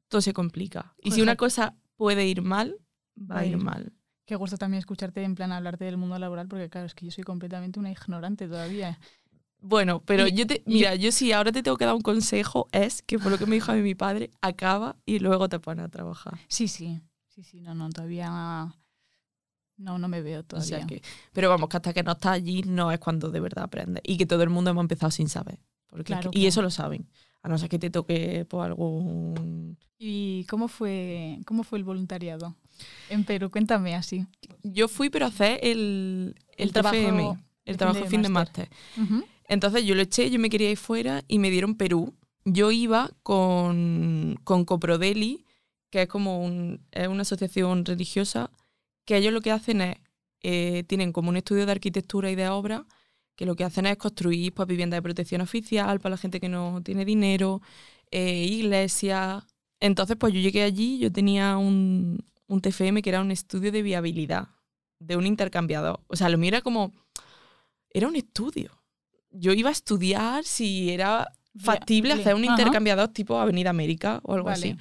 Todo 0.10 0.22
se 0.22 0.34
complica. 0.34 0.94
Y 1.02 1.12
si 1.12 1.22
una 1.22 1.36
cosa 1.36 1.76
puede 1.96 2.28
ir 2.28 2.42
mal, 2.42 2.78
va 3.18 3.40
a 3.40 3.46
ir 3.46 3.58
mal. 3.58 3.94
Qué 4.26 4.36
gusto 4.36 4.58
también 4.58 4.80
escucharte 4.80 5.24
en 5.24 5.36
plan 5.36 5.52
hablarte 5.52 5.86
del 5.86 5.98
mundo 5.98 6.18
laboral, 6.20 6.48
porque 6.48 6.70
claro, 6.70 6.86
es 6.86 6.94
que 6.94 7.06
yo 7.06 7.12
soy 7.12 7.24
completamente 7.24 7.80
una 7.80 7.92
ignorante 7.92 8.48
todavía. 8.48 9.00
Bueno, 9.60 10.02
pero 10.06 10.28
Y- 10.28 10.36
yo 10.36 10.48
te, 10.48 10.64
mira, 10.66 10.96
yo 10.96 11.12
sí, 11.12 11.32
ahora 11.32 11.52
te 11.52 11.62
tengo 11.64 11.78
que 11.78 11.86
dar 11.86 11.96
un 11.96 12.02
consejo, 12.02 12.68
es 12.72 13.02
que 13.04 13.20
por 13.20 13.32
lo 13.32 13.38
que 13.38 13.46
me 13.46 13.56
dijo 13.56 13.72
a 13.72 13.76
mí 13.76 13.82
mi 13.82 13.96
padre, 13.96 14.32
acaba 14.42 14.96
y 15.06 15.20
luego 15.20 15.50
te 15.50 15.60
pones 15.60 15.86
a 15.86 15.90
trabajar. 15.90 16.40
Sí, 16.48 16.68
sí. 16.68 17.02
Sí, 17.28 17.44
sí, 17.44 17.62
no, 17.62 17.74
no, 17.74 17.90
todavía... 17.90 18.76
No, 19.78 19.98
no 19.98 20.08
me 20.08 20.22
veo 20.22 20.42
O 20.42 20.44
todavía. 20.44 20.78
sea 20.78 20.86
que, 20.88 21.02
pero 21.34 21.50
vamos, 21.50 21.68
que 21.70 21.78
hasta 21.78 21.94
que 21.94 22.04
no 22.04 22.12
estás 22.12 22.34
allí 22.34 22.62
no 22.64 22.92
es 22.92 23.00
cuando 23.00 23.30
de 23.32 23.40
verdad 23.40 23.64
aprendes. 23.66 24.04
Y 24.06 24.18
que 24.18 24.26
todo 24.26 24.44
el 24.44 24.50
mundo 24.50 24.72
hemos 24.72 24.84
empezado 24.84 25.10
sin 25.12 25.28
saber. 25.30 25.58
Porque 25.88 26.02
es 26.14 26.18
Claro, 26.20 26.32
que- 26.32 26.40
Y 26.40 26.46
eso 26.46 26.62
lo 26.62 26.70
saben. 26.70 27.08
A 27.44 27.50
no 27.50 27.58
ser 27.58 27.70
que 27.70 27.80
te 27.80 27.90
toque 27.90 28.46
por 28.46 28.64
algún... 28.66 29.78
¿Y 29.98 30.46
cómo 30.46 30.68
fue, 30.68 31.40
cómo 31.46 31.64
fue 31.64 31.80
el 31.80 31.84
voluntariado 31.84 32.56
en 33.10 33.24
Perú? 33.24 33.50
Cuéntame 33.50 33.96
así. 33.96 34.26
Yo 34.64 34.88
fui, 34.88 35.10
pero 35.10 35.26
a 35.26 35.30
hacer 35.30 35.60
el, 35.64 36.36
el, 36.58 36.68
El 36.68 36.74
trabajo 36.74 36.96
TFM, 36.96 37.30
el 37.66 37.74
fin 37.74 37.78
trabajo 37.78 38.00
de 38.00 38.10
fin 38.10 38.22
de 38.22 38.30
máster. 38.30 38.70
Entonces 39.48 39.84
yo 39.86 39.96
lo 39.96 40.02
eché, 40.02 40.30
yo 40.30 40.40
me 40.40 40.50
quería 40.50 40.72
ir 40.72 40.78
fuera 40.78 41.24
y 41.28 41.40
me 41.40 41.50
dieron 41.50 41.76
Perú. 41.76 42.14
Yo 42.46 42.72
iba 42.72 43.10
con, 43.24 44.40
con 44.44 44.66
Coprodeli, 44.66 45.46
que 45.90 46.04
es 46.04 46.08
como 46.08 46.44
un- 46.44 46.82
es 46.92 47.08
una 47.08 47.24
asociación 47.24 47.86
religiosa, 47.86 48.50
que 49.06 49.18
ellos 49.18 49.34
lo 49.34 49.42
que 49.42 49.52
hacen 49.52 49.82
es, 49.82 49.98
eh, 50.42 50.84
tienen 50.88 51.12
como 51.12 51.30
un 51.30 51.38
estudio 51.38 51.66
de 51.66 51.72
arquitectura 51.72 52.32
y 52.32 52.36
de 52.36 52.50
obra, 52.50 52.86
que 53.36 53.46
lo 53.46 53.56
que 53.56 53.64
hacen 53.64 53.86
es 53.86 53.98
construir 53.98 54.54
pues, 54.54 54.68
viviendas 54.68 54.98
de 54.98 55.02
protección 55.02 55.42
oficial 55.42 56.00
para 56.00 56.12
la 56.12 56.18
gente 56.18 56.40
que 56.40 56.50
no 56.50 56.82
tiene 56.84 57.06
dinero, 57.06 57.62
eh, 58.12 58.46
iglesias. 58.46 59.44
Entonces, 59.80 60.18
pues 60.18 60.34
yo 60.34 60.40
llegué 60.40 60.64
allí, 60.64 61.00
yo 61.00 61.12
tenía 61.12 61.58
un, 61.58 62.24
un 62.48 62.62
TFM 62.62 63.02
que 63.02 63.10
era 63.10 63.22
un 63.22 63.32
estudio 63.32 63.72
de 63.72 63.82
viabilidad 63.82 64.50
de 65.00 65.16
un 65.16 65.26
intercambiador. 65.26 66.02
O 66.08 66.16
sea, 66.16 66.30
lo 66.30 66.38
mío 66.38 66.50
era 66.50 66.62
como, 66.62 66.92
era 67.90 68.08
un 68.08 68.16
estudio 68.16 68.82
yo 69.32 69.54
iba 69.54 69.70
a 69.70 69.72
estudiar 69.72 70.44
si 70.44 70.92
era 70.92 71.32
factible 71.58 72.14
hacer 72.14 72.36
un 72.36 72.44
Ajá. 72.44 72.54
intercambiador 72.54 73.10
tipo 73.10 73.40
Avenida 73.40 73.70
América 73.70 74.20
o 74.24 74.34
algo 74.34 74.48
Vale. 74.48 74.72
así. 74.72 74.78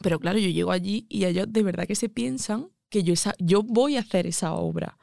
Pero 0.00 0.18
claro, 0.18 0.38
yo 0.38 0.48
llego 0.48 0.72
allí 0.72 1.06
y 1.08 1.24
ellos 1.24 1.46
de 1.48 1.62
verdad 1.62 1.86
que 1.86 1.94
se 1.94 2.08
piensan 2.08 2.70
que 2.90 3.02
yo, 3.02 3.12
esa, 3.14 3.34
yo 3.38 3.62
voy 3.62 3.96
a 3.96 4.00
hacer 4.00 4.26
esa 4.26 4.52
obra. 4.52 4.98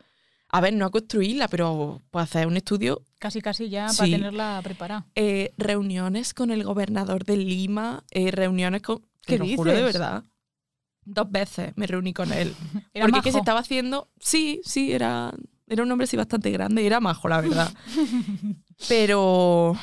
A 0.49 0.61
ver, 0.61 0.73
no 0.73 0.85
a 0.85 0.91
construirla, 0.91 1.47
pero 1.47 2.01
pues 2.11 2.23
hacer 2.23 2.47
un 2.47 2.55
estudio, 2.57 3.01
Casi, 3.19 3.41
casi 3.41 3.67
ya 3.69 3.87
para 3.97 4.09
tenerla 4.09 4.61
preparada. 4.63 5.05
eh, 5.15 5.53
reuniones 5.57 6.33
con 6.33 6.51
el 6.51 6.63
gobernador 6.63 7.25
de 7.25 7.35
Lima, 7.37 8.03
eh, 8.11 8.31
reuniones 8.31 8.81
con... 8.83 9.01
¿Qué 9.25 9.37
lo 9.37 9.45
juro 9.45 9.71
de 9.71 9.77
dices? 9.79 9.93
verdad. 9.93 10.23
Dos 11.03 11.29
veces 11.31 11.73
me 11.75 11.85
reuní 11.87 12.13
con 12.13 12.31
él. 12.31 12.53
Era 12.93 13.05
Porque 13.05 13.17
es 13.19 13.23
que 13.23 13.31
se 13.31 13.37
majo. 13.37 13.43
estaba 13.43 13.59
haciendo. 13.61 14.09
Sí, 14.19 14.61
sí, 14.63 14.91
era, 14.93 15.33
era 15.67 15.83
un 15.83 15.91
hombre 15.91 16.05
así 16.05 16.15
bastante 16.15 16.49
grande 16.51 16.81
y 16.83 16.85
era 16.85 16.99
majo, 17.01 17.27
la 17.27 17.41
verdad. 17.41 17.73
pero 18.87 19.75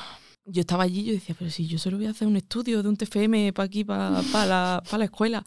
yo 0.46 0.60
estaba 0.60 0.84
allí 0.84 1.00
y 1.00 1.04
yo 1.04 1.12
decía, 1.14 1.34
pero 1.38 1.50
si 1.50 1.66
yo 1.66 1.78
solo 1.78 1.96
voy 1.96 2.06
a 2.06 2.10
hacer 2.10 2.28
un 2.28 2.36
estudio 2.36 2.82
de 2.82 2.88
un 2.88 2.96
TFM 2.96 3.52
para 3.52 3.66
aquí, 3.66 3.84
para 3.84 4.10
la, 4.10 4.82
la 4.98 5.04
escuela. 5.04 5.44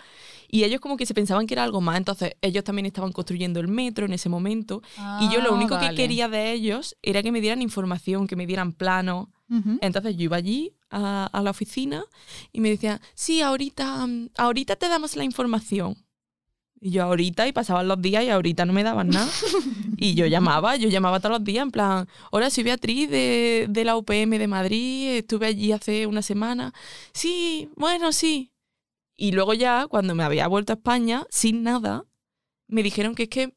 Y 0.50 0.64
ellos 0.64 0.80
como 0.82 0.98
que 0.98 1.06
se 1.06 1.14
pensaban 1.14 1.46
que 1.46 1.54
era 1.54 1.64
algo 1.64 1.82
más. 1.82 1.98
Entonces 1.98 2.32
ellos 2.42 2.64
también 2.64 2.86
estaban 2.88 3.12
construyendo 3.12 3.60
el 3.60 3.68
metro 3.68 4.06
en 4.06 4.14
ese 4.14 4.30
momento. 4.30 4.82
y 5.20 5.30
yo 5.30 5.42
lo 5.42 5.50
Ah, 5.52 5.54
único 5.54 5.78
que 5.78 5.94
quería 5.96 6.28
de 6.28 6.52
ellos 6.54 6.96
era 7.04 7.22
que 7.22 7.32
me 7.32 7.42
dieran 7.42 7.62
información, 7.62 8.28
que 8.28 8.36
me 8.36 8.48
dieran 8.48 8.72
planos. 8.74 9.28
Ujú. 9.50 9.78
Entonces 9.82 10.16
yo 10.18 10.24
iba 10.24 10.38
allí 10.38 10.74
a, 10.90 11.26
a 11.28 11.42
la 11.44 11.52
oficina 11.52 12.04
y 12.52 12.60
me 12.62 12.70
decían, 12.70 13.00
sí, 13.14 13.42
ahorita, 13.42 14.08
ahorita 14.38 14.76
te 14.78 14.90
damos 14.90 15.16
la 15.16 15.24
información. 15.24 15.96
Y 16.80 16.92
yo 16.92 17.04
ahorita, 17.04 17.48
y 17.48 17.54
pasaban 17.54 17.88
los 17.88 18.02
días 18.02 18.24
y 18.24 18.30
ahorita 18.30 18.66
no 18.66 18.74
me 18.74 18.84
daban 18.84 19.10
nada. 19.10 19.30
y 19.98 20.14
yo 20.14 20.28
llamaba, 20.28 20.76
yo 20.76 20.90
llamaba 20.90 21.20
todos 21.20 21.38
los 21.40 21.44
días 21.44 21.64
en 21.64 21.72
plan, 21.72 22.08
hola, 22.32 22.50
soy 22.50 22.64
Beatriz 22.64 23.10
de, 23.10 23.66
de 23.70 23.84
la 23.84 23.98
UPM 23.98 24.38
de 24.38 24.48
Madrid, 24.48 25.10
estuve 25.18 25.48
allí 25.48 25.72
hace 25.72 26.06
una 26.06 26.22
semana. 26.22 26.74
Sí, 27.14 27.70
bueno, 27.76 28.12
sí. 28.12 28.52
Y 29.16 29.32
luego 29.32 29.56
ya, 29.56 29.88
cuando 29.88 30.14
me 30.14 30.24
había 30.24 30.48
vuelto 30.48 30.74
a 30.74 30.76
España, 30.76 31.26
sin 31.32 31.64
nada, 31.64 32.06
me 32.68 32.84
dijeron 32.84 33.16
que 33.16 33.24
es 33.24 33.30
que, 33.30 33.54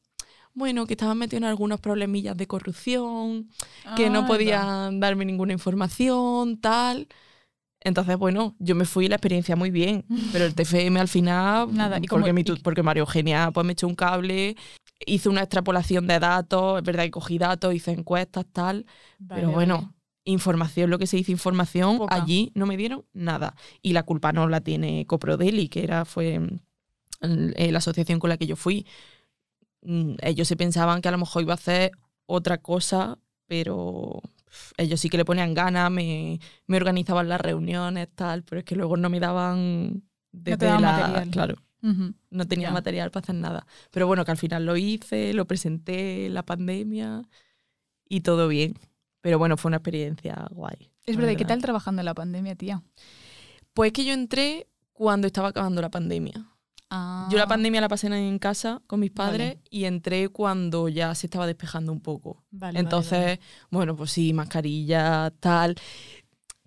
bueno, 0.53 0.87
que 0.87 0.93
estaban 0.95 1.17
metidos 1.19 1.43
en 1.43 1.47
algunos 1.49 1.79
problemillas 1.79 2.35
de 2.35 2.47
corrupción, 2.47 3.49
que 3.95 4.09
no 4.09 4.19
Anda. 4.19 4.27
podían 4.27 4.99
darme 4.99 5.25
ninguna 5.25 5.53
información, 5.53 6.59
tal. 6.59 7.07
Entonces, 7.83 8.15
bueno, 8.17 8.55
yo 8.59 8.75
me 8.75 8.85
fui 8.85 9.07
la 9.07 9.15
experiencia 9.15 9.55
muy 9.55 9.71
bien, 9.71 10.05
pero 10.31 10.45
el 10.45 10.53
TFM 10.53 10.99
al 10.99 11.07
final, 11.07 11.73
Nada, 11.73 11.97
¿y 11.99 12.07
porque, 12.07 12.31
mi 12.31 12.43
porque 12.43 12.83
María 12.83 13.01
Eugenia 13.01 13.49
pues, 13.51 13.65
me 13.65 13.73
echó 13.73 13.87
un 13.87 13.95
cable, 13.95 14.55
hizo 15.05 15.31
una 15.31 15.41
extrapolación 15.41 16.05
de 16.05 16.19
datos, 16.19 16.77
es 16.77 16.83
verdad 16.83 17.03
que 17.03 17.11
cogí 17.11 17.39
datos, 17.39 17.73
hice 17.73 17.91
encuestas, 17.91 18.45
tal, 18.53 18.85
Vale, 19.17 19.41
pero 19.41 19.51
bueno, 19.51 19.75
vale. 19.75 19.87
información, 20.25 20.91
lo 20.91 20.99
que 20.99 21.07
se 21.07 21.17
dice 21.17 21.31
información, 21.31 21.97
Poca. 21.97 22.13
allí 22.15 22.51
no 22.53 22.67
me 22.67 22.77
dieron 22.77 23.03
nada. 23.13 23.55
Y 23.81 23.93
la 23.93 24.03
culpa 24.03 24.31
no 24.31 24.47
la 24.47 24.61
tiene 24.61 25.07
Coprodeli, 25.07 25.67
que 25.67 25.83
era, 25.83 26.05
fue 26.05 26.39
mm, 26.39 27.51
eh, 27.55 27.71
la 27.71 27.79
asociación 27.79 28.19
con 28.19 28.29
la 28.29 28.37
que 28.37 28.45
yo 28.45 28.55
fui. 28.55 28.85
Mm, 29.81 30.17
Ellos 30.21 30.47
se 30.47 30.55
pensaban 30.55 31.01
que 31.01 31.07
a 31.09 31.11
lo 31.11 31.17
mejor 31.17 31.41
iba 31.41 31.53
a 31.53 31.55
hacer 31.55 31.91
otra 32.27 32.59
cosa, 32.59 33.17
pero 33.47 34.21
ellos 34.77 34.99
sí 34.99 35.09
que 35.09 35.17
le 35.17 35.25
ponían 35.25 35.53
ganas, 35.53 35.89
me, 35.91 36.39
me 36.67 36.77
organizaban 36.77 37.27
las 37.29 37.39
reuniones, 37.41 38.07
tal, 38.13 38.43
pero 38.43 38.59
es 38.59 38.65
que 38.65 38.75
luego 38.75 38.97
no 38.97 39.09
me 39.09 39.19
daban... 39.19 40.03
desde 40.31 40.65
daban 40.65 40.81
la- 40.81 40.91
material. 40.91 41.29
Claro, 41.31 41.55
Ujú. 41.83 42.13
no 42.29 42.45
tenía 42.47 42.67
Ya. 42.69 42.73
material 42.73 43.11
para 43.11 43.23
hacer 43.23 43.35
nada. 43.35 43.65
Pero 43.91 44.07
bueno, 44.07 44.23
que 44.25 44.31
al 44.31 44.37
final 44.37 44.65
lo 44.65 44.77
hice, 44.77 45.33
lo 45.33 45.45
presenté, 45.45 46.29
la 46.29 46.43
pandemia 46.43 47.23
y 48.07 48.21
todo 48.21 48.47
bien. 48.47 48.75
Pero 49.21 49.37
bueno, 49.39 49.55
fue 49.57 49.69
una 49.69 49.77
experiencia 49.77 50.47
guay. 50.51 50.91
Es 51.05 51.15
verdad, 51.15 51.31
¿y 51.31 51.35
qué 51.35 51.45
tal 51.45 51.61
trabajando 51.61 52.01
en 52.01 52.05
la 52.05 52.13
pandemia, 52.13 52.55
tía? 52.55 52.81
Pues 53.73 53.91
que 53.93 54.03
yo 54.05 54.13
entré 54.13 54.67
cuando 54.93 55.27
estaba 55.27 55.47
acabando 55.49 55.81
la 55.81 55.89
pandemia. 55.89 56.45
Yo 57.29 57.37
la 57.37 57.43
Ah, 57.43 57.47
pandemia 57.47 57.79
la 57.79 57.87
pasé 57.87 58.07
en 58.07 58.37
casa 58.39 58.81
con 58.85 58.99
mis 58.99 59.13
Vale. 59.13 59.31
padres 59.31 59.57
y 59.69 59.85
entré 59.85 60.27
cuando 60.29 60.89
ya 60.89 61.15
se 61.15 61.27
estaba 61.27 61.47
despejando 61.47 61.91
un 61.93 62.01
poco. 62.01 62.43
vale, 62.51 62.79
Entonces, 62.79 63.19
vale. 63.37 63.39
bueno, 63.69 63.95
pues 63.95 64.11
sí, 64.11 64.33
mascarilla, 64.33 65.31
tal. 65.39 65.75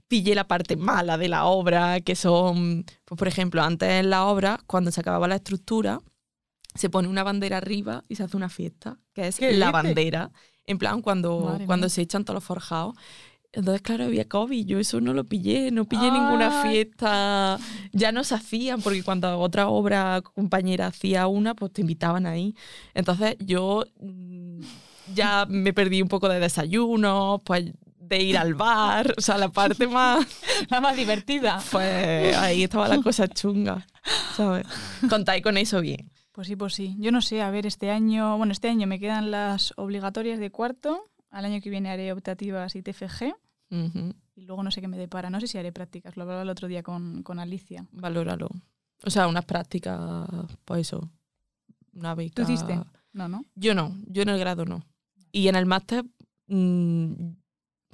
Pillé 0.09 0.35
la 0.35 0.47
parte 0.47 0.77
mala 0.77 1.19
de 1.19 1.29
la 1.29 1.45
obra, 1.45 2.01
que 2.01 2.15
son, 2.15 2.85
pues 3.05 3.19
por 3.19 3.29
ejemplo, 3.29 3.63
antes 3.63 3.89
en 3.91 4.11
la 4.11 4.25
obra, 4.27 4.61
cuando 4.67 4.91
se 4.91 5.01
acababa 5.01 5.29
la 5.29 5.37
estructura, 5.37 6.01
se 6.75 6.89
pone 6.91 7.09
una 7.09 7.23
bandera 7.23 7.59
arriba 7.59 8.05
y 8.09 8.17
se 8.17 8.23
hace 8.23 8.37
una 8.37 8.49
fiesta, 8.49 8.99
que 9.13 9.29
es 9.29 9.37
¿Qué 9.37 9.53
la 9.53 9.71
bandera. 9.73 10.31
En 10.67 10.79
plan, 10.79 11.03
cuando, 11.03 11.41
Madre 11.41 11.67
cuando 11.67 11.85
mía. 11.87 11.91
se 11.91 12.01
echan 12.03 12.25
todos 12.25 12.37
los 12.37 12.45
forjados. 12.45 12.95
Entonces, 13.55 13.83
claro, 13.83 14.05
había 14.05 14.29
COVID. 14.29 14.67
Yo 14.67 14.79
eso 14.79 15.01
no 15.01 15.15
lo 15.15 15.25
pillé, 15.25 15.71
no 15.71 15.85
pillé 15.85 16.11
ninguna 16.11 16.63
Ay. 16.63 16.69
fiesta. 16.71 17.59
Ya 17.93 18.13
no 18.13 18.25
se 18.25 18.35
hacían, 18.35 18.83
porque 18.83 19.03
cuando 19.03 19.39
otra 19.39 19.69
obra 19.69 20.23
compañera 20.23 20.89
hacía 20.89 21.27
una, 21.27 21.55
pues 21.55 21.73
te 21.73 21.83
invitaban 21.83 22.27
ahí. 22.27 22.55
Entonces, 22.95 23.37
yo 23.39 23.85
mm, 24.01 24.61
ya 25.15 25.47
me 25.49 25.73
perdí 25.73 26.03
un 26.03 26.09
poco 26.09 26.29
de 26.29 26.41
desayuno, 26.41 27.41
pues 27.45 27.73
de 28.09 28.23
ir 28.23 28.37
al 28.37 28.55
bar. 28.55 29.15
O 29.17 29.21
sea, 29.21 29.39
la 29.39 29.49
parte 29.49 29.87
más. 29.87 30.27
La 30.71 30.81
más 30.81 30.97
divertida. 30.97 31.63
Pues 31.71 32.37
ahí 32.37 32.65
estaba 32.65 32.89
la 32.89 33.01
cosa 33.03 33.29
chunga, 33.29 33.87
¿sabes? 34.37 34.67
Contáis 35.09 35.43
con 35.43 35.57
eso 35.57 35.81
bien. 35.81 36.11
Pues 36.33 36.49
sí, 36.49 36.57
pues 36.57 36.75
sí. 36.75 36.97
Yo 36.99 37.13
no 37.13 37.21
sé, 37.21 37.43
a 37.43 37.51
ver, 37.51 37.67
este 37.67 37.91
año, 37.91 38.37
bueno, 38.37 38.53
este 38.53 38.69
año 38.69 38.87
me 38.87 38.99
quedan 38.99 39.31
las 39.31 39.73
obligatorias 39.77 40.39
de 40.39 40.51
cuarto, 40.51 41.11
al 41.31 41.45
año 41.45 41.61
que 41.61 41.71
viene 41.71 41.91
haré 41.91 42.13
optativas 42.13 42.75
y 42.77 42.83
TFG, 42.83 43.35
Ujú, 43.75 44.15
y 44.37 44.43
luego 44.43 44.63
no 44.63 44.71
sé 44.71 44.81
qué 44.81 44.89
me 44.89 44.99
depara, 44.99 45.31
no 45.31 45.41
sé 45.41 45.49
si 45.49 45.59
haré 45.59 45.73
prácticas, 45.73 46.17
lo 46.17 46.23
hablaba 46.23 46.43
el 46.43 46.49
otro 46.49 46.69
día 46.69 46.83
con, 46.83 47.23
con 47.23 47.39
Alicia. 47.39 47.87
Valóralo. 47.93 48.49
O 49.05 49.11
sea, 49.11 49.27
unas 49.27 49.45
prácticas, 49.45 50.01
pues 50.65 50.83
eso. 50.83 51.11
Una 51.93 52.15
beca. 52.15 52.35
¿Tú 52.35 52.43
hiciste? 52.43 52.81
No, 53.13 53.29
¿no? 53.29 53.45
Yo 53.55 53.75
no, 53.75 53.97
yo 54.07 54.23
en 54.23 54.29
el 54.29 54.39
grado 54.39 54.65
no. 54.65 54.85
Y 55.33 55.49
en 55.49 55.57
el 55.57 55.67
máster, 55.67 56.05
mm, 56.47 57.13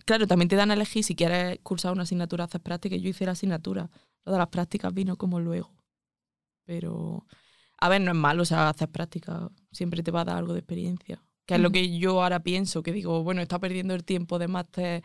claro, 0.04 0.26
también 0.26 0.48
te 0.48 0.56
dan 0.56 0.70
a 0.70 0.74
elegir 0.74 1.02
si 1.04 1.14
quieres 1.14 1.58
cursar 1.62 1.92
una 1.92 2.02
asignatura, 2.02 2.44
hacer 2.44 2.60
prácticas. 2.60 3.00
Yo 3.00 3.08
hice 3.08 3.24
la 3.26 3.32
asignatura. 3.32 3.90
Lo 4.24 4.32
de 4.32 4.38
las 4.38 4.48
prácticas 4.48 4.92
vino 4.92 5.16
como 5.16 5.40
luego. 5.40 5.72
Pero, 6.64 7.26
a 7.78 7.88
ver, 7.88 8.00
no 8.00 8.12
es 8.12 8.16
malo, 8.16 8.42
o 8.42 8.46
sea, 8.46 8.68
hacer 8.68 8.88
prácticas 8.90 9.50
siempre 9.72 10.02
te 10.02 10.10
va 10.10 10.20
a 10.20 10.24
dar 10.24 10.36
algo 10.36 10.52
de 10.52 10.60
experiencia. 10.60 11.22
Que 11.46 11.54
es 11.56 11.60
lo 11.60 11.70
que 11.70 11.98
yo 11.98 12.22
ahora 12.22 12.40
pienso, 12.40 12.82
que 12.82 12.92
digo, 12.92 13.24
bueno, 13.24 13.40
está 13.42 13.58
perdiendo 13.58 13.94
el 13.94 14.04
tiempo 14.04 14.38
de 14.38 14.46
máster. 14.46 15.02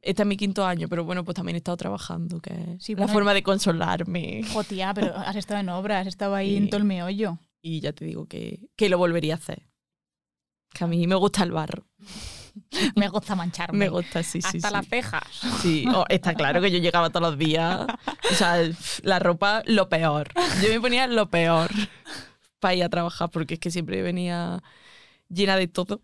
Este 0.00 0.22
es 0.22 0.28
mi 0.28 0.36
quinto 0.36 0.64
año, 0.64 0.88
pero 0.88 1.04
bueno, 1.04 1.24
pues 1.24 1.34
también 1.34 1.56
he 1.56 1.58
estado 1.58 1.76
trabajando, 1.76 2.40
que 2.40 2.52
es 2.52 2.84
Sí, 2.84 2.94
la 2.94 2.98
bueno, 3.02 3.12
forma 3.12 3.34
de 3.34 3.42
consolarme. 3.42 4.42
Jo, 4.52 4.62
tía, 4.64 4.92
pero 4.94 5.12
has 5.16 5.36
estado 5.36 5.60
en 5.60 5.68
obra, 5.68 6.00
has 6.00 6.06
estado 6.06 6.34
ahí 6.34 6.56
en 6.56 6.64
Sí. 6.64 6.70
todo 6.70 6.78
el 6.78 6.84
meollo. 6.86 7.38
Y 7.60 7.80
ya 7.80 7.92
te 7.92 8.04
digo 8.04 8.26
que, 8.26 8.68
que 8.76 8.88
lo 8.88 8.98
volvería 8.98 9.34
a 9.34 9.38
hacer. 9.38 9.66
Que 10.72 10.84
a 10.84 10.86
mí 10.86 11.06
me 11.06 11.16
gusta 11.16 11.42
el 11.42 11.50
barro. 11.52 11.86
Me 12.96 13.08
gusta 13.08 13.36
mancharme. 13.36 13.78
Me 13.78 13.88
gusta, 13.88 14.22
sí, 14.24 14.42
sí. 14.42 14.56
Hasta 14.56 14.68
sí. 14.68 14.74
las 14.74 14.88
cejas. 14.88 15.22
Sí, 15.62 15.84
oh, 15.94 16.04
está 16.08 16.34
claro 16.34 16.60
que 16.60 16.72
yo 16.72 16.78
llegaba 16.78 17.08
todos 17.10 17.30
los 17.30 17.38
días. 17.38 17.86
O 18.32 18.34
sea, 18.34 18.56
la 19.02 19.20
ropa, 19.20 19.62
lo 19.66 19.88
peor. 19.88 20.28
Yo 20.60 20.68
me 20.68 20.80
ponía 20.80 21.06
lo 21.06 21.30
peor 21.30 21.70
para 22.58 22.74
ir 22.74 22.82
a 22.82 22.88
trabajar 22.88 23.30
porque 23.30 23.54
es 23.54 23.60
que 23.60 23.70
siempre 23.70 24.02
venía 24.02 24.60
llena 25.28 25.56
de 25.56 25.68
todo. 25.68 26.02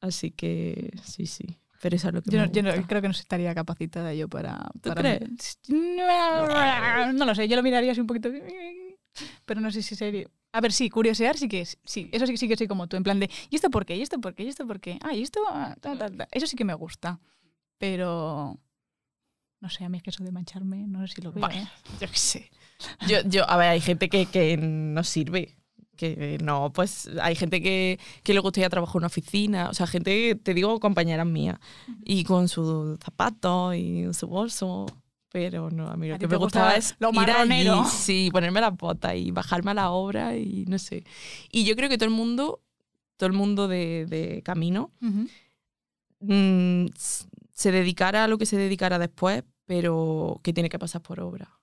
Así 0.00 0.30
que 0.30 0.92
sí, 1.02 1.26
sí. 1.26 1.58
Pero 1.84 1.96
eso 1.96 2.08
es 2.08 2.14
lo 2.14 2.22
que 2.22 2.30
Yo, 2.30 2.40
me 2.40 2.46
no, 2.46 2.52
yo 2.54 2.62
no- 2.62 2.70
gusta. 2.72 2.86
creo 2.86 3.02
que 3.02 3.08
no 3.08 3.12
estaría 3.12 3.54
capacitada 3.54 4.14
yo 4.14 4.26
para... 4.26 4.56
¿Tú 4.80 4.88
para 4.88 5.02
crees? 5.02 5.58
No 5.68 7.26
lo 7.26 7.34
sé, 7.34 7.46
yo 7.46 7.56
lo 7.56 7.62
miraría 7.62 7.92
así 7.92 8.00
un 8.00 8.06
poquito... 8.06 8.30
Pero 9.44 9.60
no 9.60 9.70
sé 9.70 9.82
si 9.82 9.94
sería... 9.94 10.26
A 10.52 10.62
ver, 10.62 10.72
sí, 10.72 10.88
curiosear 10.88 11.36
sí 11.36 11.46
que 11.46 11.60
es. 11.60 11.76
Sí, 11.84 12.08
eso 12.10 12.26
sí, 12.26 12.38
sí 12.38 12.48
que 12.48 12.56
soy 12.56 12.68
como 12.68 12.86
tú, 12.86 12.96
en 12.96 13.02
plan 13.02 13.20
de, 13.20 13.28
¿y 13.50 13.56
esto 13.56 13.68
por 13.68 13.84
qué? 13.84 13.96
¿Y 13.96 14.00
esto 14.00 14.18
por 14.18 14.34
qué? 14.34 14.44
¿Y 14.44 14.48
esto 14.48 14.66
por 14.66 14.80
qué? 14.80 14.98
Ah, 15.02 15.12
¿y 15.12 15.22
esto? 15.22 15.40
Ah, 15.46 15.76
ta, 15.78 15.94
ta, 15.98 16.08
ta. 16.08 16.26
Eso 16.32 16.46
sí 16.46 16.56
que 16.56 16.64
me 16.64 16.72
gusta. 16.72 17.20
Pero... 17.76 18.58
No 19.60 19.68
sé, 19.68 19.84
a 19.84 19.90
mí 19.90 19.98
es 19.98 20.02
que 20.02 20.08
eso 20.08 20.24
de 20.24 20.32
mancharme, 20.32 20.86
no 20.86 21.06
sé 21.06 21.16
si 21.16 21.20
lo 21.20 21.32
veo. 21.32 21.42
Bueno, 21.46 21.60
¿eh? 21.60 21.68
yo 22.00 22.08
qué 22.08 22.16
sé. 22.16 22.50
Yo, 23.06 23.18
yo, 23.26 23.48
a 23.50 23.58
ver, 23.58 23.68
hay 23.68 23.80
gente 23.82 24.08
que, 24.08 24.24
que 24.24 24.56
no 24.56 25.04
sirve. 25.04 25.54
Que 25.96 26.38
no, 26.42 26.72
pues 26.72 27.08
hay 27.20 27.34
gente 27.34 27.62
que, 27.62 27.98
que 28.22 28.34
le 28.34 28.40
gustaría 28.40 28.68
trabajar 28.68 28.96
en 28.96 28.98
una 28.98 29.06
oficina. 29.06 29.70
O 29.70 29.74
sea, 29.74 29.86
gente, 29.86 30.34
te 30.34 30.54
digo, 30.54 30.78
compañeras 30.80 31.26
mías. 31.26 31.58
Y 32.04 32.24
con 32.24 32.48
sus 32.48 32.98
zapatos 33.00 33.74
y 33.76 34.12
su 34.12 34.26
bolso. 34.26 34.86
Pero 35.30 35.68
no, 35.68 35.88
a 35.88 35.96
mí 35.96 36.06
lo 36.06 36.14
A 36.14 36.18
que 36.18 36.28
me 36.28 36.36
gustaba 36.36 36.76
gusta 36.76 36.78
es 36.78 36.94
lo 37.00 37.10
ir 37.10 37.30
allí, 37.30 37.68
sí, 37.90 38.28
ponerme 38.30 38.60
las 38.60 38.76
botas 38.76 39.16
y 39.16 39.32
bajarme 39.32 39.72
a 39.72 39.74
la 39.74 39.90
obra 39.90 40.36
y 40.36 40.64
no 40.68 40.78
sé. 40.78 41.02
Y 41.50 41.64
yo 41.64 41.74
creo 41.74 41.88
que 41.88 41.98
todo 41.98 42.08
el 42.08 42.14
mundo, 42.14 42.60
todo 43.16 43.26
el 43.26 43.32
mundo 43.32 43.66
de, 43.66 44.06
de 44.06 44.42
camino, 44.42 44.92
mm, 46.20 46.86
se 47.52 47.72
dedicara 47.72 48.22
a 48.22 48.28
lo 48.28 48.38
que 48.38 48.46
se 48.46 48.56
dedicara 48.56 49.00
después, 49.00 49.42
pero 49.66 50.40
que 50.44 50.52
tiene 50.52 50.68
que 50.68 50.78
pasar 50.78 51.02
por 51.02 51.18
obra. 51.18 51.58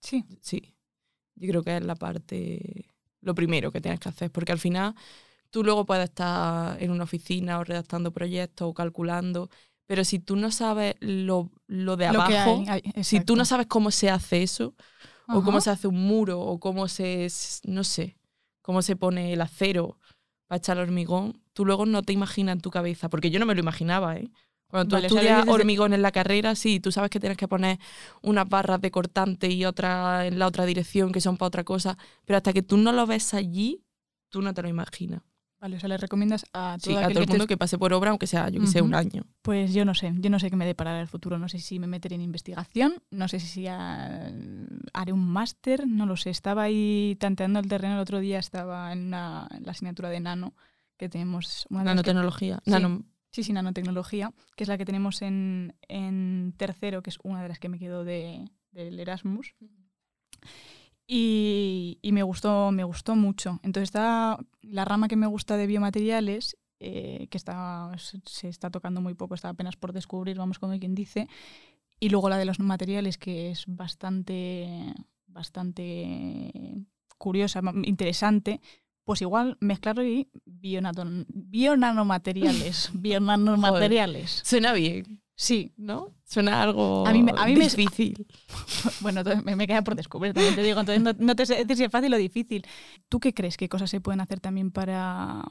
Sí. 0.00 0.24
Sí. 0.40 0.74
Yo 1.36 1.48
creo 1.48 1.62
que 1.62 1.76
es 1.76 1.84
la 1.84 1.96
parte, 1.96 2.83
lo 3.24 3.34
primero 3.34 3.72
que 3.72 3.80
tienes 3.80 4.00
que 4.00 4.08
hacer, 4.08 4.30
porque 4.30 4.52
al 4.52 4.58
final 4.58 4.94
tú 5.50 5.64
luego 5.64 5.84
puedes 5.86 6.04
estar 6.04 6.80
en 6.82 6.90
una 6.90 7.04
oficina 7.04 7.58
o 7.58 7.64
redactando 7.64 8.12
proyectos 8.12 8.68
o 8.68 8.74
calculando, 8.74 9.50
pero 9.86 10.04
si 10.04 10.18
tú 10.18 10.36
no 10.36 10.50
sabes 10.50 10.96
lo, 11.00 11.50
lo 11.66 11.96
de 11.96 12.06
abajo, 12.06 12.30
hay- 12.68 12.82
si 13.04 13.20
tú 13.26 13.36
no 13.36 13.44
sabes 13.44 13.66
cómo 13.66 13.90
se 13.90 14.10
hace 14.10 14.42
eso, 14.42 14.74
o 15.38 15.42
cómo 15.44 15.60
se 15.60 15.70
hace 15.70 15.88
un 15.88 16.00
muro, 16.06 16.40
o 16.40 16.58
cómo 16.60 16.88
se, 16.88 17.28
no 17.64 17.84
sé, 17.84 18.16
cómo 18.62 18.82
se 18.82 18.96
pone 18.96 19.32
el 19.32 19.40
acero 19.40 19.98
para 20.46 20.58
echar 20.58 20.76
el 20.76 20.84
hormigón, 20.84 21.40
tú 21.54 21.64
luego 21.64 21.86
no 21.86 22.02
te 22.02 22.12
imaginas 22.12 22.54
en 22.54 22.60
tu 22.60 22.70
cabeza, 22.70 23.08
porque 23.08 23.30
yo 23.30 23.38
no 23.40 23.46
me 23.46 23.54
lo 23.54 23.60
imaginaba, 23.60 24.16
¿eh? 24.16 24.30
Cuando 24.74 24.88
tú 24.88 24.96
Vale, 24.96 25.06
o 25.06 25.10
sea, 25.10 25.20
estudias 25.20 25.38
desde- 25.46 25.52
hormigón 25.52 25.92
en 25.94 26.02
la 26.02 26.10
carrera, 26.10 26.56
sí, 26.56 26.80
tú 26.80 26.90
sabes 26.90 27.08
que 27.08 27.20
tienes 27.20 27.38
que 27.38 27.46
poner 27.46 27.78
unas 28.22 28.48
barras 28.48 28.80
de 28.80 28.90
cortante 28.90 29.48
y 29.48 29.64
otra 29.64 30.26
en 30.26 30.36
la 30.40 30.48
otra 30.48 30.64
dirección 30.66 31.12
que 31.12 31.20
son 31.20 31.36
para 31.36 31.46
otra 31.46 31.62
cosa, 31.62 31.96
pero 32.24 32.38
hasta 32.38 32.52
que 32.52 32.62
tú 32.62 32.76
no 32.76 32.90
lo 32.90 33.06
ves 33.06 33.34
allí, 33.34 33.84
tú 34.30 34.42
no 34.42 34.52
te 34.52 34.62
lo 34.62 34.68
imaginas. 34.68 35.22
Vale, 35.60 35.76
o 35.76 35.80
sea, 35.80 35.88
le 35.88 35.96
recomiendas 35.96 36.44
a 36.52 36.76
Sí, 36.80 36.90
todo 36.90 36.98
a 36.98 37.08
todo 37.08 37.20
el 37.22 37.28
mundo 37.28 37.46
que 37.46 37.56
pase 37.56 37.78
por 37.78 37.92
obra, 37.92 38.10
aunque 38.10 38.26
sea, 38.26 38.48
yo 38.48 38.60
que 38.60 38.66
sé, 38.66 38.82
un 38.82 38.96
año. 38.96 39.22
Pues 39.42 39.72
yo 39.74 39.84
no 39.84 39.94
sé, 39.94 40.12
yo 40.18 40.28
no 40.28 40.40
sé 40.40 40.50
qué 40.50 40.56
me 40.56 40.66
deparará 40.66 41.00
el 41.00 41.06
futuro. 41.06 41.38
No 41.38 41.48
sé 41.48 41.60
si 41.60 41.78
me 41.78 41.86
meteré 41.86 42.16
en 42.16 42.22
investigación, 42.22 43.00
no 43.12 43.28
sé 43.28 43.38
si 43.38 43.68
haré 43.68 45.12
un 45.12 45.24
máster, 45.26 45.86
no 45.86 46.04
lo 46.06 46.16
sé. 46.16 46.30
Estaba 46.30 46.64
ahí 46.64 47.16
tanteando 47.20 47.60
el 47.60 47.68
terreno 47.68 47.94
el 47.94 48.00
otro 48.00 48.18
día, 48.18 48.40
estaba 48.40 48.92
en, 48.92 49.06
una- 49.06 49.46
en 49.56 49.64
la 49.64 49.70
asignatura 49.70 50.10
de 50.10 50.20
nano 50.20 50.54
que 50.96 51.08
tenemos. 51.08 51.66
Una 51.70 51.80
que- 51.80 51.84
Nanotecnología. 51.86 52.60
Sí. 52.64 52.70
Sí, 53.34 53.42
sí, 53.42 53.52
nanotecnología, 53.52 54.32
que 54.56 54.62
es 54.64 54.68
la 54.68 54.78
que 54.78 54.84
tenemos 54.84 55.20
en, 55.20 55.74
en 55.88 56.54
tercero, 56.56 57.02
que 57.02 57.10
es 57.10 57.18
una 57.24 57.42
de 57.42 57.48
las 57.48 57.58
que 57.58 57.68
me 57.68 57.80
quedó 57.80 58.04
de, 58.04 58.48
del 58.70 59.00
Erasmus. 59.00 59.56
Y, 61.06 61.98
y 62.00 62.12
me 62.12 62.22
gustó, 62.22 62.70
me 62.72 62.84
gustó 62.84 63.14
mucho. 63.16 63.60
Entonces 63.62 63.88
está 63.88 64.38
la 64.62 64.84
rama 64.84 65.08
que 65.08 65.16
me 65.16 65.26
gusta 65.26 65.56
de 65.56 65.66
biomateriales, 65.66 66.56
eh, 66.80 67.26
que 67.30 67.36
está, 67.36 67.90
se- 67.98 68.48
está 68.48 68.70
tocando 68.70 69.00
muy 69.00 69.14
poco, 69.14 69.34
está 69.34 69.50
apenas 69.50 69.76
por 69.76 69.92
descubrir, 69.92 70.38
vamos 70.38 70.58
como 70.58 70.78
quien 70.78 70.94
dice. 70.94 71.28
Y 72.00 72.10
luego 72.10 72.28
la 72.28 72.38
de 72.38 72.44
los 72.46 72.60
materiales, 72.60 73.18
que 73.18 73.50
es 73.50 73.64
bastante, 73.66 74.94
bastante 75.26 76.84
curiosa, 77.18 77.60
interesante. 77.84 78.60
Pues 79.04 79.20
igual 79.22 79.58
mezclarlo 79.60 80.04
y 80.04 80.30
bionanomateriales. 81.64 82.90
bionanomateriales. 82.94 84.40
Suena 84.44 84.72
bien, 84.72 85.20
Sí, 85.36 85.72
¿no? 85.76 86.12
Suena 86.24 86.62
algo 86.62 87.04
A 87.08 87.12
mí 87.12 87.20
me- 87.24 87.32
a 87.36 87.46
mí 87.46 87.56
me- 87.56 87.64
difícil. 87.68 88.24
Bueno, 89.00 89.20
entonces 89.20 89.44
me, 89.44 89.56
me 89.56 89.66
queda 89.66 89.82
por 89.82 89.96
descubrir, 89.96 90.32
también 90.32 90.54
te 90.54 90.62
digo. 90.62 90.78
Entonces 90.78 91.02
no, 91.02 91.12
no 91.18 91.34
te 91.34 91.44
sé 91.44 91.66
si 91.74 91.82
es 91.84 91.90
fácil 91.90 92.14
o 92.14 92.16
difícil. 92.16 92.64
¿Tú 93.08 93.18
qué 93.18 93.34
crees? 93.34 93.56
¿Qué 93.56 93.68
cosas 93.68 93.90
se 93.90 94.00
pueden 94.00 94.20
hacer 94.20 94.38
también 94.38 94.70
para, 94.70 95.42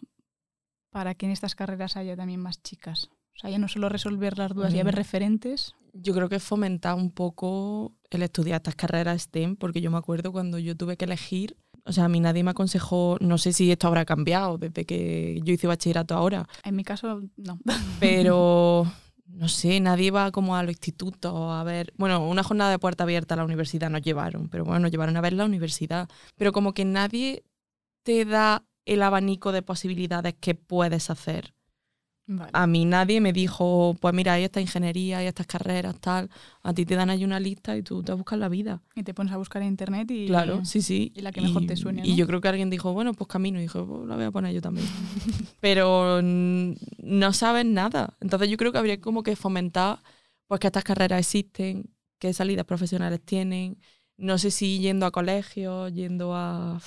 para 0.90 1.16
que 1.16 1.26
en 1.26 1.34
estas 1.34 1.54
carreras 1.54 1.98
haya 1.98 2.16
también 2.16 2.40
más 2.40 2.62
chicas? 2.64 3.10
O 3.36 3.40
sea, 3.40 3.50
ya 3.50 3.58
no 3.60 3.68
solo 3.68 3.90
resolver 3.90 4.38
las 4.38 4.54
dudas 4.54 4.74
y 4.74 4.80
haber 4.80 4.94
Mm. 4.96 4.98
referentes. 4.98 5.74
Yo 5.92 6.14
creo 6.14 6.30
que 6.30 6.40
fomentar 6.40 6.96
un 6.96 7.12
poco 7.12 7.94
el 8.10 8.24
estudiar 8.24 8.58
estas 8.62 8.76
carreras 8.76 9.24
STEM, 9.24 9.58
porque 9.58 9.82
yo 9.82 9.92
me 9.92 9.98
acuerdo 9.98 10.32
cuando 10.32 10.60
yo 10.60 10.78
tuve 10.78 10.96
que 10.96 11.06
elegir, 11.06 11.58
o 11.86 11.92
sea, 11.92 12.06
a 12.06 12.10
mí 12.10 12.20
nadie 12.20 12.44
me 12.44 12.52
aconsejó, 12.52 13.18
no 13.20 13.38
sé 13.38 13.54
si 13.54 13.72
esto 13.72 13.88
habrá 13.88 14.06
cambiado 14.06 14.58
desde 14.58 14.86
que 14.86 15.40
yo 15.44 15.54
hice 15.54 15.68
bachillerato 15.68 16.16
ahora, 16.16 16.48
En 16.64 16.76
mi 16.76 16.84
caso, 16.84 17.22
no. 17.38 17.60
pero 18.00 18.88
no 19.26 19.48
sé, 19.50 19.80
nadie 19.80 20.12
va 20.12 20.32
como 20.32 20.56
a 20.56 20.64
los 20.64 20.72
institutos 20.72 21.34
a 21.34 21.64
ver, 21.64 21.94
bueno, 21.98 22.28
una 22.28 22.44
jornada 22.44 22.72
de 22.72 22.80
puerta 22.80 23.04
abierta 23.04 23.34
a 23.34 23.38
la 23.38 23.46
universidad 23.46 23.90
nos 23.90 24.02
llevaron, 24.02 24.50
pero 24.50 24.64
bueno, 24.64 24.80
nos 24.80 24.92
llevaron 24.92 25.18
a 25.18 25.22
ver 25.22 25.34
la 25.34 25.46
universidad, 25.46 26.08
pero 26.36 26.52
como 26.52 26.74
que 26.74 26.86
nadie 26.86 27.44
te 28.04 28.26
da 28.26 28.64
el 28.86 29.02
abanico 29.02 29.52
de 29.52 29.62
posibilidades 29.62 30.36
que 30.40 30.56
puedes 30.56 31.10
hacer. 31.10 31.54
Vale. 32.26 32.52
A 32.54 32.68
mí 32.68 32.86
nadie 32.86 33.20
me 33.20 33.34
dijo, 33.34 33.98
pues 34.00 34.14
mira, 34.14 34.34
hay 34.34 34.46
esta 34.46 34.62
ingeniería, 34.62 35.18
hay 35.18 35.28
estas 35.28 35.46
carreras, 35.46 36.00
tal. 36.00 36.30
A 36.62 36.74
ti 36.74 36.86
te 36.86 36.96
dan 36.96 37.10
ahí 37.10 37.26
una 37.26 37.40
lista 37.40 37.76
y 37.76 37.84
tú 37.84 38.02
te 38.02 38.14
buscas 38.14 38.40
la 38.40 38.48
vida. 38.48 38.82
Y 38.96 39.04
te 39.04 39.14
pones 39.14 39.34
a 39.34 39.38
buscar 39.38 39.62
en 39.62 39.70
internet 39.70 40.10
y. 40.10 40.28
Claro, 40.28 40.64
sí, 40.64 40.82
sí. 40.82 41.12
y 41.16 41.22
la 41.22 41.32
que 41.32 41.42
mejor 41.42 41.66
te 41.66 41.76
suene, 41.76 42.02
Y 42.06 42.16
yo 42.16 42.26
creo 42.26 42.40
que 42.40 42.48
alguien 42.48 42.70
dijo, 42.70 42.94
bueno, 42.94 43.14
pues 43.14 43.28
camino. 43.28 43.60
Y 43.60 43.64
dijo, 43.64 43.86
pues 43.86 44.08
la 44.08 44.16
voy 44.16 44.26
a 44.26 44.32
poner 44.32 44.54
yo 44.54 44.62
también. 44.62 44.88
Pero 45.60 46.22
no 46.22 47.34
sabes 47.34 47.66
nada. 47.66 48.16
Entonces 48.22 48.50
yo 48.50 48.58
creo 48.58 48.72
que 48.72 48.78
habría 48.78 49.02
como 49.02 49.22
que 49.24 49.36
fomentar 49.36 50.00
pues 50.48 50.60
que 50.60 50.68
estas 50.68 50.84
carreras 50.84 51.20
existen, 51.20 51.90
qué 52.20 52.34
salidas 52.34 52.66
profesionales 52.66 53.22
tienen. 53.24 53.78
No 54.18 54.38
sé 54.38 54.52
si 54.52 54.80
yendo 54.80 55.06
a 55.06 55.12
colegios, 55.12 55.92
yendo 55.94 56.36
a... 56.36 56.80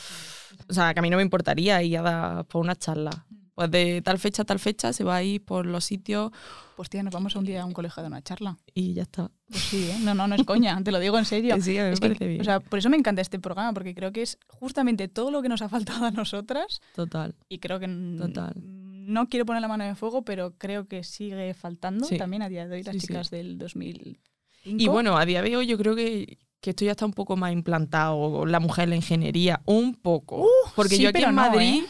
O 0.68 0.72
sea, 0.72 0.94
que 0.94 1.00
a 1.00 1.02
mí 1.02 1.10
no 1.10 1.16
me 1.16 1.22
importaría 1.22 1.82
ir 1.82 1.98
a 1.98 2.02
dar 2.02 2.44
por 2.46 2.62
una 2.62 2.76
charla. 2.76 3.26
Pues 3.56 3.70
de 3.70 4.02
tal 4.02 4.18
fecha 4.20 4.42
a 4.42 4.44
tal 4.44 4.58
fecha 4.60 4.92
se 4.92 5.02
va 5.02 5.16
a 5.16 5.22
ir 5.24 5.44
por 5.44 5.66
los 5.66 5.84
sitios 5.84 6.30
Pues 6.76 6.88
tía, 6.90 7.02
nos 7.02 7.12
vamos 7.12 7.34
a 7.34 7.38
un 7.38 7.46
día 7.46 7.62
a 7.62 7.64
un 7.64 7.72
colegio 7.72 8.02
de 8.02 8.06
una 8.08 8.22
charla. 8.22 8.56
y 8.74 8.92
ya 8.92 9.02
está. 9.02 9.30
Pues 9.48 9.62
sí, 9.62 9.88
¿eh? 9.90 9.96
No, 10.02 10.14
no, 10.14 10.28
no 10.28 10.34
es 10.34 10.44
coña, 10.44 10.78
te 10.84 10.92
lo 10.92 11.00
digo 11.00 11.18
en 11.18 11.24
serio. 11.24 11.56
Sí, 11.60 11.72
me 11.72 11.90
Es 11.92 11.98
que, 12.00 12.06
parece 12.08 12.26
bien. 12.28 12.40
O 12.42 12.44
sea, 12.44 12.60
por 12.60 12.78
eso 12.78 12.90
me 12.90 12.96
encanta 12.98 13.22
este 13.22 13.38
programa, 13.40 13.72
porque 13.72 13.94
creo 13.94 14.12
que 14.12 14.20
es 14.22 14.38
justamente 14.46 15.08
todo 15.08 15.30
lo 15.30 15.40
que 15.42 15.48
nos 15.48 15.62
ha 15.62 15.68
faltado 15.70 16.04
a 16.04 16.10
nosotras 16.10 16.80
Total. 16.94 17.34
y 17.48 17.58
creo 17.58 17.80
que 17.80 17.88
Total. 17.88 18.52
no 18.56 19.26
quiero 19.28 19.46
poner 19.46 19.62
la 19.62 19.68
mano 19.68 19.84
en 19.84 19.96
fuego, 19.96 20.22
pero 20.22 20.52
creo 20.58 20.86
que 20.86 21.02
sigue 21.02 21.54
faltando 21.54 22.04
Sí. 22.06 22.18
también 22.18 22.42
a 22.42 22.48
día 22.50 22.66
de 22.68 22.76
hoy 22.76 22.82
las 22.82 22.92
Sí, 22.94 23.00
sí. 23.00 23.06
chicas 23.06 23.30
del 23.30 23.56
2005. 23.56 24.20
Y 24.64 24.88
bueno, 24.88 25.16
a 25.16 25.24
día 25.24 25.40
de 25.42 25.56
hoy 25.56 25.66
yo 25.66 25.78
creo 25.78 25.94
que, 25.94 26.38
que 26.60 26.70
esto 26.70 26.84
ya 26.84 26.90
está 26.90 27.06
un 27.06 27.12
poco 27.12 27.36
más 27.36 27.52
implantado, 27.52 28.44
la 28.46 28.58
mujer 28.60 28.84
en 28.84 28.90
la 28.90 28.96
ingeniería, 28.96 29.62
un 29.64 29.94
poco. 29.94 30.46
Porque 30.74 30.96
sí, 30.96 31.02
yo 31.04 31.10
aquí 31.10 31.22
en 31.22 31.28
no, 31.28 31.34
Madrid 31.36 31.84
¿eh? 31.84 31.86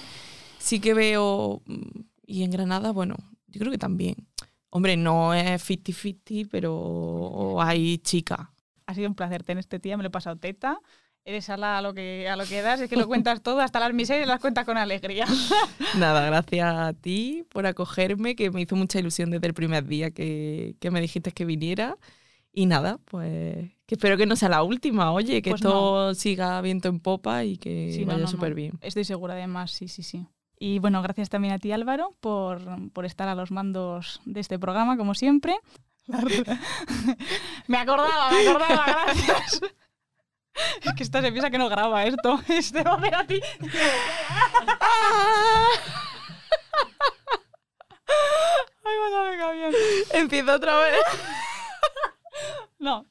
Sí 0.67 0.81
que 0.81 0.95
veo, 0.95 1.63
mm, 1.67 2.01
y 2.27 2.43
en 2.43 2.51
Granada, 2.51 2.91
bueno, 2.93 3.17
yo 3.47 3.61
creo 3.61 3.71
que 3.73 3.79
también. 3.79 4.17
Hombre, 4.71 4.97
no 4.97 5.33
es 5.33 5.63
50-50, 5.63 6.49
pero 6.51 7.61
hay 7.63 7.99
chicas. 7.99 8.41
ha 8.87 8.95
sido 8.95 9.09
un 9.09 9.15
placer 9.15 9.43
tenerte, 9.43 9.79
tía, 9.81 9.97
me 9.97 10.03
lo 10.03 10.09
he 10.09 10.11
pasado 10.11 10.37
teta. 10.37 10.79
Eres 11.25 11.49
a, 11.51 11.57
la- 11.57 11.79
a 11.79 11.83
lo 11.83 11.93
que, 11.93 12.29
a 12.29 12.37
lo 12.37 12.45
que 12.45 12.63
das, 12.63 12.81
es 12.81 12.89
que 12.89 12.97
lo 12.97 13.09
cuentas 13.09 13.43
todo, 13.43 13.61
hasta 13.61 13.81
las 13.81 13.93
miserias 13.93 14.29
las 14.29 14.39
cuentas 14.41 14.65
con 14.65 14.77
alegría. 14.77 15.27
Nada, 15.99 16.25
gracias 16.27 16.73
a 16.73 16.93
ti 16.93 17.45
por 17.49 17.67
acogerme, 17.67 18.37
que 18.37 18.51
me 18.53 18.61
hizo 18.63 18.77
mucha 18.77 18.99
ilusión 19.01 19.31
desde 19.31 19.47
el 19.49 19.55
primer 19.55 19.87
día 19.87 20.11
que, 20.13 20.77
que 20.79 20.91
me 20.93 21.01
dijiste 21.01 21.33
que 21.33 21.45
viniera. 21.45 21.97
Y 22.53 22.67
nada, 22.67 22.99
pues 23.07 23.71
que 23.87 23.97
espero 23.97 24.17
que 24.17 24.25
no 24.27 24.35
sea 24.37 24.49
la 24.49 24.63
última, 24.63 25.13
oye, 25.13 25.43
que 25.43 25.51
Pues 25.51 25.61
esto 25.61 26.15
siga 26.15 26.61
viento 26.61 26.89
en 26.89 27.01
popa 27.01 27.45
y 27.45 27.57
que 27.59 27.91
Sí, 27.93 28.01
no, 28.03 28.07
vaya 28.07 28.19
no, 28.19 28.25
no. 28.25 28.31
súper 28.31 28.55
bien. 28.55 28.79
Estoy 28.81 29.05
segura 29.05 29.35
además, 29.35 29.73
sí, 29.73 29.89
sí, 29.89 30.03
sí. 30.03 30.27
Y 30.59 30.79
bueno, 30.79 31.03
gracias 31.03 31.29
también 31.29 31.55
a 31.55 31.59
ti 31.59 31.73
Álvaro 31.73 32.15
por, 32.21 32.61
por 32.93 33.05
estar 33.05 33.29
a 33.29 33.35
los 33.35 33.51
mandos 33.51 34.21
de 34.25 34.41
este 34.41 34.59
programa, 34.59 34.97
como 34.97 35.15
siempre. 35.15 35.59
me 37.67 37.79
acordaba, 37.79 38.31
me 38.31 38.49
acordaba, 38.49 38.85
gracias. 38.87 39.61
Es 40.83 40.95
que 40.95 41.03
esta 41.03 41.21
se 41.21 41.31
piensa 41.31 41.51
que 41.51 41.59
no 41.59 41.69
graba 41.69 42.05
esto. 42.05 42.41
Este 42.49 42.83
va 42.83 42.93
a 42.93 42.97
hacer 42.97 43.15
a 43.15 43.27
ti. 43.27 43.41
Ay, 48.85 48.95
me 49.13 49.31
venga 49.31 49.53
bien. 49.53 49.73
Empieza 50.13 50.55
otra 50.55 50.79
vez. 50.79 50.97
No. 52.79 53.07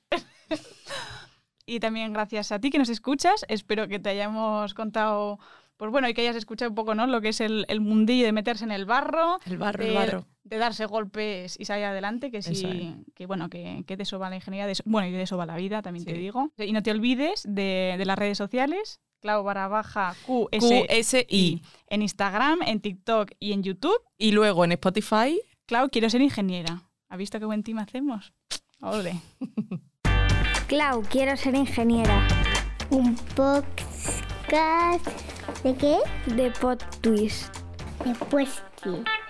Y 1.66 1.80
también 1.80 2.14
gracias 2.14 2.52
a 2.52 2.60
ti 2.60 2.70
que 2.70 2.78
nos 2.78 2.90
escuchas. 2.90 3.44
Espero 3.48 3.88
que 3.88 3.98
te 3.98 4.10
hayamos 4.10 4.76
contado, 4.76 5.40
pues 5.78 5.92
bueno, 5.92 6.08
y 6.10 6.14
que 6.14 6.22
hayas 6.22 6.36
escuchado 6.36 6.70
un 6.70 6.76
poco, 6.76 6.96
¿no? 6.96 7.06
Lo 7.08 7.22
que 7.22 7.30
es 7.30 7.42
el, 7.42 7.66
el 7.68 7.82
mundillo 7.82 8.26
de 8.26 8.32
meterse 8.32 8.64
en 8.64 8.72
el 8.72 8.86
barro, 8.86 9.40
El 9.46 9.58
barro, 9.58 9.84
de, 9.84 9.90
el 9.90 9.96
barro. 9.96 10.26
de 10.44 10.58
darse 10.58 10.86
golpes 10.86 11.56
y 11.60 11.66
salir 11.66 11.86
adelante, 11.86 12.32
que 12.32 12.42
sí, 12.42 12.96
que 13.14 13.26
bueno, 13.26 13.50
que, 13.50 13.84
que 13.86 13.98
de 13.98 14.04
eso 14.04 14.18
va 14.20 14.30
la 14.30 14.36
ingeniería, 14.38 14.66
de 14.66 14.72
eso- 14.74 14.84
bueno, 14.86 15.08
y 15.08 15.12
de 15.12 15.22
eso 15.24 15.38
va 15.38 15.46
la 15.46 15.56
vida, 15.58 15.82
también 15.82 16.06
te 16.06 16.14
digo. 16.14 16.52
Y 16.58 16.72
no 16.72 16.82
te 16.84 16.92
olvides 16.92 17.44
de, 17.48 17.96
de 17.98 18.06
las 18.06 18.18
redes 18.18 18.38
sociales, 18.38 19.00
Clau 19.22 19.44
barra 19.44 19.68
baja 19.68 20.16
QSI 20.28 20.86
QSI. 20.88 21.62
en 21.88 22.02
Instagram, 22.04 22.60
en 22.62 22.80
TikTok 22.80 23.32
y 23.40 23.54
en 23.54 23.64
YouTube. 23.64 23.98
Y 24.18 24.32
luego 24.34 24.64
en 24.66 24.74
Spotify, 24.74 25.42
Clau, 25.66 25.90
quiero 25.90 26.10
ser 26.12 26.22
ingeniera. 26.22 26.84
¿Has 27.10 27.18
visto 27.18 27.40
qué 27.40 27.46
buen 27.46 27.64
team 27.64 27.80
hacemos? 27.80 28.34
Ole. 28.82 29.20
Clau, 30.68 31.02
quiero 31.10 31.36
ser 31.38 31.56
ingeniera. 31.56 32.28
Un 32.92 33.16
podcast 33.36 34.25
de 35.64 35.74
qué? 35.78 35.98
De 36.28 36.52
Pod 36.60 36.84
Twist. 37.02 37.64
De 38.04 38.14
Puesti. 38.30 39.25